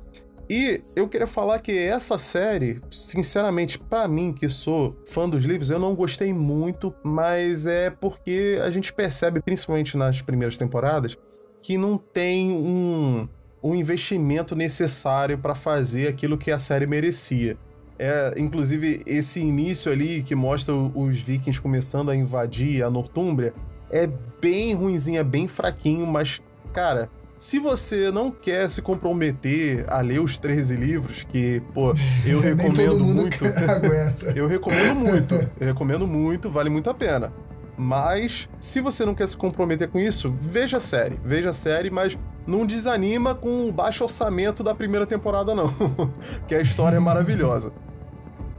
E 0.51 0.83
eu 0.97 1.07
queria 1.07 1.29
falar 1.29 1.61
que 1.61 1.71
essa 1.71 2.19
série, 2.19 2.81
sinceramente, 2.91 3.79
para 3.79 4.09
mim, 4.09 4.33
que 4.33 4.49
sou 4.49 4.97
fã 5.07 5.29
dos 5.29 5.45
livros, 5.45 5.71
eu 5.71 5.79
não 5.79 5.95
gostei 5.95 6.35
muito, 6.35 6.93
mas 7.05 7.67
é 7.67 7.89
porque 7.89 8.59
a 8.65 8.71
gente 8.71 8.93
percebe, 8.93 9.41
principalmente 9.41 9.97
nas 9.97 10.21
primeiras 10.21 10.57
temporadas, 10.57 11.17
que 11.63 11.79
não 11.79 11.97
tem 11.97 12.51
um 12.51 13.29
o 13.61 13.75
investimento 13.75 14.55
necessário 14.55 15.39
para 15.39 15.55
fazer 15.55 16.09
aquilo 16.09 16.39
que 16.39 16.51
a 16.51 16.59
série 16.59 16.87
merecia. 16.87 17.57
É, 17.99 18.35
inclusive, 18.37 19.03
esse 19.07 19.41
início 19.41 19.91
ali 19.91 20.23
que 20.23 20.35
mostra 20.35 20.73
os 20.73 21.21
vikings 21.21 21.61
começando 21.61 22.11
a 22.11 22.17
invadir 22.17 22.85
a 22.85 22.91
Nortúmbria 22.91 23.53
é 23.91 24.09
bem 24.41 24.75
ruimzinho, 24.75 25.19
é 25.19 25.25
bem 25.25 25.49
fraquinho, 25.49 26.07
mas, 26.07 26.41
cara, 26.73 27.11
se 27.37 27.59
você 27.59 28.11
não 28.11 28.31
quer 28.31 28.71
se 28.71 28.83
comprometer 28.83 29.85
a 29.89 30.01
ler 30.01 30.21
os 30.21 30.39
13 30.39 30.77
livros, 30.77 31.25
que, 31.25 31.61
pô, 31.75 31.93
eu 32.25 32.41
recomendo 32.41 33.05
muito. 33.05 33.45
eu 34.35 34.47
recomendo 34.47 34.95
muito. 34.95 35.35
Eu 35.59 35.67
recomendo 35.67 36.07
muito, 36.07 36.49
vale 36.49 36.71
muito 36.71 36.91
a 36.91 36.95
pena. 36.95 37.33
Mas, 37.77 38.49
se 38.61 38.81
você 38.81 39.05
não 39.05 39.15
quer 39.15 39.29
se 39.29 39.37
comprometer 39.37 39.89
com 39.89 40.01
isso, 40.01 40.35
veja 40.41 40.79
a 40.79 40.81
série. 40.81 41.19
Veja 41.25 41.51
a 41.51 41.53
série, 41.53 41.91
mas 41.91 42.19
não 42.49 42.65
desanima 42.65 43.35
com 43.35 43.69
o 43.69 43.73
baixo 43.73 44.03
orçamento 44.03 44.63
da 44.63 44.75
primeira 44.75 45.07
temporada, 45.07 45.55
não. 45.55 45.69
que 46.49 46.55
a 46.55 46.61
história 46.61 46.97
é 46.97 47.01
maravilhosa. 47.01 47.73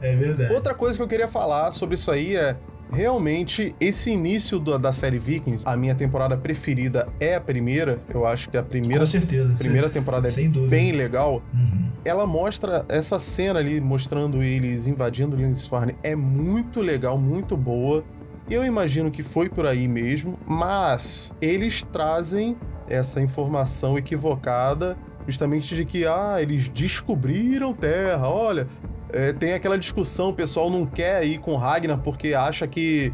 É 0.00 0.14
verdade. 0.14 0.54
Outra 0.54 0.74
coisa 0.74 0.96
que 0.96 1.02
eu 1.02 1.08
queria 1.08 1.28
falar 1.28 1.72
sobre 1.72 1.96
isso 1.96 2.10
aí 2.10 2.36
é. 2.36 2.56
Realmente, 2.92 3.72
esse 3.78 4.10
início 4.10 4.58
da, 4.58 4.76
da 4.76 4.90
série 4.90 5.20
Vikings, 5.20 5.62
a 5.64 5.76
minha 5.76 5.94
temporada 5.94 6.36
preferida 6.36 7.06
é 7.20 7.36
a 7.36 7.40
primeira. 7.40 8.00
Eu 8.12 8.26
acho 8.26 8.50
que 8.50 8.56
a 8.56 8.64
primeira, 8.64 9.02
Com 9.02 9.06
certeza, 9.06 9.54
primeira 9.56 9.88
temporada 9.88 10.28
é 10.28 10.48
bem 10.68 10.90
legal. 10.90 11.40
Uhum. 11.54 11.88
Ela 12.04 12.26
mostra 12.26 12.84
essa 12.88 13.20
cena 13.20 13.60
ali, 13.60 13.80
mostrando 13.80 14.42
eles 14.42 14.88
invadindo 14.88 15.36
Lindisfarne, 15.36 15.94
é 16.02 16.16
muito 16.16 16.80
legal, 16.80 17.16
muito 17.16 17.56
boa. 17.56 18.02
Eu 18.50 18.64
imagino 18.64 19.08
que 19.08 19.22
foi 19.22 19.48
por 19.48 19.68
aí 19.68 19.86
mesmo, 19.86 20.36
mas 20.44 21.32
eles 21.40 21.84
trazem 21.84 22.56
essa 22.90 23.20
informação 23.20 23.96
equivocada, 23.96 24.98
justamente 25.26 25.74
de 25.74 25.84
que, 25.84 26.04
ah, 26.04 26.36
eles 26.40 26.68
descobriram 26.68 27.72
Terra, 27.72 28.28
olha. 28.28 28.66
É, 29.12 29.32
tem 29.32 29.54
aquela 29.54 29.78
discussão, 29.78 30.28
o 30.28 30.34
pessoal 30.34 30.70
não 30.70 30.86
quer 30.86 31.24
ir 31.24 31.38
com 31.38 31.56
Ragnar 31.56 31.98
porque 31.98 32.32
acha 32.34 32.66
que 32.66 33.12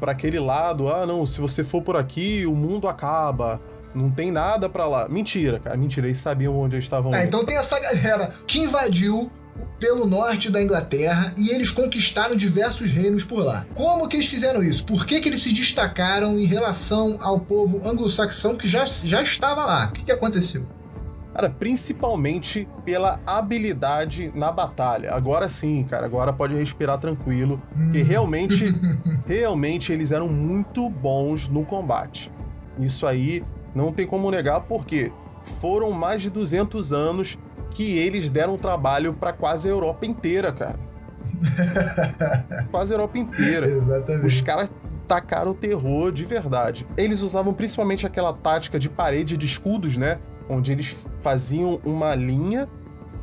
para 0.00 0.12
aquele 0.12 0.38
lado, 0.38 0.88
ah, 0.88 1.06
não, 1.06 1.26
se 1.26 1.40
você 1.40 1.62
for 1.62 1.82
por 1.82 1.96
aqui, 1.96 2.46
o 2.46 2.54
mundo 2.54 2.88
acaba. 2.88 3.60
Não 3.94 4.10
tem 4.10 4.30
nada 4.30 4.68
para 4.68 4.86
lá. 4.86 5.08
Mentira, 5.08 5.58
cara, 5.58 5.76
mentira. 5.76 6.06
Eles 6.06 6.18
sabiam 6.18 6.56
onde 6.56 6.76
eles 6.76 6.84
estavam. 6.84 7.14
É, 7.14 7.24
então 7.24 7.44
tem 7.44 7.56
essa 7.56 7.78
galera 7.80 8.32
que 8.46 8.60
invadiu 8.60 9.30
pelo 9.78 10.06
norte 10.06 10.50
da 10.50 10.62
Inglaterra 10.62 11.32
e 11.36 11.50
eles 11.50 11.70
conquistaram 11.70 12.36
diversos 12.36 12.90
reinos 12.90 13.24
por 13.24 13.44
lá. 13.44 13.66
Como 13.74 14.08
que 14.08 14.16
eles 14.16 14.26
fizeram 14.26 14.62
isso? 14.62 14.84
Por 14.84 15.06
que, 15.06 15.20
que 15.20 15.28
eles 15.28 15.42
se 15.42 15.52
destacaram 15.52 16.38
em 16.38 16.44
relação 16.44 17.18
ao 17.20 17.38
povo 17.38 17.86
anglo-saxão 17.88 18.56
que 18.56 18.68
já, 18.68 18.84
já 18.86 19.22
estava 19.22 19.64
lá? 19.64 19.88
O 19.88 19.92
que, 19.92 20.04
que 20.04 20.12
aconteceu? 20.12 20.66
Cara, 21.32 21.50
principalmente 21.50 22.68
pela 22.84 23.20
habilidade 23.24 24.32
na 24.34 24.50
batalha. 24.50 25.14
Agora 25.14 25.48
sim, 25.48 25.84
cara, 25.84 26.04
agora 26.04 26.32
pode 26.32 26.54
respirar 26.54 26.98
tranquilo, 26.98 27.62
hum. 27.76 27.84
porque 27.84 28.02
realmente, 28.02 28.74
realmente 29.24 29.92
eles 29.92 30.10
eram 30.10 30.26
muito 30.26 30.88
bons 30.90 31.48
no 31.48 31.64
combate. 31.64 32.32
Isso 32.78 33.06
aí 33.06 33.44
não 33.74 33.92
tem 33.92 34.06
como 34.06 34.30
negar, 34.30 34.62
porque 34.62 35.12
foram 35.44 35.92
mais 35.92 36.22
de 36.22 36.30
200 36.30 36.92
anos 36.92 37.38
que 37.78 37.96
eles 37.96 38.28
deram 38.28 38.56
trabalho 38.56 39.14
para 39.14 39.32
quase 39.32 39.68
a 39.68 39.70
Europa 39.70 40.04
inteira, 40.04 40.50
cara. 40.50 40.80
quase 42.72 42.92
a 42.92 42.94
Europa 42.96 43.16
inteira. 43.16 43.68
Exatamente. 43.68 44.26
Os 44.26 44.40
caras 44.40 44.68
tacaram 45.06 45.54
terror 45.54 46.10
de 46.10 46.24
verdade. 46.24 46.84
Eles 46.96 47.22
usavam 47.22 47.54
principalmente 47.54 48.04
aquela 48.04 48.32
tática 48.32 48.80
de 48.80 48.88
parede 48.88 49.36
de 49.36 49.46
escudos, 49.46 49.96
né? 49.96 50.18
Onde 50.48 50.72
eles 50.72 50.96
faziam 51.20 51.78
uma 51.84 52.16
linha 52.16 52.68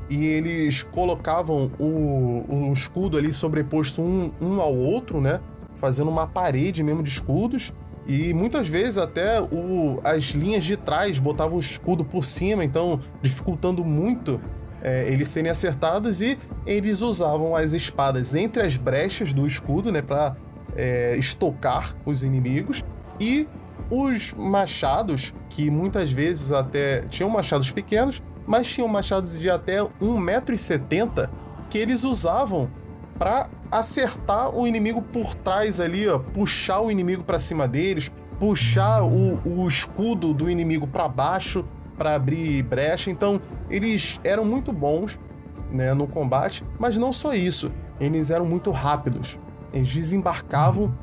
e 0.09 0.25
eles 0.25 0.83
colocavam 0.83 1.69
o, 1.77 2.45
o 2.47 2.71
escudo 2.71 3.17
ali 3.17 3.33
sobreposto 3.33 4.01
um, 4.01 4.31
um 4.39 4.61
ao 4.61 4.73
outro, 4.73 5.19
né? 5.19 5.41
Fazendo 5.75 6.09
uma 6.09 6.27
parede 6.27 6.81
mesmo 6.81 7.03
de 7.03 7.09
escudos. 7.09 7.73
E 8.07 8.33
muitas 8.33 8.67
vezes 8.67 8.97
até 8.97 9.41
o, 9.41 9.99
as 10.03 10.25
linhas 10.25 10.63
de 10.63 10.77
trás 10.77 11.17
botavam 11.17 11.57
o 11.57 11.59
escudo 11.59 12.05
por 12.05 12.23
cima, 12.23 12.63
então 12.63 12.99
dificultando 13.21 13.83
muito 13.83 14.39
é, 14.81 15.11
eles 15.11 15.29
serem 15.29 15.49
acertados. 15.49 16.21
E 16.21 16.37
eles 16.65 17.01
usavam 17.01 17.55
as 17.55 17.73
espadas 17.73 18.35
entre 18.35 18.61
as 18.63 18.77
brechas 18.77 19.33
do 19.33 19.47
escudo, 19.47 19.91
né? 19.91 20.01
Pra 20.01 20.35
é, 20.75 21.15
estocar 21.17 21.95
os 22.05 22.23
inimigos. 22.23 22.83
E 23.19 23.47
os 23.89 24.33
machados, 24.33 25.33
que 25.49 25.69
muitas 25.69 26.11
vezes 26.11 26.51
até 26.51 27.01
tinham 27.09 27.29
machados 27.29 27.71
pequenos, 27.71 28.21
mas 28.45 28.69
tinham 28.69 28.87
machados 28.87 29.37
de 29.39 29.49
até 29.49 29.79
1,70m 29.79 31.29
que 31.69 31.77
eles 31.77 32.03
usavam 32.03 32.69
para 33.17 33.49
acertar 33.72 34.55
o 34.55 34.68
inimigo 34.68 35.01
por 35.01 35.34
trás 35.36 35.80
ali, 35.80 36.07
ó, 36.07 36.20
puxar 36.20 36.80
o 36.80 36.91
inimigo 36.91 37.24
para 37.24 37.39
cima 37.39 37.68
deles, 37.68 38.11
puxar 38.39 39.03
o, 39.03 39.39
o 39.45 39.68
escudo 39.68 40.34
do 40.34 40.49
inimigo 40.49 40.88
para 40.88 41.07
baixo 41.07 41.66
para 41.97 42.16
abrir 42.16 42.61
brecha. 42.63 43.09
Então, 43.09 43.39
eles 43.70 44.20
eram 44.24 44.45
muito 44.45 44.72
bons 44.72 45.18
né, 45.72 45.93
no 45.93 46.07
combate, 46.07 46.63
mas 46.80 46.97
não 46.97 47.11
só 47.11 47.34
isso, 47.34 47.72
eles 47.99 48.30
eram 48.30 48.45
muito 48.45 48.72
rápidos. 48.72 49.39
Eles 49.74 49.93
desembarcavam, 49.93 50.93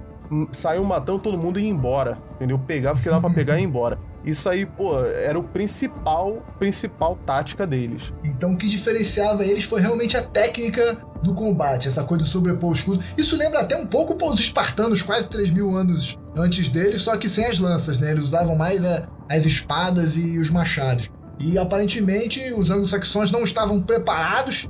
saíam 0.50 0.84
matando 0.84 1.18
todo 1.18 1.36
mundo 1.36 1.58
e 1.58 1.64
iam 1.64 1.76
embora, 1.76 2.18
entendeu? 2.34 2.58
Pegava 2.58 2.98
o 2.98 3.02
que 3.02 3.08
dava 3.08 3.22
para 3.22 3.34
pegar 3.34 3.58
e 3.58 3.62
ir 3.62 3.64
embora. 3.64 3.98
Isso 4.24 4.48
aí, 4.48 4.64
pô, 4.64 4.98
era 5.04 5.38
o 5.38 5.42
principal, 5.42 6.42
principal 6.58 7.16
tática 7.26 7.66
deles. 7.66 8.12
Então 8.24 8.52
o 8.52 8.56
que 8.56 8.68
diferenciava 8.68 9.44
eles 9.44 9.64
foi 9.64 9.80
realmente 9.80 10.16
a 10.16 10.22
técnica 10.22 10.98
do 11.22 11.34
combate, 11.34 11.88
essa 11.88 12.04
coisa 12.04 12.24
de 12.24 12.30
sobrepor 12.30 12.70
o 12.70 12.74
escudo. 12.74 13.04
Isso 13.16 13.36
lembra 13.36 13.60
até 13.60 13.76
um 13.76 13.86
pouco 13.86 14.14
pô, 14.14 14.32
os 14.32 14.40
espartanos, 14.40 15.02
quase 15.02 15.28
3 15.28 15.50
mil 15.50 15.74
anos 15.76 16.18
antes 16.36 16.68
deles, 16.68 17.02
só 17.02 17.16
que 17.16 17.28
sem 17.28 17.46
as 17.46 17.58
lanças, 17.58 17.98
né? 17.98 18.10
Eles 18.10 18.24
usavam 18.24 18.54
mais 18.54 18.84
a, 18.84 19.08
as 19.28 19.44
espadas 19.44 20.16
e 20.16 20.38
os 20.38 20.50
machados. 20.50 21.10
E 21.38 21.58
aparentemente 21.58 22.52
os 22.52 22.70
anglo-saxões 22.70 23.30
não 23.30 23.42
estavam 23.42 23.80
preparados 23.80 24.68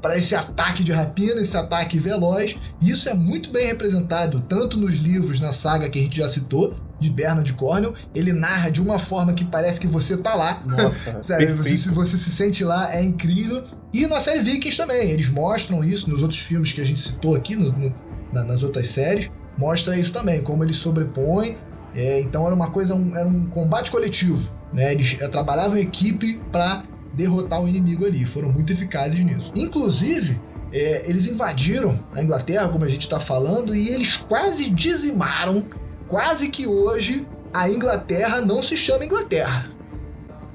para 0.00 0.18
esse 0.18 0.34
ataque 0.34 0.82
de 0.82 0.92
rapina, 0.92 1.40
esse 1.40 1.56
ataque 1.56 1.98
veloz. 1.98 2.56
E 2.80 2.90
isso 2.90 3.08
é 3.08 3.14
muito 3.14 3.50
bem 3.50 3.66
representado 3.66 4.40
tanto 4.48 4.78
nos 4.78 4.94
livros, 4.94 5.40
na 5.40 5.52
saga 5.52 5.88
que 5.88 5.98
a 5.98 6.02
gente 6.02 6.16
já 6.16 6.28
citou, 6.28 6.74
de 7.02 7.10
Bernard 7.10 7.52
Cornwell, 7.54 7.94
ele 8.14 8.32
narra 8.32 8.70
de 8.70 8.80
uma 8.80 8.98
forma 8.98 9.34
que 9.34 9.44
parece 9.44 9.80
que 9.80 9.86
você 9.86 10.16
tá 10.16 10.34
lá. 10.34 10.62
Nossa, 10.64 11.20
Sério, 11.22 11.54
você, 11.54 11.90
você, 11.90 12.16
se 12.16 12.30
sente 12.30 12.64
lá, 12.64 12.94
é 12.94 13.02
incrível. 13.02 13.64
E 13.92 14.06
na 14.06 14.20
série 14.20 14.40
Vikings 14.40 14.76
também, 14.76 15.10
eles 15.10 15.28
mostram 15.28 15.84
isso 15.84 16.08
nos 16.08 16.22
outros 16.22 16.40
filmes 16.40 16.72
que 16.72 16.80
a 16.80 16.84
gente 16.84 17.00
citou 17.00 17.34
aqui, 17.34 17.56
no, 17.56 17.72
no, 17.72 17.94
na, 18.32 18.44
nas 18.44 18.62
outras 18.62 18.88
séries, 18.88 19.30
mostra 19.58 19.96
isso 19.98 20.12
também, 20.12 20.40
como 20.40 20.64
eles 20.64 20.76
sobrepõem. 20.76 21.56
É, 21.94 22.20
então 22.20 22.46
era 22.46 22.54
uma 22.54 22.70
coisa, 22.70 22.94
um, 22.94 23.14
era 23.16 23.28
um 23.28 23.46
combate 23.46 23.90
coletivo. 23.90 24.48
Né? 24.72 24.92
Eles 24.92 25.18
é, 25.20 25.28
trabalhavam 25.28 25.76
em 25.76 25.82
equipe 25.82 26.40
para 26.50 26.82
derrotar 27.12 27.62
o 27.62 27.68
inimigo 27.68 28.06
ali, 28.06 28.24
foram 28.24 28.50
muito 28.50 28.72
eficazes 28.72 29.20
nisso. 29.20 29.52
Inclusive, 29.54 30.40
é, 30.72 31.04
eles 31.06 31.26
invadiram 31.26 31.98
a 32.14 32.22
Inglaterra, 32.22 32.68
como 32.68 32.84
a 32.84 32.88
gente 32.88 33.02
está 33.02 33.20
falando, 33.20 33.76
e 33.76 33.88
eles 33.90 34.16
quase 34.16 34.70
dizimaram 34.70 35.64
quase 36.12 36.50
que 36.50 36.66
hoje 36.66 37.26
a 37.54 37.70
Inglaterra 37.70 38.42
não 38.42 38.62
se 38.62 38.76
chama 38.76 39.06
Inglaterra. 39.06 39.70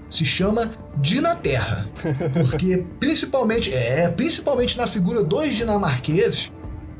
Se 0.07 0.23
chama 0.23 0.71
Dinaterra. 0.97 1.89
Porque 2.31 2.85
principalmente, 2.99 3.73
é, 3.73 4.07
principalmente 4.09 4.77
na 4.77 4.85
figura 4.85 5.23
dos 5.23 5.51
dinamarqueses, 5.55 6.51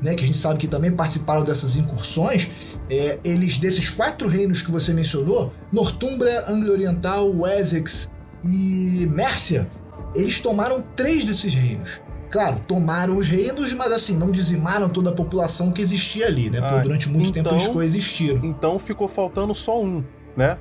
né, 0.01 0.16
que 0.16 0.24
a 0.24 0.26
gente 0.26 0.39
sabe 0.39 0.58
que 0.58 0.68
também 0.68 0.91
participaram 0.91 1.43
dessas 1.43 1.76
incursões, 1.76 2.49
é, 2.89 3.20
eles 3.24 3.60
desses 3.60 3.91
quatro 3.91 4.28
reinos 4.28 4.64
que 4.64 4.72
você 4.72 4.91
mencionou, 4.91 5.53
Northumbria, 5.72 6.49
Anglia 6.49 6.72
Oriental, 6.72 7.30
Wessex 7.30 8.10
e 8.43 9.05
Mércia, 9.08 9.70
eles 10.16 10.39
tomaram 10.39 10.84
três 10.95 11.24
desses 11.26 11.53
reinos. 11.53 12.01
Claro, 12.30 12.59
tomaram 12.67 13.17
os 13.17 13.28
reinos, 13.28 13.71
mas 13.73 13.91
assim, 13.91 14.15
não 14.17 14.30
dizimaram 14.32 14.89
toda 14.89 15.11
a 15.11 15.13
população 15.13 15.71
que 15.71 15.82
existia 15.82 16.28
ali, 16.28 16.49
né? 16.49 16.59
Ah, 16.61 16.80
durante 16.80 17.07
muito 17.07 17.39
então, 17.39 17.53
tempo 17.53 17.63
eles 17.63 17.73
coexistiram. 17.73 18.41
Então 18.43 18.78
ficou 18.78 19.07
faltando 19.07 19.55
só 19.55 19.82
um, 19.82 20.03
né? 20.36 20.57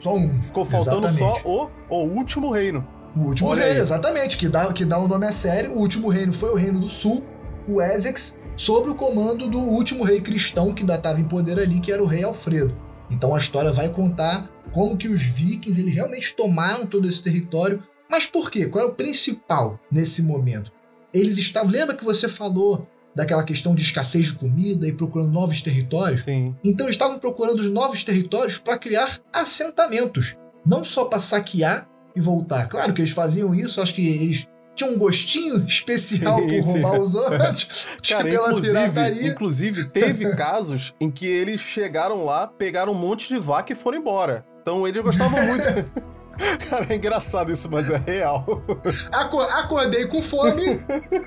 Só 0.00 0.14
um. 0.14 0.40
Ficou 0.40 0.64
faltando 0.64 1.06
exatamente. 1.06 1.42
só 1.42 1.48
o, 1.48 1.68
o 1.90 2.06
último 2.06 2.50
reino. 2.52 2.86
O 3.16 3.28
último 3.28 3.50
Olha 3.50 3.64
reino, 3.64 3.76
aí. 3.76 3.82
exatamente, 3.82 4.38
que 4.38 4.48
dá, 4.48 4.72
que 4.72 4.84
dá 4.84 4.98
o 4.98 5.04
um 5.04 5.08
nome 5.08 5.26
à 5.26 5.32
série. 5.32 5.68
O 5.68 5.78
último 5.78 6.08
reino 6.08 6.32
foi 6.32 6.50
o 6.50 6.54
Reino 6.54 6.80
do 6.80 6.88
Sul, 6.88 7.22
o 7.68 7.82
Essex, 7.82 8.36
sob 8.56 8.90
o 8.90 8.94
comando 8.94 9.48
do 9.48 9.58
último 9.58 10.04
rei 10.04 10.20
cristão 10.20 10.72
que 10.72 10.82
ainda 10.82 10.94
estava 10.94 11.20
em 11.20 11.24
poder 11.24 11.58
ali, 11.58 11.80
que 11.80 11.92
era 11.92 12.02
o 12.02 12.06
rei 12.06 12.22
Alfredo. 12.22 12.76
Então 13.10 13.34
a 13.34 13.38
história 13.38 13.72
vai 13.72 13.88
contar 13.90 14.48
como 14.72 14.96
que 14.96 15.08
os 15.08 15.22
vikings 15.22 15.78
eles 15.80 15.94
realmente 15.94 16.34
tomaram 16.34 16.86
todo 16.86 17.06
esse 17.06 17.22
território. 17.22 17.82
Mas 18.08 18.26
por 18.26 18.50
quê? 18.50 18.66
Qual 18.66 18.84
é 18.84 18.86
o 18.86 18.94
principal 18.94 19.78
nesse 19.90 20.22
momento? 20.22 20.72
Eles 21.12 21.36
estavam. 21.38 21.70
Lembra 21.70 21.96
que 21.96 22.04
você 22.04 22.28
falou 22.28 22.86
daquela 23.14 23.44
questão 23.44 23.74
de 23.74 23.82
escassez 23.82 24.26
de 24.26 24.34
comida 24.34 24.86
e 24.86 24.92
procurando 24.92 25.30
novos 25.30 25.62
territórios? 25.62 26.22
Sim. 26.22 26.56
Então 26.64 26.86
eles 26.86 26.94
estavam 26.94 27.18
procurando 27.18 27.60
os 27.60 27.68
novos 27.68 28.02
territórios 28.04 28.58
para 28.58 28.78
criar 28.78 29.20
assentamentos, 29.32 30.36
não 30.64 30.84
só 30.84 31.04
para 31.04 31.20
saquear 31.20 31.88
e 32.14 32.20
voltar. 32.20 32.68
Claro 32.68 32.92
que 32.92 33.00
eles 33.00 33.12
faziam 33.12 33.54
isso, 33.54 33.80
acho 33.80 33.94
que 33.94 34.06
eles 34.06 34.46
tinham 34.74 34.94
um 34.94 34.98
gostinho 34.98 35.64
especial 35.66 36.40
por 36.40 36.60
roubar 36.60 37.00
os 37.00 37.14
outros. 37.14 37.68
Cara, 38.08 38.28
inclusive, 38.32 39.28
inclusive, 39.28 39.84
teve 39.90 40.30
casos 40.36 40.94
em 41.00 41.10
que 41.10 41.26
eles 41.26 41.60
chegaram 41.60 42.24
lá, 42.24 42.46
pegaram 42.46 42.92
um 42.92 42.98
monte 42.98 43.28
de 43.28 43.38
vaca 43.38 43.72
e 43.72 43.76
foram 43.76 43.98
embora. 43.98 44.44
Então 44.62 44.86
eles 44.86 45.02
gostavam 45.02 45.44
muito. 45.44 46.11
Cara, 46.68 46.86
é 46.88 46.94
engraçado 46.94 47.50
isso, 47.50 47.68
mas 47.70 47.90
é 47.90 47.96
real. 47.96 48.62
Acordei 49.10 50.06
com 50.06 50.22
fome, 50.22 50.80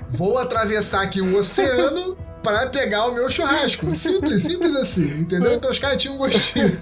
vou 0.08 0.38
atravessar 0.38 1.02
aqui 1.02 1.20
o 1.20 1.36
oceano 1.38 2.16
para 2.42 2.68
pegar 2.68 3.06
o 3.06 3.12
meu 3.12 3.28
churrasco. 3.30 3.94
Simples, 3.94 4.42
simples 4.42 4.74
assim, 4.76 5.20
entendeu? 5.20 5.54
Então 5.54 5.70
os 5.70 5.78
caras 5.78 5.96
tinham 5.96 6.14
um 6.14 6.18
gostinho. 6.18 6.78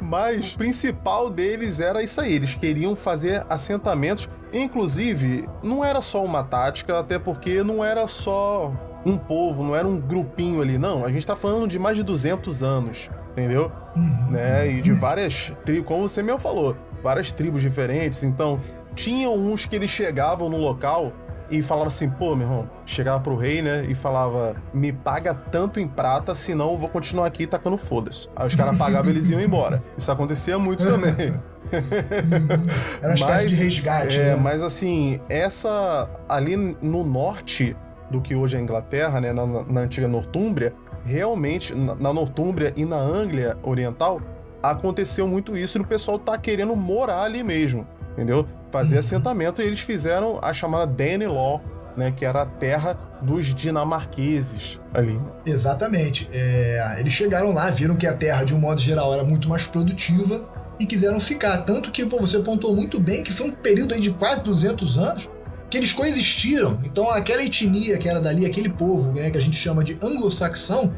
Mas 0.00 0.54
o 0.54 0.58
principal 0.58 1.30
deles 1.30 1.80
era 1.80 2.02
isso 2.02 2.20
aí, 2.20 2.34
eles 2.34 2.54
queriam 2.54 2.94
fazer 2.94 3.44
assentamentos. 3.48 4.28
Inclusive, 4.52 5.48
não 5.62 5.84
era 5.84 6.00
só 6.00 6.24
uma 6.24 6.42
tática, 6.42 6.98
até 6.98 7.18
porque 7.18 7.62
não 7.62 7.84
era 7.84 8.06
só 8.06 8.72
um 9.04 9.16
povo, 9.16 9.62
não 9.62 9.74
era 9.74 9.86
um 9.86 9.98
grupinho 9.98 10.60
ali, 10.60 10.78
não. 10.78 11.04
A 11.04 11.10
gente 11.10 11.26
tá 11.26 11.36
falando 11.36 11.66
de 11.68 11.78
mais 11.78 11.96
de 11.96 12.02
200 12.02 12.62
anos, 12.62 13.10
entendeu? 13.38 13.70
Uhum. 13.96 14.30
Né? 14.30 14.70
E 14.70 14.82
de 14.82 14.92
várias 14.92 15.52
tribos, 15.64 15.86
como 15.86 16.08
você 16.08 16.22
mesmo 16.22 16.38
falou, 16.38 16.76
várias 17.02 17.32
tribos 17.32 17.62
diferentes. 17.62 18.22
Então, 18.22 18.60
tinham 18.94 19.34
uns 19.34 19.66
que 19.66 19.76
eles 19.76 19.90
chegavam 19.90 20.48
no 20.48 20.56
local 20.56 21.12
e 21.50 21.62
falava 21.62 21.88
assim, 21.88 22.10
pô, 22.10 22.34
meu 22.36 22.46
irmão, 22.46 22.70
chegava 22.84 23.20
pro 23.20 23.36
rei, 23.36 23.62
né, 23.62 23.86
e 23.88 23.94
falava, 23.94 24.56
me 24.72 24.92
paga 24.92 25.32
tanto 25.32 25.80
em 25.80 25.88
prata, 25.88 26.34
senão 26.34 26.72
eu 26.72 26.76
vou 26.78 26.88
continuar 26.88 27.26
aqui 27.26 27.46
tacando 27.46 27.78
foda-se. 27.78 28.28
Aí 28.36 28.46
os 28.46 28.54
caras 28.54 28.76
pagavam 28.76 29.06
e 29.06 29.14
eles 29.14 29.30
iam 29.30 29.40
embora. 29.40 29.82
Isso 29.96 30.10
acontecia 30.12 30.58
muito 30.58 30.84
também. 30.84 31.34
Era 33.00 33.08
uma 33.08 33.14
espécie 33.14 33.44
mas, 33.44 33.50
de 33.50 33.56
resgate. 33.56 34.20
É, 34.20 34.24
né? 34.24 34.36
mas 34.36 34.62
assim, 34.62 35.20
essa 35.28 36.08
ali 36.28 36.56
no 36.56 37.04
norte 37.04 37.74
do 38.10 38.20
que 38.20 38.34
hoje 38.34 38.56
é 38.56 38.58
a 38.58 38.62
Inglaterra, 38.62 39.20
né, 39.20 39.32
na, 39.32 39.46
na 39.46 39.80
antiga 39.80 40.08
Nortúmbria, 40.08 40.74
realmente, 41.04 41.74
na, 41.74 41.94
na 41.94 42.12
Nortúmbria 42.12 42.72
e 42.76 42.84
na 42.84 42.98
Anglia 42.98 43.56
Oriental, 43.62 44.20
aconteceu 44.62 45.26
muito 45.26 45.56
isso 45.56 45.78
e 45.78 45.80
o 45.80 45.84
pessoal 45.84 46.18
tá 46.18 46.36
querendo 46.36 46.74
morar 46.74 47.22
ali 47.22 47.42
mesmo, 47.42 47.86
entendeu? 48.12 48.46
Fazer 48.70 48.96
uhum. 48.96 49.00
assentamento 49.00 49.62
e 49.62 49.64
eles 49.64 49.80
fizeram 49.80 50.38
a 50.42 50.52
chamada 50.52 50.86
Danelaw, 50.86 51.62
né, 51.96 52.12
que 52.16 52.24
era 52.24 52.42
a 52.42 52.46
terra 52.46 52.98
dos 53.20 53.52
dinamarqueses 53.54 54.78
ali. 54.94 55.20
Exatamente. 55.44 56.28
É, 56.32 56.96
eles 56.98 57.12
chegaram 57.12 57.52
lá, 57.52 57.70
viram 57.70 57.96
que 57.96 58.06
a 58.06 58.12
terra, 58.12 58.44
de 58.44 58.54
um 58.54 58.58
modo 58.58 58.80
geral, 58.80 59.12
era 59.12 59.24
muito 59.24 59.48
mais 59.48 59.66
produtiva 59.66 60.42
e 60.78 60.86
quiseram 60.86 61.18
ficar. 61.18 61.58
Tanto 61.58 61.90
que 61.90 62.06
pô, 62.06 62.18
você 62.18 62.38
pontuou 62.38 62.76
muito 62.76 63.00
bem 63.00 63.24
que 63.24 63.32
foi 63.32 63.48
um 63.48 63.52
período 63.52 63.94
aí 63.94 64.00
de 64.00 64.10
quase 64.12 64.42
200 64.44 64.98
anos 64.98 65.28
que 65.70 65.76
eles 65.76 65.92
coexistiram. 65.92 66.80
Então, 66.84 67.10
aquela 67.10 67.42
etnia 67.42 67.98
que 67.98 68.08
era 68.08 68.20
dali, 68.20 68.46
aquele 68.46 68.70
povo 68.70 69.12
né, 69.12 69.30
que 69.30 69.36
a 69.36 69.40
gente 69.40 69.56
chama 69.56 69.84
de 69.84 69.98
anglo-saxão, 70.02 70.92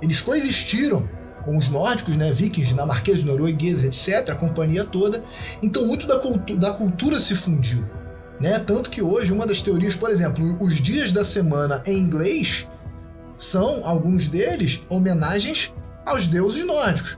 eles 0.00 0.20
coexistiram 0.20 1.08
com 1.44 1.56
os 1.56 1.68
nórdicos, 1.68 2.16
né, 2.16 2.32
vikings, 2.32 2.70
dinamarqueses, 2.70 3.24
noruegueses, 3.24 3.84
etc., 3.84 4.30
a 4.30 4.34
companhia 4.34 4.84
toda. 4.84 5.22
Então, 5.62 5.86
muito 5.86 6.06
da, 6.06 6.18
cultu 6.18 6.56
da 6.56 6.72
cultura 6.72 7.20
se 7.20 7.34
fundiu. 7.34 7.84
Né? 8.40 8.58
Tanto 8.58 8.90
que 8.90 9.00
hoje, 9.00 9.32
uma 9.32 9.46
das 9.46 9.62
teorias, 9.62 9.94
por 9.94 10.10
exemplo, 10.10 10.56
os 10.60 10.74
dias 10.76 11.12
da 11.12 11.24
semana 11.24 11.82
em 11.86 11.98
inglês 11.98 12.66
são, 13.36 13.86
alguns 13.86 14.28
deles, 14.28 14.82
homenagens 14.88 15.72
aos 16.04 16.26
deuses 16.26 16.64
nórdicos. 16.64 17.16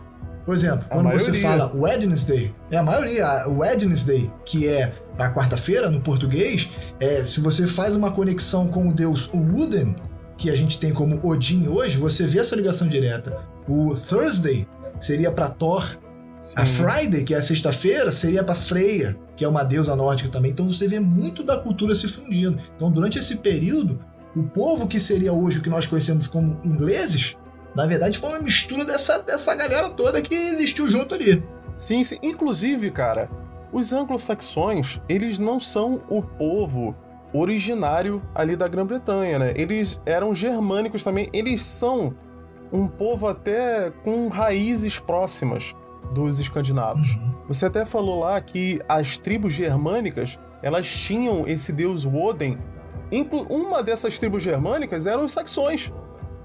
Por 0.48 0.54
exemplo, 0.54 0.86
a 0.88 0.94
quando 0.94 1.04
maioria. 1.04 1.26
você 1.26 1.40
fala 1.42 1.70
Wednesday, 1.74 2.54
é 2.70 2.78
a 2.78 2.82
maioria, 2.82 3.46
o 3.46 3.58
Wednesday, 3.58 4.32
que 4.46 4.66
é 4.66 4.94
a 5.18 5.30
quarta-feira 5.30 5.90
no 5.90 6.00
português, 6.00 6.70
é, 6.98 7.22
se 7.22 7.38
você 7.38 7.66
faz 7.66 7.94
uma 7.94 8.12
conexão 8.12 8.66
com 8.66 8.88
o 8.88 8.94
deus 8.94 9.28
Wooden, 9.30 9.94
que 10.38 10.48
a 10.48 10.56
gente 10.56 10.78
tem 10.78 10.90
como 10.90 11.20
Odin 11.22 11.68
hoje, 11.68 11.98
você 11.98 12.26
vê 12.26 12.38
essa 12.38 12.56
ligação 12.56 12.88
direta. 12.88 13.36
O 13.68 13.94
Thursday 13.94 14.66
seria 14.98 15.30
para 15.30 15.50
Thor, 15.50 15.98
Sim. 16.40 16.54
a 16.56 16.64
Friday, 16.64 17.24
que 17.24 17.34
é 17.34 17.36
a 17.36 17.42
sexta-feira, 17.42 18.10
seria 18.10 18.42
para 18.42 18.54
Freya, 18.54 19.18
que 19.36 19.44
é 19.44 19.48
uma 19.48 19.62
deusa 19.62 19.94
nórdica 19.94 20.30
também. 20.30 20.52
Então 20.52 20.66
você 20.66 20.88
vê 20.88 20.98
muito 20.98 21.42
da 21.42 21.58
cultura 21.58 21.94
se 21.94 22.08
fundindo. 22.08 22.58
Então 22.74 22.90
durante 22.90 23.18
esse 23.18 23.36
período, 23.36 24.00
o 24.34 24.44
povo 24.44 24.86
que 24.86 24.98
seria 24.98 25.32
hoje 25.32 25.58
o 25.58 25.62
que 25.62 25.68
nós 25.68 25.86
conhecemos 25.86 26.26
como 26.26 26.58
ingleses, 26.64 27.36
na 27.78 27.86
verdade 27.86 28.18
foi 28.18 28.30
uma 28.30 28.40
mistura 28.40 28.84
dessa, 28.84 29.22
dessa 29.22 29.54
galera 29.54 29.88
toda 29.90 30.20
que 30.20 30.34
existiu 30.34 30.90
junto 30.90 31.14
ali. 31.14 31.40
Sim, 31.76 32.02
sim. 32.02 32.18
Inclusive, 32.20 32.90
cara, 32.90 33.30
os 33.72 33.92
anglo-saxões, 33.92 35.00
eles 35.08 35.38
não 35.38 35.60
são 35.60 36.00
o 36.08 36.20
povo 36.20 36.96
originário 37.32 38.20
ali 38.34 38.56
da 38.56 38.66
Grã-Bretanha, 38.66 39.38
né? 39.38 39.52
Eles 39.54 40.00
eram 40.04 40.34
germânicos 40.34 41.04
também. 41.04 41.28
Eles 41.32 41.60
são 41.60 42.16
um 42.72 42.88
povo 42.88 43.28
até 43.28 43.92
com 44.02 44.26
raízes 44.26 44.98
próximas 44.98 45.72
dos 46.12 46.40
escandinavos. 46.40 47.14
Uhum. 47.14 47.34
Você 47.46 47.66
até 47.66 47.84
falou 47.84 48.18
lá 48.18 48.40
que 48.40 48.80
as 48.88 49.18
tribos 49.18 49.52
germânicas, 49.52 50.36
elas 50.64 50.92
tinham 50.92 51.46
esse 51.46 51.72
deus 51.72 52.04
Woden. 52.04 52.58
Uma 53.48 53.84
dessas 53.84 54.18
tribos 54.18 54.42
germânicas 54.42 55.06
eram 55.06 55.24
os 55.24 55.32
saxões 55.32 55.92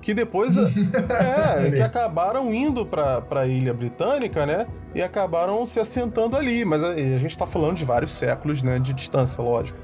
que 0.04 0.14
depois 0.14 0.58
é, 0.58 0.70
que 1.72 1.82
acabaram 1.82 2.54
indo 2.54 2.86
para 2.86 3.24
a 3.32 3.48
ilha 3.48 3.74
britânica, 3.74 4.46
né? 4.46 4.68
E 4.94 5.02
acabaram 5.02 5.66
se 5.66 5.80
assentando 5.80 6.36
ali. 6.38 6.64
Mas 6.66 6.84
a, 6.84 6.92
a 6.92 7.18
gente 7.18 7.28
está 7.28 7.48
falando 7.48 7.78
de 7.78 7.86
vários 7.86 8.12
séculos, 8.12 8.62
né? 8.62 8.78
De 8.78 8.94
distância, 8.94 9.42
lógico. 9.42 9.80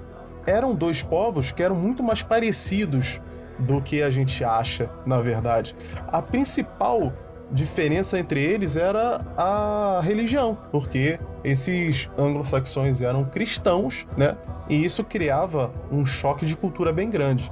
Eram 0.46 0.76
dois 0.76 1.02
povos 1.02 1.52
que 1.52 1.64
eram 1.64 1.76
muito 1.76 2.04
mais 2.04 2.22
parecidos 2.22 3.22
do 3.58 3.82
que 3.82 4.02
a 4.02 4.10
gente 4.10 4.44
acha, 4.44 4.90
na 5.06 5.20
verdade. 5.20 5.76
A 6.08 6.22
principal 6.22 7.14
diferença 7.52 8.20
entre 8.20 8.42
eles 8.42 8.78
era 8.78 9.26
a 9.36 10.02
religião, 10.04 10.58
porque 10.72 11.20
esses 11.44 12.10
anglo-saxões 12.18 13.02
eram 13.02 13.26
cristãos, 13.26 14.06
né? 14.16 14.38
E 14.70 14.84
isso 14.84 15.04
criava 15.04 15.72
um 15.92 16.06
choque 16.06 16.46
de 16.46 16.56
cultura 16.56 16.94
bem 16.94 17.10
grande. 17.10 17.52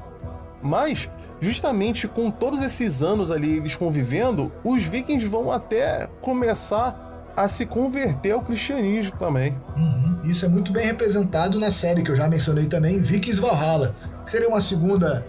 Mas 0.62 1.10
justamente 1.40 2.08
com 2.08 2.32
todos 2.32 2.64
esses 2.64 3.04
anos 3.04 3.32
ali 3.32 3.58
eles 3.58 3.76
convivendo, 3.76 4.52
os 4.64 4.84
vikings 4.84 5.28
vão 5.28 5.52
até 5.52 6.08
começar 6.22 7.08
a 7.36 7.48
se 7.48 7.66
converter 7.66 8.32
ao 8.32 8.42
cristianismo 8.42 9.16
também. 9.18 9.56
Uhum. 9.76 10.18
Isso 10.24 10.46
é 10.46 10.50
muito 10.50 10.72
bem 10.72 10.88
representado 10.88 11.60
na 11.60 11.70
série 11.70 12.02
que 12.02 12.10
eu 12.10 12.16
já 12.16 12.28
mencionei 12.28 12.66
também, 12.66 13.00
Vikings 13.00 13.40
Valhalla, 13.40 13.96
que 14.26 14.32
seria 14.32 14.50
uma 14.50 14.60
segunda 14.60 15.24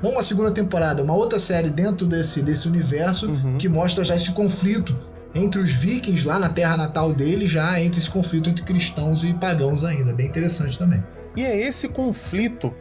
não 0.00 0.12
uma 0.12 0.22
segunda 0.22 0.52
temporada, 0.52 1.02
uma 1.02 1.14
outra 1.14 1.40
série 1.40 1.70
dentro 1.70 2.06
desse, 2.06 2.40
desse 2.40 2.68
universo 2.68 3.28
uhum. 3.28 3.58
que 3.58 3.68
mostra 3.68 4.04
já 4.04 4.14
esse 4.14 4.30
conflito 4.30 4.96
entre 5.34 5.60
os 5.60 5.72
vikings 5.72 6.24
lá 6.24 6.38
na 6.38 6.48
terra 6.48 6.76
natal 6.76 7.12
deles, 7.12 7.50
já 7.50 7.80
entre 7.80 7.98
esse 7.98 8.08
conflito 8.08 8.48
entre 8.48 8.62
cristãos 8.62 9.24
e 9.24 9.32
pagãos 9.34 9.82
ainda, 9.82 10.12
bem 10.12 10.26
interessante 10.26 10.78
também. 10.78 11.02
E 11.36 11.44
é 11.44 11.56
esse 11.56 11.88
conflito 11.88 12.72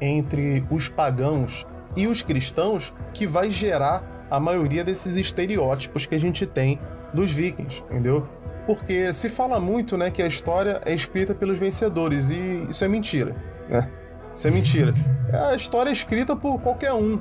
entre 0.00 0.64
os 0.70 0.88
pagãos 0.88 1.66
e 1.96 2.06
os 2.06 2.22
cristãos 2.22 2.92
que 3.12 3.26
vai 3.26 3.50
gerar 3.50 4.26
a 4.30 4.40
maioria 4.40 4.82
desses 4.82 5.16
estereótipos 5.16 6.06
que 6.06 6.14
a 6.14 6.18
gente 6.18 6.46
tem 6.46 6.78
dos 7.12 7.30
vikings, 7.30 7.82
entendeu? 7.90 8.26
Porque 8.66 9.12
se 9.12 9.28
fala 9.28 9.60
muito, 9.60 9.96
né, 9.96 10.10
que 10.10 10.22
a 10.22 10.26
história 10.26 10.80
é 10.84 10.94
escrita 10.94 11.34
pelos 11.34 11.58
vencedores 11.58 12.30
e 12.30 12.66
isso 12.70 12.84
é 12.84 12.88
mentira, 12.88 13.36
né? 13.68 13.90
Isso 14.34 14.48
é 14.48 14.50
mentira. 14.50 14.94
A 15.50 15.54
história 15.54 15.90
é 15.90 15.92
escrita 15.92 16.34
por 16.34 16.58
qualquer 16.60 16.92
um. 16.92 17.20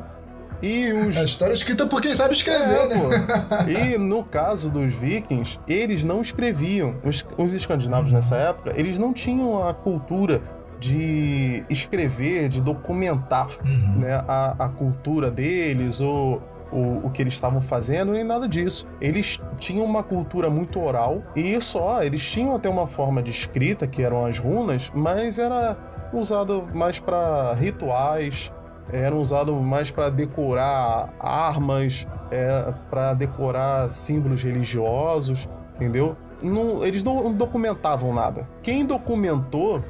E 0.61 0.93
os... 0.93 1.17
A 1.17 1.23
história 1.23 1.53
é 1.53 1.55
escrita 1.55 1.87
por 1.87 2.01
quem 2.01 2.15
sabe 2.15 2.33
escrever, 2.33 2.77
é, 2.77 2.87
né? 2.87 2.95
Pô. 2.95 3.67
E 3.69 3.97
no 3.97 4.23
caso 4.23 4.69
dos 4.69 4.91
vikings, 4.91 5.59
eles 5.67 6.03
não 6.03 6.21
escreviam. 6.21 6.95
Os, 7.03 7.25
os 7.37 7.53
escandinavos 7.53 8.11
nessa 8.11 8.35
época, 8.35 8.73
eles 8.75 8.99
não 8.99 9.11
tinham 9.11 9.67
a 9.67 9.73
cultura 9.73 10.41
de 10.81 11.63
escrever, 11.69 12.49
de 12.49 12.59
documentar 12.59 13.47
uhum. 13.63 13.99
né, 13.99 14.15
a, 14.27 14.55
a 14.57 14.67
cultura 14.67 15.29
deles 15.29 16.01
ou 16.01 16.41
o, 16.71 17.05
o, 17.05 17.11
que 17.11 17.21
eles 17.21 17.35
estavam 17.35 17.61
fazendo, 17.61 18.13
nem 18.13 18.23
nada 18.23 18.49
disso. 18.49 18.87
Eles 18.99 19.39
tinham 19.59 19.85
uma 19.85 20.01
cultura 20.01 20.49
muito 20.49 20.81
oral 20.81 21.21
e 21.35 21.61
só, 21.61 22.01
eles 22.01 22.27
tinham 22.27 22.55
até 22.55 22.67
uma 22.67 22.87
forma 22.87 23.21
de 23.21 23.29
escrita, 23.29 23.85
que 23.85 24.01
eram 24.01 24.25
as 24.25 24.39
runas, 24.39 24.91
mas 24.91 25.37
era 25.37 25.77
usado 26.11 26.67
mais 26.73 26.99
para 26.99 27.53
rituais, 27.53 28.51
eram 28.91 29.21
usados 29.21 29.55
mais 29.61 29.91
para 29.91 30.09
decorar 30.09 31.13
armas, 31.19 32.07
é, 32.31 32.73
para 32.89 33.13
decorar 33.13 33.91
símbolos 33.91 34.41
religiosos, 34.41 35.47
entendeu? 35.75 36.17
Não, 36.41 36.83
eles 36.83 37.03
não 37.03 37.31
documentavam 37.31 38.11
nada. 38.11 38.49
Quem 38.63 38.83
documentou 38.83 39.83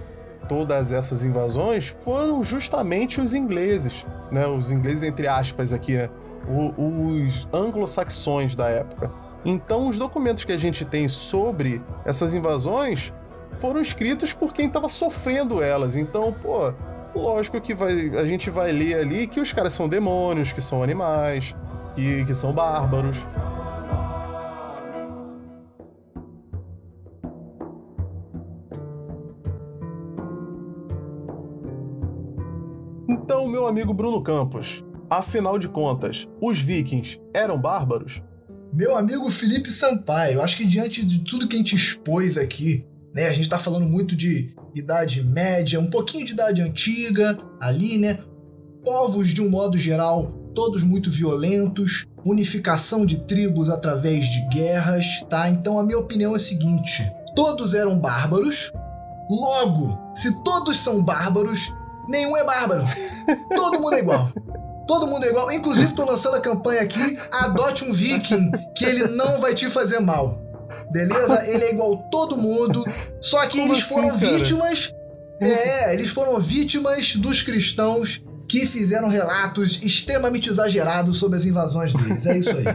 todas 0.52 0.92
essas 0.92 1.24
invasões 1.24 1.96
foram 2.04 2.44
justamente 2.44 3.22
os 3.22 3.34
ingleses, 3.34 4.06
né? 4.30 4.46
Os 4.48 4.70
ingleses 4.70 5.02
entre 5.02 5.26
aspas 5.26 5.72
aqui, 5.72 5.96
né? 5.96 6.10
o, 6.46 7.24
os 7.24 7.48
anglo-saxões 7.54 8.54
da 8.54 8.68
época. 8.68 9.10
Então, 9.46 9.88
os 9.88 9.98
documentos 9.98 10.44
que 10.44 10.52
a 10.52 10.58
gente 10.58 10.84
tem 10.84 11.08
sobre 11.08 11.82
essas 12.04 12.34
invasões 12.34 13.14
foram 13.60 13.80
escritos 13.80 14.34
por 14.34 14.54
quem 14.54 14.68
estava 14.68 14.90
sofrendo 14.90 15.64
elas. 15.64 15.96
Então, 15.96 16.36
pô, 16.44 16.74
lógico 17.16 17.62
que 17.62 17.74
vai, 17.74 18.12
a 18.18 18.26
gente 18.26 18.50
vai 18.50 18.74
ler 18.74 18.96
ali 18.96 19.28
que 19.28 19.40
os 19.40 19.54
caras 19.54 19.72
são 19.72 19.88
demônios, 19.88 20.52
que 20.52 20.62
são 20.62 20.84
animais, 20.84 21.56
que, 21.96 22.26
que 22.26 22.36
são 22.36 22.52
bárbaros. 22.52 23.24
Então, 33.12 33.46
meu 33.46 33.68
amigo 33.68 33.94
Bruno 33.94 34.22
Campos, 34.22 34.86
afinal 35.10 35.60
de 35.60 35.68
contas, 35.68 36.30
os 36.40 36.62
vikings 36.62 37.20
eram 37.34 37.60
bárbaros? 37.60 38.24
Meu 38.72 38.96
amigo 38.96 39.30
Felipe 39.30 39.70
Sampaio, 39.70 40.42
acho 40.42 40.56
que 40.56 40.66
diante 40.66 41.06
de 41.06 41.20
tudo 41.20 41.46
que 41.46 41.58
a 41.58 41.60
gente 41.60 41.76
expôs 41.76 42.38
aqui, 42.38 42.86
né, 43.14 43.28
a 43.28 43.32
gente 43.32 43.42
está 43.42 43.60
falando 43.60 43.86
muito 43.86 44.16
de 44.16 44.56
idade 44.74 45.22
média, 45.22 45.78
um 45.78 45.90
pouquinho 45.90 46.26
de 46.26 46.32
idade 46.32 46.62
antiga 46.62 47.38
ali, 47.60 47.98
né? 47.98 48.20
Povos 48.82 49.28
de 49.28 49.42
um 49.42 49.50
modo 49.50 49.78
geral, 49.78 50.32
todos 50.56 50.82
muito 50.82 51.12
violentos, 51.12 52.06
unificação 52.24 53.06
de 53.06 53.18
tribos 53.26 53.70
através 53.70 54.24
de 54.24 54.40
guerras, 54.48 55.06
tá? 55.30 55.50
Então 55.50 55.78
a 55.78 55.84
minha 55.84 56.00
opinião 56.00 56.32
é 56.32 56.38
a 56.38 56.40
seguinte: 56.40 57.06
todos 57.36 57.74
eram 57.74 58.00
bárbaros. 58.00 58.72
Logo, 59.30 60.00
se 60.16 60.42
todos 60.44 60.78
são 60.78 61.04
bárbaros, 61.04 61.72
nenhum 62.12 62.38
é 62.38 62.44
bárbaro. 62.44 62.84
Todo 63.56 63.80
mundo 63.80 63.96
é 63.96 64.00
igual. 64.00 64.30
Todo 64.88 65.08
mundo 65.08 65.26
é 65.26 65.30
igual. 65.30 65.52
Inclusive, 65.52 65.94
tô 65.94 66.06
lançando 66.06 66.36
a 66.36 66.42
campanha 66.42 66.82
aqui: 66.82 67.18
adote 67.32 67.84
um 67.84 67.94
viking, 67.94 68.52
que 68.76 68.86
ele 68.86 69.08
não 69.08 69.40
vai 69.40 69.56
te 69.56 69.70
fazer 69.70 70.00
mal. 70.00 70.40
Beleza? 70.92 71.48
Ele 71.48 71.64
é 71.64 71.72
igual 71.72 71.98
todo 72.12 72.38
mundo. 72.38 72.84
Só 73.20 73.42
que 73.48 73.58
Como 73.58 73.74
eles 73.74 73.84
assim, 73.84 73.94
foram 73.94 74.16
vítimas. 74.16 74.94
É, 75.42 75.94
eles 75.94 76.10
foram 76.10 76.40
vítimas 76.40 77.16
dos 77.16 77.42
cristãos 77.42 78.24
que 78.48 78.68
fizeram 78.68 79.08
relatos 79.08 79.80
extremamente 79.82 80.50
exagerados 80.50 81.18
sobre 81.18 81.38
as 81.38 81.46
invasões 81.46 81.94
deles. 81.94 82.26
É 82.26 82.38
isso 82.38 82.50
aí. 82.50 82.66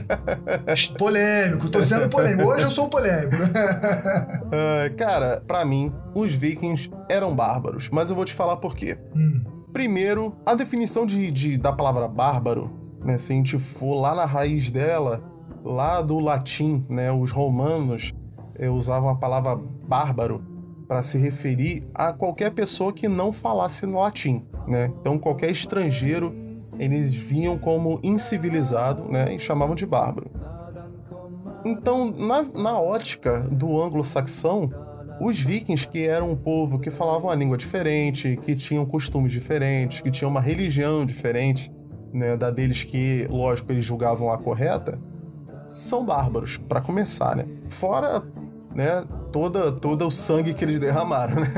polêmico, 0.98 1.68
tô 1.68 1.82
sendo 1.82 2.08
polêmico. 2.08 2.48
Hoje 2.48 2.64
eu 2.64 2.70
sou 2.70 2.88
polêmico. 2.88 3.36
uh, 3.36 4.96
cara, 4.96 5.42
para 5.46 5.64
mim, 5.64 5.92
os 6.14 6.32
vikings 6.34 6.90
eram 7.08 7.34
bárbaros, 7.34 7.88
mas 7.90 8.10
eu 8.10 8.16
vou 8.16 8.24
te 8.24 8.34
falar 8.34 8.56
por 8.56 8.74
quê. 8.74 8.98
Hum. 9.14 9.44
Primeiro, 9.72 10.34
a 10.44 10.54
definição 10.54 11.06
de, 11.06 11.30
de, 11.30 11.56
da 11.56 11.72
palavra 11.72 12.08
bárbaro, 12.08 12.70
né? 13.04 13.18
Se 13.18 13.32
a 13.32 13.36
gente 13.36 13.58
for 13.58 13.94
lá 13.94 14.14
na 14.14 14.24
raiz 14.24 14.70
dela, 14.70 15.22
lá 15.62 16.00
do 16.00 16.18
latim, 16.18 16.84
né? 16.88 17.12
Os 17.12 17.30
romanos 17.30 18.14
eh, 18.58 18.70
usavam 18.70 19.10
a 19.10 19.16
palavra 19.16 19.56
bárbaro 19.86 20.55
para 20.86 21.02
se 21.02 21.18
referir 21.18 21.84
a 21.94 22.12
qualquer 22.12 22.50
pessoa 22.52 22.92
que 22.92 23.08
não 23.08 23.32
falasse 23.32 23.86
no 23.86 23.98
latim, 23.98 24.44
né? 24.66 24.92
Então 25.00 25.18
qualquer 25.18 25.50
estrangeiro 25.50 26.34
eles 26.78 27.14
vinham 27.14 27.58
como 27.58 28.00
incivilizado, 28.02 29.04
né? 29.04 29.34
E 29.34 29.38
chamavam 29.38 29.74
de 29.74 29.86
bárbaro. 29.86 30.30
Então, 31.64 32.12
na, 32.12 32.42
na 32.42 32.80
ótica 32.80 33.40
do 33.40 33.80
anglo-saxão, 33.82 34.70
os 35.20 35.40
vikings, 35.40 35.88
que 35.88 36.06
eram 36.06 36.30
um 36.30 36.36
povo 36.36 36.78
que 36.78 36.90
falava 36.90 37.26
uma 37.26 37.34
língua 37.34 37.56
diferente, 37.56 38.38
que 38.42 38.54
tinham 38.54 38.84
costumes 38.84 39.32
diferentes, 39.32 40.00
que 40.00 40.10
tinham 40.10 40.30
uma 40.30 40.40
religião 40.40 41.04
diferente, 41.04 41.72
né, 42.12 42.36
da 42.36 42.50
deles 42.50 42.84
que, 42.84 43.26
lógico, 43.28 43.72
eles 43.72 43.84
julgavam 43.84 44.30
a 44.30 44.38
correta, 44.38 45.00
são 45.66 46.04
bárbaros, 46.04 46.56
para 46.56 46.80
começar, 46.80 47.34
né? 47.34 47.44
Fora, 47.68 48.22
né, 48.76 49.02
toda, 49.32 49.72
todo 49.72 50.06
o 50.06 50.10
sangue 50.10 50.52
que 50.54 50.62
eles 50.64 50.78
derramaram, 50.78 51.36
né? 51.40 51.48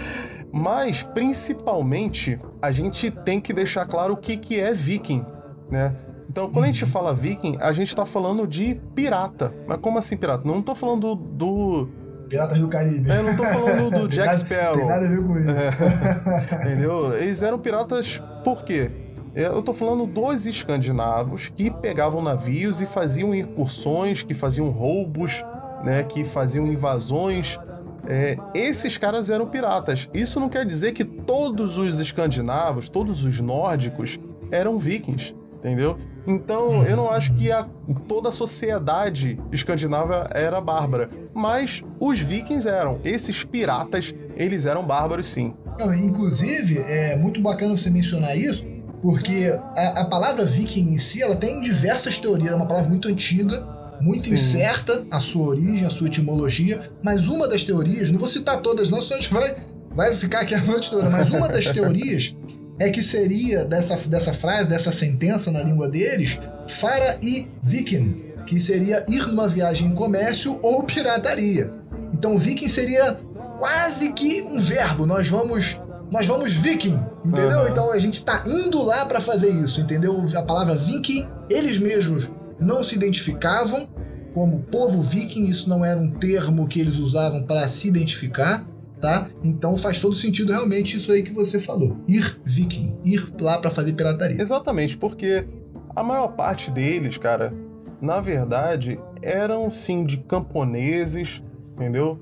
Mas, 0.50 1.02
principalmente, 1.02 2.38
a 2.60 2.70
gente 2.72 3.10
tem 3.10 3.40
que 3.40 3.52
deixar 3.52 3.86
claro 3.86 4.14
o 4.14 4.16
que, 4.16 4.36
que 4.36 4.58
é 4.58 4.72
viking, 4.72 5.24
né? 5.70 5.94
Então, 6.28 6.50
quando 6.50 6.64
a 6.64 6.68
gente 6.68 6.86
fala 6.86 7.14
viking, 7.14 7.58
a 7.60 7.72
gente 7.72 7.94
tá 7.94 8.06
falando 8.06 8.46
de 8.46 8.74
pirata. 8.94 9.52
Mas 9.66 9.78
como 9.80 9.98
assim 9.98 10.16
pirata? 10.16 10.42
Não 10.46 10.62
tô 10.62 10.74
falando 10.74 11.14
do... 11.14 11.88
Piratas 12.28 12.58
do 12.58 12.68
Caribe. 12.68 13.10
É, 13.10 13.18
Eu 13.18 13.22
não 13.24 13.36
tô 13.36 13.42
falando 13.44 13.90
do 13.90 14.08
Jack 14.08 14.26
nada- 14.28 14.38
Sparrow. 14.38 14.76
Tem 14.78 14.86
nada 14.86 15.04
a 15.04 15.08
ver 15.08 15.22
com 15.22 15.38
isso. 15.38 15.50
Entendeu? 16.64 17.14
Eles 17.16 17.42
eram 17.42 17.58
piratas 17.58 18.22
por 18.42 18.64
quê? 18.64 18.90
Eu 19.34 19.62
tô 19.62 19.72
falando 19.74 20.06
dos 20.06 20.46
escandinavos 20.46 21.48
que 21.54 21.70
pegavam 21.70 22.22
navios 22.22 22.80
e 22.82 22.86
faziam 22.86 23.34
incursões, 23.34 24.22
que 24.22 24.34
faziam 24.34 24.68
roubos, 24.70 25.42
né? 25.82 26.02
Que 26.02 26.24
faziam 26.24 26.66
invasões. 26.66 27.58
É, 28.06 28.36
esses 28.54 28.98
caras 28.98 29.30
eram 29.30 29.46
piratas. 29.46 30.08
Isso 30.12 30.40
não 30.40 30.48
quer 30.48 30.66
dizer 30.66 30.92
que 30.92 31.04
todos 31.04 31.78
os 31.78 32.00
escandinavos, 32.00 32.88
todos 32.88 33.24
os 33.24 33.38
nórdicos 33.40 34.18
eram 34.50 34.78
vikings, 34.78 35.34
entendeu? 35.54 35.96
Então, 36.26 36.84
eu 36.84 36.96
não 36.96 37.10
acho 37.10 37.32
que 37.34 37.50
a- 37.50 37.66
toda 38.08 38.28
a 38.28 38.32
sociedade 38.32 39.38
escandinava 39.52 40.28
era 40.32 40.60
bárbara, 40.60 41.08
mas 41.34 41.82
os 41.98 42.18
vikings 42.20 42.68
eram. 42.68 43.00
Esses 43.04 43.42
piratas, 43.44 44.12
eles 44.36 44.66
eram 44.66 44.84
bárbaros 44.84 45.26
sim. 45.28 45.54
Inclusive, 46.02 46.78
é 46.78 47.16
muito 47.16 47.40
bacana 47.40 47.76
você 47.76 47.88
mencionar 47.90 48.36
isso, 48.36 48.64
porque 49.00 49.52
a, 49.76 50.00
a 50.02 50.04
palavra 50.04 50.44
viking 50.44 50.92
em 50.92 50.98
si, 50.98 51.22
ela 51.22 51.34
tem 51.36 51.60
diversas 51.60 52.18
teorias, 52.18 52.52
é 52.52 52.54
uma 52.54 52.66
palavra 52.66 52.88
muito 52.88 53.08
antiga, 53.08 53.66
muito 54.02 54.24
Sim. 54.24 54.34
incerta, 54.34 55.06
a 55.10 55.20
sua 55.20 55.46
origem, 55.46 55.86
a 55.86 55.90
sua 55.90 56.08
etimologia, 56.08 56.90
mas 57.02 57.28
uma 57.28 57.46
das 57.46 57.62
teorias, 57.62 58.10
não 58.10 58.18
vou 58.18 58.28
citar 58.28 58.60
todas 58.60 58.90
não, 58.90 59.00
senão 59.00 59.16
a 59.16 59.20
gente 59.20 59.32
vai, 59.32 59.56
vai 59.90 60.12
ficar 60.12 60.40
aqui 60.40 60.54
a 60.54 60.60
noite 60.60 60.90
toda, 60.90 61.08
mas 61.08 61.30
uma 61.30 61.48
das 61.48 61.66
teorias 61.70 62.34
é 62.78 62.90
que 62.90 63.02
seria 63.02 63.64
dessa, 63.64 63.96
dessa 64.08 64.32
frase, 64.32 64.68
dessa 64.68 64.90
sentença 64.90 65.52
na 65.52 65.62
língua 65.62 65.88
deles, 65.88 66.38
fara 66.66 67.16
e 67.22 67.48
viking, 67.62 68.32
que 68.44 68.58
seria 68.58 69.04
ir 69.08 69.26
numa 69.28 69.48
viagem 69.48 69.88
em 69.88 69.94
comércio 69.94 70.58
ou 70.62 70.82
pirataria. 70.82 71.72
Então 72.12 72.36
viking 72.36 72.68
seria 72.68 73.16
quase 73.56 74.12
que 74.12 74.42
um 74.42 74.58
verbo, 74.58 75.06
nós 75.06 75.28
vamos 75.28 75.78
nós 76.10 76.26
vamos 76.26 76.52
viking, 76.52 77.00
entendeu? 77.24 77.60
Aham. 77.60 77.70
Então 77.70 77.90
a 77.90 77.98
gente 77.98 78.22
tá 78.22 78.44
indo 78.46 78.82
lá 78.82 79.06
para 79.06 79.18
fazer 79.18 79.48
isso, 79.48 79.80
entendeu? 79.80 80.22
A 80.36 80.42
palavra 80.42 80.74
viking, 80.74 81.26
eles 81.48 81.78
mesmos 81.78 82.28
não 82.62 82.82
se 82.82 82.94
identificavam 82.94 83.88
como 84.32 84.62
povo 84.62 85.00
viking, 85.00 85.44
isso 85.44 85.68
não 85.68 85.84
era 85.84 86.00
um 86.00 86.10
termo 86.10 86.66
que 86.66 86.80
eles 86.80 86.96
usavam 86.96 87.42
para 87.42 87.68
se 87.68 87.88
identificar, 87.88 88.64
tá? 89.00 89.28
Então 89.44 89.76
faz 89.76 90.00
todo 90.00 90.14
sentido 90.14 90.52
realmente 90.52 90.96
isso 90.96 91.12
aí 91.12 91.22
que 91.22 91.32
você 91.32 91.60
falou. 91.60 91.98
Ir 92.08 92.40
viking, 92.44 92.96
ir 93.04 93.28
lá 93.38 93.58
para 93.58 93.70
fazer 93.70 93.92
pirataria. 93.92 94.40
Exatamente, 94.40 94.96
porque 94.96 95.46
a 95.94 96.02
maior 96.02 96.28
parte 96.28 96.70
deles, 96.70 97.18
cara, 97.18 97.52
na 98.00 98.20
verdade, 98.20 98.98
eram 99.20 99.70
sim 99.70 100.04
de 100.04 100.16
camponeses, 100.16 101.42
entendeu? 101.74 102.18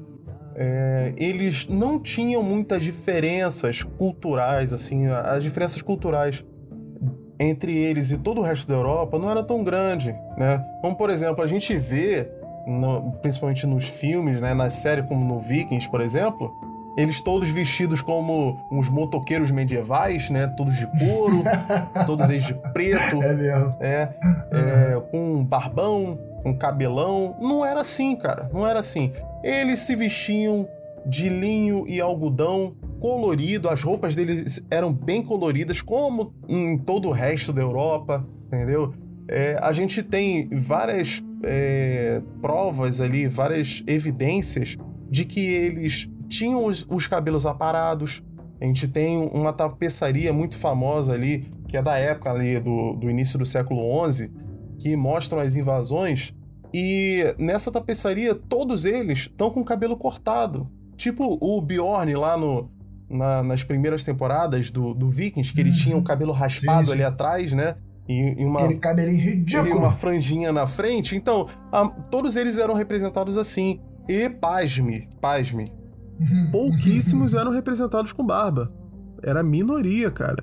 É, 0.57 1.15
eles 1.17 1.69
não 1.69 1.99
tinham 1.99 2.43
muitas 2.43 2.83
diferenças 2.83 3.83
culturais, 3.83 4.73
assim, 4.73 5.07
as 5.07 5.43
diferenças 5.43 5.81
culturais 5.81 6.45
entre 7.41 7.75
eles 7.77 8.11
e 8.11 8.19
todo 8.19 8.41
o 8.41 8.45
resto 8.45 8.69
da 8.69 8.75
Europa 8.75 9.19
não 9.19 9.31
era 9.31 9.43
tão 9.43 9.65
grande, 9.65 10.15
né? 10.37 10.63
Como, 10.83 10.95
por 10.95 11.09
exemplo, 11.09 11.43
a 11.43 11.47
gente 11.47 11.75
vê, 11.75 12.31
no- 12.67 13.13
principalmente 13.23 13.67
nos 13.67 13.85
filmes, 13.89 14.41
né, 14.43 14.53
na 14.53 14.69
série 14.69 15.03
como 15.03 15.25
no 15.25 15.41
Vikings, 15.41 15.89
por 15.91 16.03
exemplo, 16.03 16.53
eles 16.99 17.21
todos 17.23 17.49
vestidos 17.49 18.03
como 18.03 18.59
uns 18.71 18.91
motoqueiros 18.91 19.51
medievais, 19.51 20.29
né? 20.29 20.49
Todos 20.49 20.77
de 20.77 20.87
couro, 20.99 21.43
todos 22.07 22.29
eles 22.29 22.45
de 22.45 22.53
preto, 22.75 23.23
É 23.23 23.33
mesmo. 23.33 23.77
é, 23.81 24.09
é, 24.53 25.03
com 25.11 25.37
um 25.37 25.45
barbão, 25.45 26.19
com 26.43 26.55
cabelão. 26.55 27.37
Não 27.41 27.65
era 27.65 27.81
assim, 27.81 28.15
cara. 28.17 28.51
Não 28.53 28.67
era 28.67 28.81
assim. 28.81 29.13
Eles 29.43 29.79
se 29.79 29.97
vestiam 29.97 30.69
de 31.07 31.31
linho 31.31 31.87
e 31.89 32.01
algodão 32.01 32.75
colorido. 33.01 33.69
As 33.69 33.83
roupas 33.83 34.15
deles 34.15 34.63
eram 34.71 34.93
bem 34.93 35.23
coloridas, 35.23 35.81
como 35.81 36.33
em 36.49 36.79
todo 36.79 37.09
o 37.09 37.13
resto 37.13 37.53
da 37.53 37.63
Europa, 37.63 38.25
entendeu? 38.47 38.95
É, 39.27 39.59
a 39.61 39.73
gente 39.73 40.03
tem 40.03 40.49
várias 40.51 41.23
é, 41.43 42.23
provas 42.41 43.01
ali, 43.01 43.27
várias 43.27 43.83
evidências 43.87 44.77
de 45.09 45.25
que 45.25 45.41
eles 45.41 46.09
tinham 46.29 46.65
os, 46.65 46.87
os 46.89 47.07
cabelos 47.07 47.47
aparados. 47.47 48.23
A 48.61 48.65
gente 48.65 48.87
tem 48.87 49.19
uma 49.33 49.53
tapeçaria 49.53 50.33
muito 50.33 50.59
famosa 50.59 51.15
ali, 51.15 51.51
que 51.67 51.77
é 51.77 51.83
da 51.83 51.97
época 51.97 52.31
ali 52.31 52.61
do, 52.61 52.95
do 52.95 53.09
início 53.09 53.39
do 53.39 53.47
século 53.47 54.11
XI, 54.11 54.31
que 54.79 54.95
mostram 54.97 55.41
as 55.41 55.57
invasões. 55.57 56.35
E 56.73 57.35
nessa 57.39 57.73
tapeçaria, 57.73 58.35
todos 58.35 58.85
eles 58.85 59.21
estão 59.21 59.51
com 59.51 59.61
o 59.61 59.65
cabelo 59.65 59.97
cortado. 59.97 60.69
Tipo 60.97 61.39
o 61.41 61.61
Bjorn 61.63 62.15
lá 62.15 62.37
no, 62.37 62.69
na- 63.11 63.43
nas 63.43 63.65
primeiras 63.65 64.05
temporadas 64.05 64.71
do, 64.71 64.95
do 64.95 65.11
Vikings, 65.11 65.53
que 65.53 65.61
ele 65.61 65.71
Uhum. 65.71 65.77
tinha 65.77 65.97
o 65.97 66.03
cabelo 66.03 66.33
raspado 66.33 66.87
Sim, 66.87 66.93
ali 66.93 67.03
atrás, 67.05 67.53
né? 67.53 67.75
E, 68.09 68.43
e 68.43 68.45
uma, 68.45 68.61
Aquele 68.65 68.79
cabelinho 68.81 69.19
e 69.19 69.23
ridículo. 69.23 69.79
uma 69.79 69.93
franjinha 69.93 70.53
na 70.53 70.67
frente. 70.67 71.15
Então, 71.17 71.47
a- 71.73 71.89
todos 71.89 72.37
eles 72.37 72.59
eram 72.59 72.75
representados 72.75 73.37
assim. 73.37 73.81
E 74.09 74.29
pasme, 74.31 75.09
pasme, 75.21 75.71
Uhum. 76.19 76.49
pouquíssimos 76.51 77.35
eram 77.35 77.51
representados 77.53 78.13
com 78.13 78.25
barba. 78.25 78.73
Era 79.23 79.43
minoria, 79.43 80.11
cara. 80.11 80.43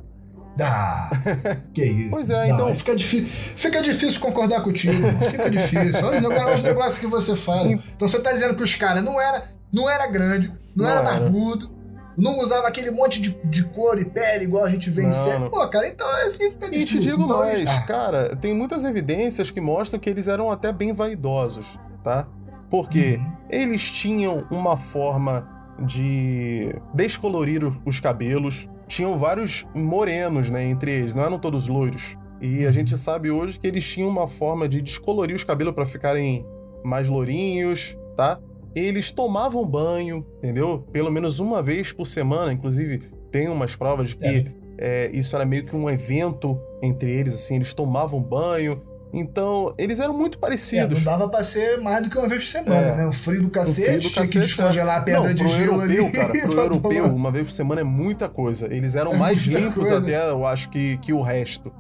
Ah, 0.60 1.10
que 1.74 1.84
isso. 1.86 2.10
Pois 2.10 2.30
é, 2.30 2.48
Não, 2.48 2.56
então- 2.56 2.76
Fica 2.76 2.96
difícil, 2.96 3.28
fica 3.56 3.82
difícil 3.82 4.20
concordar 4.22 4.62
contigo. 4.64 4.96
Fica 5.30 5.50
difícil. 5.50 6.06
Olha 6.06 6.18
os 6.22 6.28
negócios, 6.30 6.56
os 6.58 6.64
negócios 6.64 6.98
que 7.00 7.08
você 7.08 7.36
fala. 7.36 7.72
Então 7.72 8.08
você 8.08 8.20
tá 8.20 8.32
dizendo 8.32 8.56
que 8.56 8.64
os 8.64 8.76
caras 8.76 9.04
não 9.04 9.20
era, 9.22 9.44
não 9.72 9.90
era 9.90 10.08
grande, 10.08 10.48
não, 10.76 10.86
Não 10.86 10.92
era. 10.92 11.02
barbudo, 11.04 11.70
não 12.18 12.40
usava 12.40 12.68
aquele 12.68 12.90
monte 12.92 13.22
de, 13.22 13.40
de 13.46 13.64
cor 13.66 14.00
e 14.00 14.06
pele 14.06 14.46
igual 14.46 14.64
a 14.66 14.70
gente 14.70 14.90
vê 14.90 15.04
em 15.04 15.12
série. 15.12 15.50
Pô, 15.50 15.68
cara, 15.70 15.88
então 15.88 16.08
assim 16.26 16.50
fica 16.52 16.66
E 16.68 16.72
difícil. 16.72 17.00
te 17.02 17.08
digo 17.08 17.24
Então, 17.24 17.38
mais, 17.40 17.68
ah, 17.70 17.82
cara, 17.82 18.36
tem 18.36 18.54
muitas 18.54 18.84
evidências 18.86 19.52
que 19.52 19.62
mostram 19.62 20.00
que 20.00 20.10
eles 20.10 20.28
eram 20.28 20.50
até 20.52 20.72
bem 20.72 20.92
vaidosos, 20.94 21.78
tá? 22.04 22.26
Porque 22.70 23.18
Uhum. 23.18 23.34
eles 23.50 23.92
tinham 23.92 24.46
uma 24.50 24.76
forma 24.76 25.48
de 25.86 26.74
descolorir 26.94 27.62
os 27.86 28.00
cabelos. 28.00 28.68
Tinham 28.88 29.18
vários 29.18 29.66
morenos, 29.76 30.50
né, 30.50 30.64
entre 30.64 30.92
eles, 30.92 31.14
não 31.14 31.24
eram 31.24 31.38
todos 31.38 31.68
loiros. 31.68 32.18
E 32.42 32.66
a 32.66 32.72
gente 32.72 32.98
sabe 32.98 33.30
hoje 33.32 33.60
que 33.60 33.68
eles 33.68 33.86
tinham 33.88 34.10
uma 34.10 34.28
forma 34.28 34.68
de 34.68 34.82
descolorir 34.82 35.36
os 35.36 35.44
cabelos 35.44 35.74
para 35.74 35.86
ficarem 35.86 36.46
mais 36.84 37.08
lourinhos, 37.10 37.98
tá? 38.16 38.40
Eles 38.78 39.12
tomavam 39.12 39.66
banho, 39.68 40.26
entendeu? 40.38 40.86
Pelo 40.92 41.12
menos 41.12 41.40
uma 41.40 41.64
vez 41.64 41.92
por 41.92 42.06
semana, 42.06 42.54
inclusive 42.54 43.00
tem 43.32 43.48
umas 43.50 43.76
provas 43.76 44.10
de 44.10 44.16
que 44.18 44.52
é, 44.78 45.10
isso 45.12 45.36
era 45.36 45.46
meio 45.46 45.66
que 45.66 45.76
um 45.76 45.90
evento 45.90 46.60
entre 46.84 47.12
eles, 47.12 47.34
assim, 47.34 47.56
eles 47.56 47.74
tomavam 47.74 48.22
banho. 48.22 48.82
Então, 49.14 49.74
eles 49.78 50.00
eram 50.02 50.14
muito 50.14 50.38
É, 50.38 50.42
parecidos. 50.42 51.00
não 51.04 51.12
dava 51.14 51.30
pra 51.30 51.44
ser 51.44 51.80
mais 51.80 52.04
do 52.04 52.10
que 52.10 52.18
uma 52.18 52.28
vez 52.28 52.42
por 52.44 52.50
semana, 52.50 52.88
É. 52.90 52.96
né? 52.98 53.06
O 53.08 53.14
frio 53.14 53.42
do 53.42 53.50
cacete, 53.50 53.82
frio 53.88 53.96
do 53.96 54.00
tinha 54.02 54.12
que 54.12 54.20
cacete, 54.20 54.40
descongelar 54.40 54.98
a 54.98 55.02
pedra 55.02 55.22
Não, 55.30 55.34
de 55.34 55.48
gelo 55.48 55.82
europeu, 55.82 56.04
ali. 56.06 56.12
cara, 56.12 56.34
pro 56.48 56.60
europeu, 56.62 57.06
uma 57.16 57.32
vez 57.32 57.46
por 57.46 57.52
semana 57.52 57.82
é 57.82 57.84
muita 57.86 58.28
coisa. 58.30 58.68
Eles 58.72 58.96
eram 58.96 59.14
É 59.14 59.18
mais 59.18 59.40
limpos 59.44 59.74
coisa. 59.90 59.98
até, 59.98 60.30
eu 60.30 60.46
acho, 60.46 60.70
que, 60.70 60.98
que 60.98 61.14
o 61.14 61.22
resto. 61.22 61.72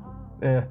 É. 0.41 0.63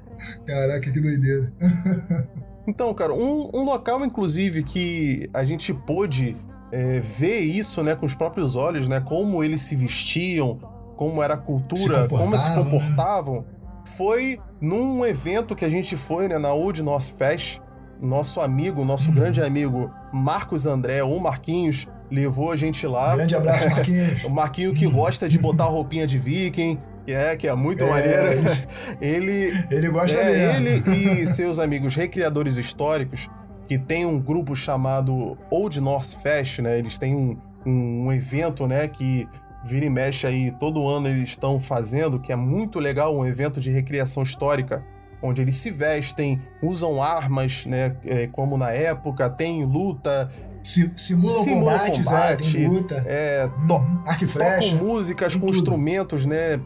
Caraca, 0.45 0.91
que 0.91 0.99
doideira. 0.99 1.53
Então, 2.67 2.93
cara, 2.93 3.13
um, 3.13 3.49
um 3.53 3.63
local, 3.63 4.03
inclusive, 4.05 4.61
que 4.63 5.29
a 5.33 5.45
gente 5.45 5.73
pôde 5.73 6.35
é, 6.71 6.99
ver 6.99 7.39
isso, 7.39 7.81
né, 7.81 7.95
com 7.95 8.05
os 8.05 8.13
próprios 8.13 8.55
olhos, 8.55 8.87
né, 8.89 8.99
como 8.99 9.41
eles 9.43 9.61
se 9.61 9.75
vestiam, 9.75 10.59
como 10.97 11.23
era 11.23 11.35
a 11.35 11.37
cultura, 11.37 12.03
Se 12.03 12.09
como 12.09 12.31
eles 12.33 12.41
se 12.41 12.53
comportavam, 12.53 13.35
né? 13.37 13.43
foi 13.85 14.39
num 14.59 15.05
evento 15.05 15.55
que 15.55 15.63
a 15.63 15.69
gente 15.69 15.95
foi, 15.95 16.27
né, 16.27 16.37
na 16.37 16.51
Old 16.53 16.81
North 16.83 17.13
Fest. 17.17 17.59
Nosso 18.01 18.41
amigo, 18.41 18.85
nosso 18.85 19.09
Uhum. 19.09 19.15
grande 19.15 19.41
amigo 19.41 19.89
Marcos 20.13 20.67
André, 20.67 21.01
ou 21.03 21.19
Marquinhos, 21.19 21.87
levou 22.11 22.51
a 22.51 22.55
gente 22.55 22.85
lá. 22.85 23.15
Grande 23.15 23.35
abraço, 23.35 23.67
Marquinhos. 23.69 24.23
O 24.25 24.29
Marquinho 24.29 24.71
que 24.73 24.85
gosta 24.85 25.27
de 25.27 25.39
botar 25.39 25.63
roupinha 25.63 26.05
de 26.05 26.19
viking, 26.19 26.77
é, 27.13 27.35
que 27.35 27.47
é 27.47 27.53
muito 27.55 27.83
É, 27.83 27.89
maneiro. 27.89 28.41
Ele 29.01 29.53
Ele 29.69 29.89
gosta 29.89 30.19
é, 30.19 30.59
mesmo. 30.59 30.89
ele 30.89 31.21
e 31.21 31.27
seus 31.27 31.59
amigos 31.59 31.95
recriadores 31.95 32.57
históricos, 32.57 33.29
que 33.67 33.77
tem 33.77 34.05
um 34.05 34.19
grupo 34.19 34.55
chamado 34.55 35.37
Old 35.49 35.79
North 35.81 36.15
Fest, 36.21 36.59
né? 36.59 36.77
Eles 36.77 36.97
têm 36.97 37.15
um, 37.15 37.37
um, 37.65 38.05
um 38.05 38.11
evento, 38.11 38.67
né? 38.67 38.87
Que 38.87 39.27
vira 39.63 39.85
e 39.85 39.89
mexe 39.89 40.25
aí, 40.25 40.51
todo 40.51 40.87
ano 40.87 41.07
eles 41.07 41.29
estão 41.29 41.59
fazendo, 41.59 42.19
que 42.19 42.31
é 42.31 42.35
muito 42.35 42.79
legal, 42.79 43.17
um 43.17 43.25
evento 43.25 43.59
de 43.59 43.69
recriação 43.69 44.23
histórica 44.23 44.83
onde 45.21 45.41
eles 45.41 45.55
se 45.55 45.71
vestem, 45.71 46.39
usam 46.61 47.01
armas, 47.01 47.65
né? 47.65 47.95
É, 48.05 48.27
como 48.27 48.57
na 48.57 48.71
época, 48.71 49.29
tem 49.29 49.65
luta. 49.65 50.29
Si, 50.63 50.91
simulam, 50.97 51.43
simulam 51.43 51.77
combates, 51.77 52.03
combate, 52.03 52.47
é, 52.49 52.59
tem 52.59 52.67
luta. 52.67 53.03
É, 53.07 53.49
uhum. 53.57 54.01
Arco 54.05 54.23
e 54.23 54.27
flecha. 54.27 54.71
Tocam 54.71 54.87
músicas 54.87 55.33
com 55.33 55.47
tudo. 55.47 55.55
instrumentos, 55.55 56.25
né? 56.25 56.59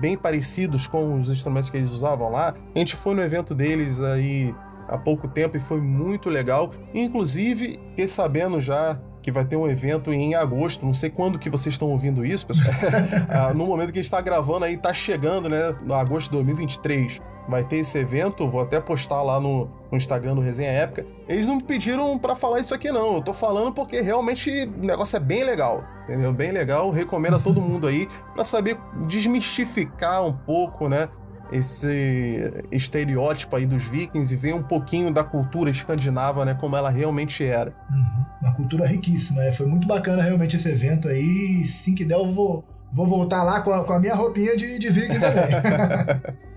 Bem 0.00 0.16
parecidos 0.16 0.86
com 0.86 1.16
os 1.18 1.30
instrumentos 1.30 1.70
que 1.70 1.76
eles 1.76 1.90
usavam 1.90 2.30
lá. 2.30 2.54
A 2.74 2.78
gente 2.78 2.96
foi 2.96 3.14
no 3.14 3.22
evento 3.22 3.54
deles 3.54 4.00
aí 4.00 4.54
há 4.88 4.96
pouco 4.96 5.28
tempo 5.28 5.56
e 5.56 5.60
foi 5.60 5.80
muito 5.80 6.28
legal. 6.28 6.72
Inclusive, 6.94 7.80
fiquei 7.90 8.08
sabendo 8.08 8.60
já 8.60 8.98
que 9.20 9.32
vai 9.32 9.44
ter 9.44 9.56
um 9.56 9.68
evento 9.68 10.12
em 10.12 10.34
agosto, 10.34 10.86
não 10.86 10.94
sei 10.94 11.10
quando 11.10 11.38
que 11.38 11.50
vocês 11.50 11.74
estão 11.74 11.88
ouvindo 11.88 12.24
isso, 12.24 12.46
pessoal. 12.46 12.72
ah, 13.28 13.52
no 13.52 13.66
momento 13.66 13.92
que 13.92 13.98
a 13.98 14.02
gente 14.02 14.04
está 14.06 14.20
gravando 14.20 14.64
aí, 14.64 14.76
tá 14.76 14.94
chegando, 14.94 15.48
né, 15.48 15.74
no 15.84 15.94
agosto 15.94 16.30
de 16.30 16.36
2023 16.36 17.20
vai 17.48 17.64
ter 17.64 17.76
esse 17.76 17.98
evento, 17.98 18.46
vou 18.46 18.60
até 18.60 18.78
postar 18.78 19.22
lá 19.22 19.40
no, 19.40 19.70
no 19.90 19.96
Instagram 19.96 20.34
do 20.34 20.40
Resenha 20.42 20.70
Épica. 20.70 21.06
Eles 21.26 21.46
não 21.46 21.56
me 21.56 21.62
pediram 21.62 22.18
para 22.18 22.36
falar 22.36 22.60
isso 22.60 22.74
aqui 22.74 22.92
não, 22.92 23.14
eu 23.14 23.22
tô 23.22 23.32
falando 23.32 23.72
porque 23.72 24.02
realmente 24.02 24.50
o 24.50 24.84
negócio 24.84 25.16
é 25.16 25.20
bem 25.20 25.42
legal, 25.42 25.82
entendeu? 26.04 26.32
Bem 26.32 26.52
legal, 26.52 26.90
recomendo 26.90 27.36
a 27.36 27.38
todo 27.38 27.60
mundo 27.60 27.86
aí 27.86 28.06
para 28.34 28.44
saber 28.44 28.76
desmistificar 29.06 30.22
um 30.22 30.32
pouco, 30.32 30.88
né, 30.88 31.08
esse 31.50 32.52
estereótipo 32.70 33.56
aí 33.56 33.64
dos 33.64 33.84
vikings 33.84 34.34
e 34.34 34.36
ver 34.36 34.54
um 34.54 34.62
pouquinho 34.62 35.10
da 35.10 35.24
cultura 35.24 35.70
escandinava, 35.70 36.44
né, 36.44 36.52
como 36.52 36.76
ela 36.76 36.90
realmente 36.90 37.42
era. 37.42 37.72
Uhum. 37.90 38.24
Uma 38.42 38.54
cultura 38.54 38.86
riquíssima, 38.86 39.42
é. 39.42 39.52
foi 39.52 39.66
muito 39.66 39.88
bacana 39.88 40.22
realmente 40.22 40.56
esse 40.56 40.68
evento 40.68 41.08
aí, 41.08 41.64
sim 41.64 41.94
que 41.94 42.04
der 42.04 42.16
eu 42.16 42.30
vou, 42.30 42.62
vou 42.92 43.06
voltar 43.06 43.42
lá 43.42 43.62
com 43.62 43.72
a, 43.72 43.82
com 43.84 43.92
a 43.94 43.98
minha 43.98 44.14
roupinha 44.14 44.54
de, 44.54 44.78
de 44.78 44.90
viking 44.90 45.18
também. 45.18 46.38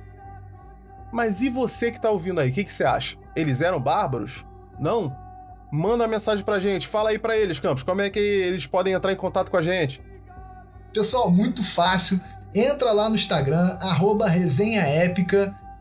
Mas 1.12 1.42
e 1.42 1.50
você 1.50 1.92
que 1.92 2.00
tá 2.00 2.10
ouvindo 2.10 2.40
aí, 2.40 2.50
o 2.50 2.54
que, 2.54 2.64
que 2.64 2.74
você 2.74 2.84
acha? 2.84 3.18
Eles 3.36 3.62
eram 3.62 3.80
bárbaros? 3.80 4.46
Não? 4.80 5.16
Manda 5.72 6.08
mensagem 6.08 6.44
pra 6.44 6.60
gente, 6.60 6.88
fala 6.88 7.10
aí 7.10 7.20
pra 7.20 7.38
eles, 7.38 7.60
Campos, 7.60 7.84
como 7.84 8.02
é 8.02 8.10
que 8.10 8.20
eles 8.20 8.68
podem 8.68 8.94
entrar 8.94 9.12
em 9.12 9.16
contato 9.16 9.50
com 9.50 9.58
a 9.58 9.62
gente? 9.62 10.02
Pessoal, 10.94 11.32
muito 11.32 11.64
fácil. 11.64 12.20
Entra 12.54 12.92
lá 12.92 13.08
no 13.08 13.16
Instagram, 13.16 13.78
arroba 13.80 14.30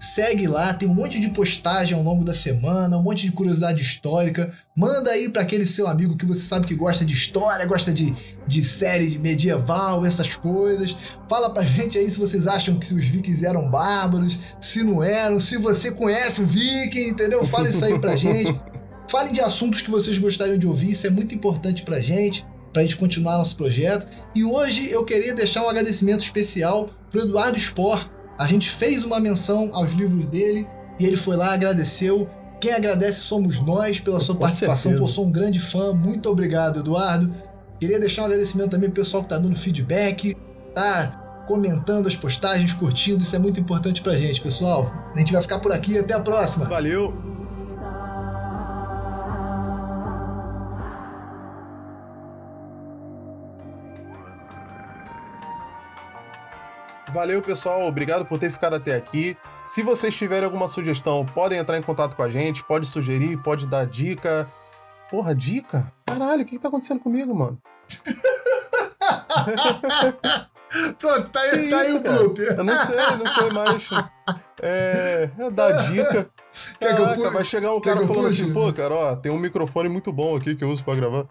segue 0.01 0.47
lá, 0.47 0.73
tem 0.73 0.89
um 0.89 0.95
monte 0.95 1.21
de 1.21 1.29
postagem 1.29 1.97
ao 1.97 2.03
longo 2.03 2.25
da 2.25 2.33
semana, 2.33 2.97
um 2.97 3.03
monte 3.03 3.27
de 3.27 3.33
curiosidade 3.33 3.83
histórica. 3.83 4.51
Manda 4.75 5.11
aí 5.11 5.29
para 5.29 5.43
aquele 5.43 5.67
seu 5.67 5.87
amigo 5.87 6.17
que 6.17 6.25
você 6.25 6.41
sabe 6.41 6.67
que 6.67 6.75
gosta 6.75 7.05
de 7.05 7.13
história, 7.13 7.67
gosta 7.67 7.93
de, 7.93 8.17
de 8.47 8.65
série 8.65 9.19
medieval, 9.19 10.07
essas 10.07 10.35
coisas. 10.35 10.97
Fala 11.29 11.51
pra 11.51 11.63
gente 11.63 11.99
aí 11.99 12.11
se 12.11 12.19
vocês 12.19 12.47
acham 12.47 12.79
que 12.79 12.95
os 12.95 13.05
vikings 13.05 13.45
eram 13.45 13.71
bárbaros, 13.71 14.41
se 14.59 14.83
não 14.83 15.05
eram, 15.05 15.39
se 15.39 15.59
você 15.59 15.91
conhece 15.91 16.41
o 16.41 16.47
viking, 16.47 17.09
entendeu? 17.09 17.45
Fala 17.45 17.69
isso 17.69 17.85
aí 17.85 17.99
pra 17.99 18.17
gente. 18.17 18.59
Falem 19.11 19.35
de 19.35 19.41
assuntos 19.41 19.83
que 19.83 19.91
vocês 19.91 20.17
gostariam 20.17 20.57
de 20.57 20.67
ouvir, 20.67 20.93
isso 20.93 21.07
é 21.07 21.11
muito 21.11 21.35
importante 21.35 21.83
pra 21.83 22.01
gente 22.01 22.47
para 22.73 22.83
a 22.83 22.85
gente 22.85 22.97
continuar 22.97 23.37
nosso 23.37 23.57
projeto. 23.57 24.07
E 24.35 24.45
hoje 24.45 24.89
eu 24.91 25.05
queria 25.05 25.35
deixar 25.35 25.65
um 25.65 25.69
agradecimento 25.69 26.21
especial 26.21 26.91
para 27.11 27.23
Eduardo 27.23 27.59
Spor. 27.59 28.09
A 28.41 28.47
gente 28.47 28.71
fez 28.71 29.05
uma 29.05 29.21
menção 29.21 29.69
aos 29.75 29.93
livros 29.93 30.25
dele 30.25 30.67
e 30.99 31.05
ele 31.05 31.19
foi 31.19 31.37
lá, 31.37 31.53
agradeceu. 31.53 32.27
Quem 32.59 32.73
agradece 32.73 33.21
somos 33.21 33.61
nós 33.61 34.01
pela 34.01 34.19
sua 34.19 34.35
Com 34.35 34.41
participação. 34.41 34.97
Pô, 34.97 35.07
sou 35.07 35.27
um 35.27 35.31
grande 35.31 35.61
fã. 35.61 35.93
Muito 35.93 36.27
obrigado, 36.31 36.81
Eduardo. 36.81 37.35
Queria 37.79 38.01
deixar 38.01 38.23
um 38.23 38.25
agradecimento 38.25 38.71
também 38.71 38.89
pro 38.89 39.03
pessoal 39.03 39.23
que 39.23 39.27
está 39.27 39.37
dando 39.37 39.55
feedback, 39.55 40.35
tá 40.75 41.45
comentando 41.47 42.07
as 42.07 42.17
postagens, 42.17 42.73
curtindo. 42.73 43.23
Isso 43.23 43.37
é 43.37 43.39
muito 43.39 43.61
importante 43.61 44.01
pra 44.01 44.17
gente, 44.17 44.41
pessoal. 44.41 44.91
A 45.15 45.19
gente 45.19 45.35
vai 45.35 45.43
ficar 45.43 45.59
por 45.59 45.71
aqui. 45.71 45.99
Até 45.99 46.15
a 46.15 46.21
próxima. 46.21 46.65
Valeu! 46.65 47.30
Valeu, 57.13 57.43
pessoal. 57.43 57.87
Obrigado 57.87 58.25
por 58.25 58.39
ter 58.39 58.51
ficado 58.51 58.77
até 58.77 58.95
aqui. 58.95 59.37
Se 59.65 59.83
vocês 59.83 60.15
tiverem 60.15 60.45
alguma 60.45 60.69
sugestão, 60.69 61.27
podem 61.27 61.59
entrar 61.59 61.77
em 61.77 61.83
contato 61.83 62.15
com 62.15 62.23
a 62.23 62.31
gente, 62.31 62.63
pode 62.65 62.87
sugerir, 62.87 63.37
pode 63.43 63.67
dar 63.67 63.85
dica. 63.87 64.49
Porra, 65.11 65.35
dica? 65.35 65.93
Caralho, 66.07 66.43
o 66.43 66.45
que, 66.45 66.53
que 66.53 66.63
tá 66.63 66.69
acontecendo 66.69 67.01
comigo, 67.01 67.35
mano? 67.35 67.59
Pronto, 71.01 71.29
tá 71.31 71.41
aí, 71.41 71.69
tá 71.69 71.81
aí 71.81 71.95
o 71.95 72.01
clube. 72.01 72.45
Eu 72.45 72.63
não 72.63 72.77
sei, 72.77 72.97
não 72.97 73.29
sei 73.29 73.51
mais. 73.51 73.89
É, 74.63 75.31
é 75.37 75.51
dar 75.51 75.73
dica. 75.91 76.31
Caraca, 76.79 77.31
vai 77.31 77.45
chegar 77.45 77.75
um 77.75 77.81
cara 77.81 78.07
falando 78.07 78.29
assim, 78.29 78.53
pô, 78.53 78.73
cara, 78.73 78.95
ó, 78.95 79.17
tem 79.17 79.33
um 79.33 79.39
microfone 79.39 79.89
muito 79.89 80.13
bom 80.13 80.37
aqui 80.37 80.55
que 80.55 80.63
eu 80.63 80.71
uso 80.71 80.85
pra 80.85 80.95
gravar. 80.95 81.27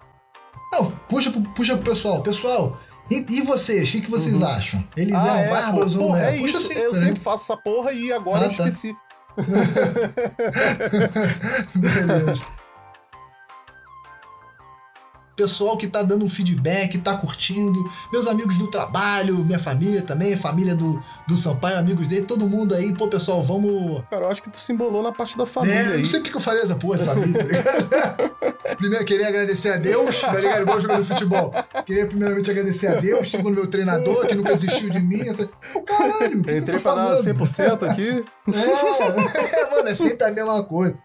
Não, 0.74 0.92
puxa, 0.92 1.32
puxa 1.56 1.78
pro 1.78 1.92
pessoal. 1.92 2.22
Pessoal, 2.22 2.78
e, 3.10 3.26
e 3.30 3.42
vocês, 3.42 3.90
o 3.90 3.92
que, 3.92 4.02
que 4.02 4.12
vocês 4.12 4.36
uhum. 4.36 4.46
acham? 4.46 4.84
Eles 4.96 5.14
ah, 5.14 5.28
eram 5.28 5.40
é, 5.40 5.50
bárbaros 5.50 5.96
ou 5.96 6.10
não 6.10 6.16
é? 6.16 6.36
É 6.36 6.42
isso, 6.42 6.72
eu 6.74 6.94
né? 6.94 7.00
sempre 7.00 7.20
faço 7.20 7.44
essa 7.44 7.58
porra 7.58 7.92
e 7.92 8.12
agora 8.12 8.42
ah, 8.42 8.46
eu 8.46 8.56
tá. 8.56 8.70
esqueci. 8.70 8.96
Beleza 11.76 12.59
pessoal 15.40 15.78
que 15.78 15.88
tá 15.88 16.04
dando 16.04 16.26
um 16.26 16.30
feedback, 16.30 16.98
tá 16.98 17.16
curtindo, 17.16 17.90
meus 18.12 18.28
amigos 18.28 18.58
do 18.58 18.68
trabalho, 18.68 19.38
minha 19.38 19.58
família 19.58 20.02
também, 20.02 20.36
família 20.36 20.76
do, 20.76 21.02
do 21.26 21.38
Sampaio, 21.38 21.78
amigos 21.78 22.10
dele, 22.10 22.26
todo 22.26 22.46
mundo 22.46 22.76
aí, 22.76 22.94
pô, 22.94 23.08
pessoal, 23.08 23.42
vamos. 23.42 24.04
Cara, 24.10 24.26
eu 24.26 24.30
acho 24.30 24.44
que 24.44 24.50
tu 24.50 24.58
se 24.58 24.74
embolou 24.74 25.02
na 25.02 25.14
parte 25.14 25.38
da 25.38 25.46
família. 25.46 25.76
É, 25.76 25.88
aí. 25.94 26.00
não 26.00 26.06
sei 26.06 26.20
porque 26.20 26.32
que 26.32 26.36
eu 26.36 26.42
falei 26.42 26.62
essa 26.62 26.76
porra 26.76 26.98
de 26.98 27.06
família, 27.06 27.64
tá 27.64 28.76
Primeiro, 28.76 29.06
queria 29.06 29.30
agradecer 29.30 29.70
a 29.70 29.78
Deus, 29.78 30.20
tá 30.20 30.36
ligado? 30.36 30.62
Igual 30.62 30.80
jogador 30.82 31.02
de 31.02 31.08
futebol. 31.08 31.54
Queria 31.86 32.06
primeiramente 32.06 32.52
agradecer 32.52 32.88
a 32.88 32.96
Deus, 32.96 33.32
segundo 33.32 33.56
meu 33.56 33.68
treinador, 33.68 34.28
que 34.28 34.36
nunca 34.36 34.54
desistiu 34.56 34.90
de 34.90 35.00
mim. 35.00 35.22
Essa... 35.22 35.50
Pô, 35.74 35.82
caralho, 35.82 36.40
Entrei 36.40 36.80
pra 36.80 36.96
dar 36.96 37.16
100% 37.16 37.90
aqui. 37.90 38.26
É, 38.48 39.60
é, 39.62 39.70
mano, 39.70 39.88
é 39.88 39.96
sempre 39.96 40.24
a 40.24 40.32
mesma 40.32 40.64
coisa. 40.64 40.98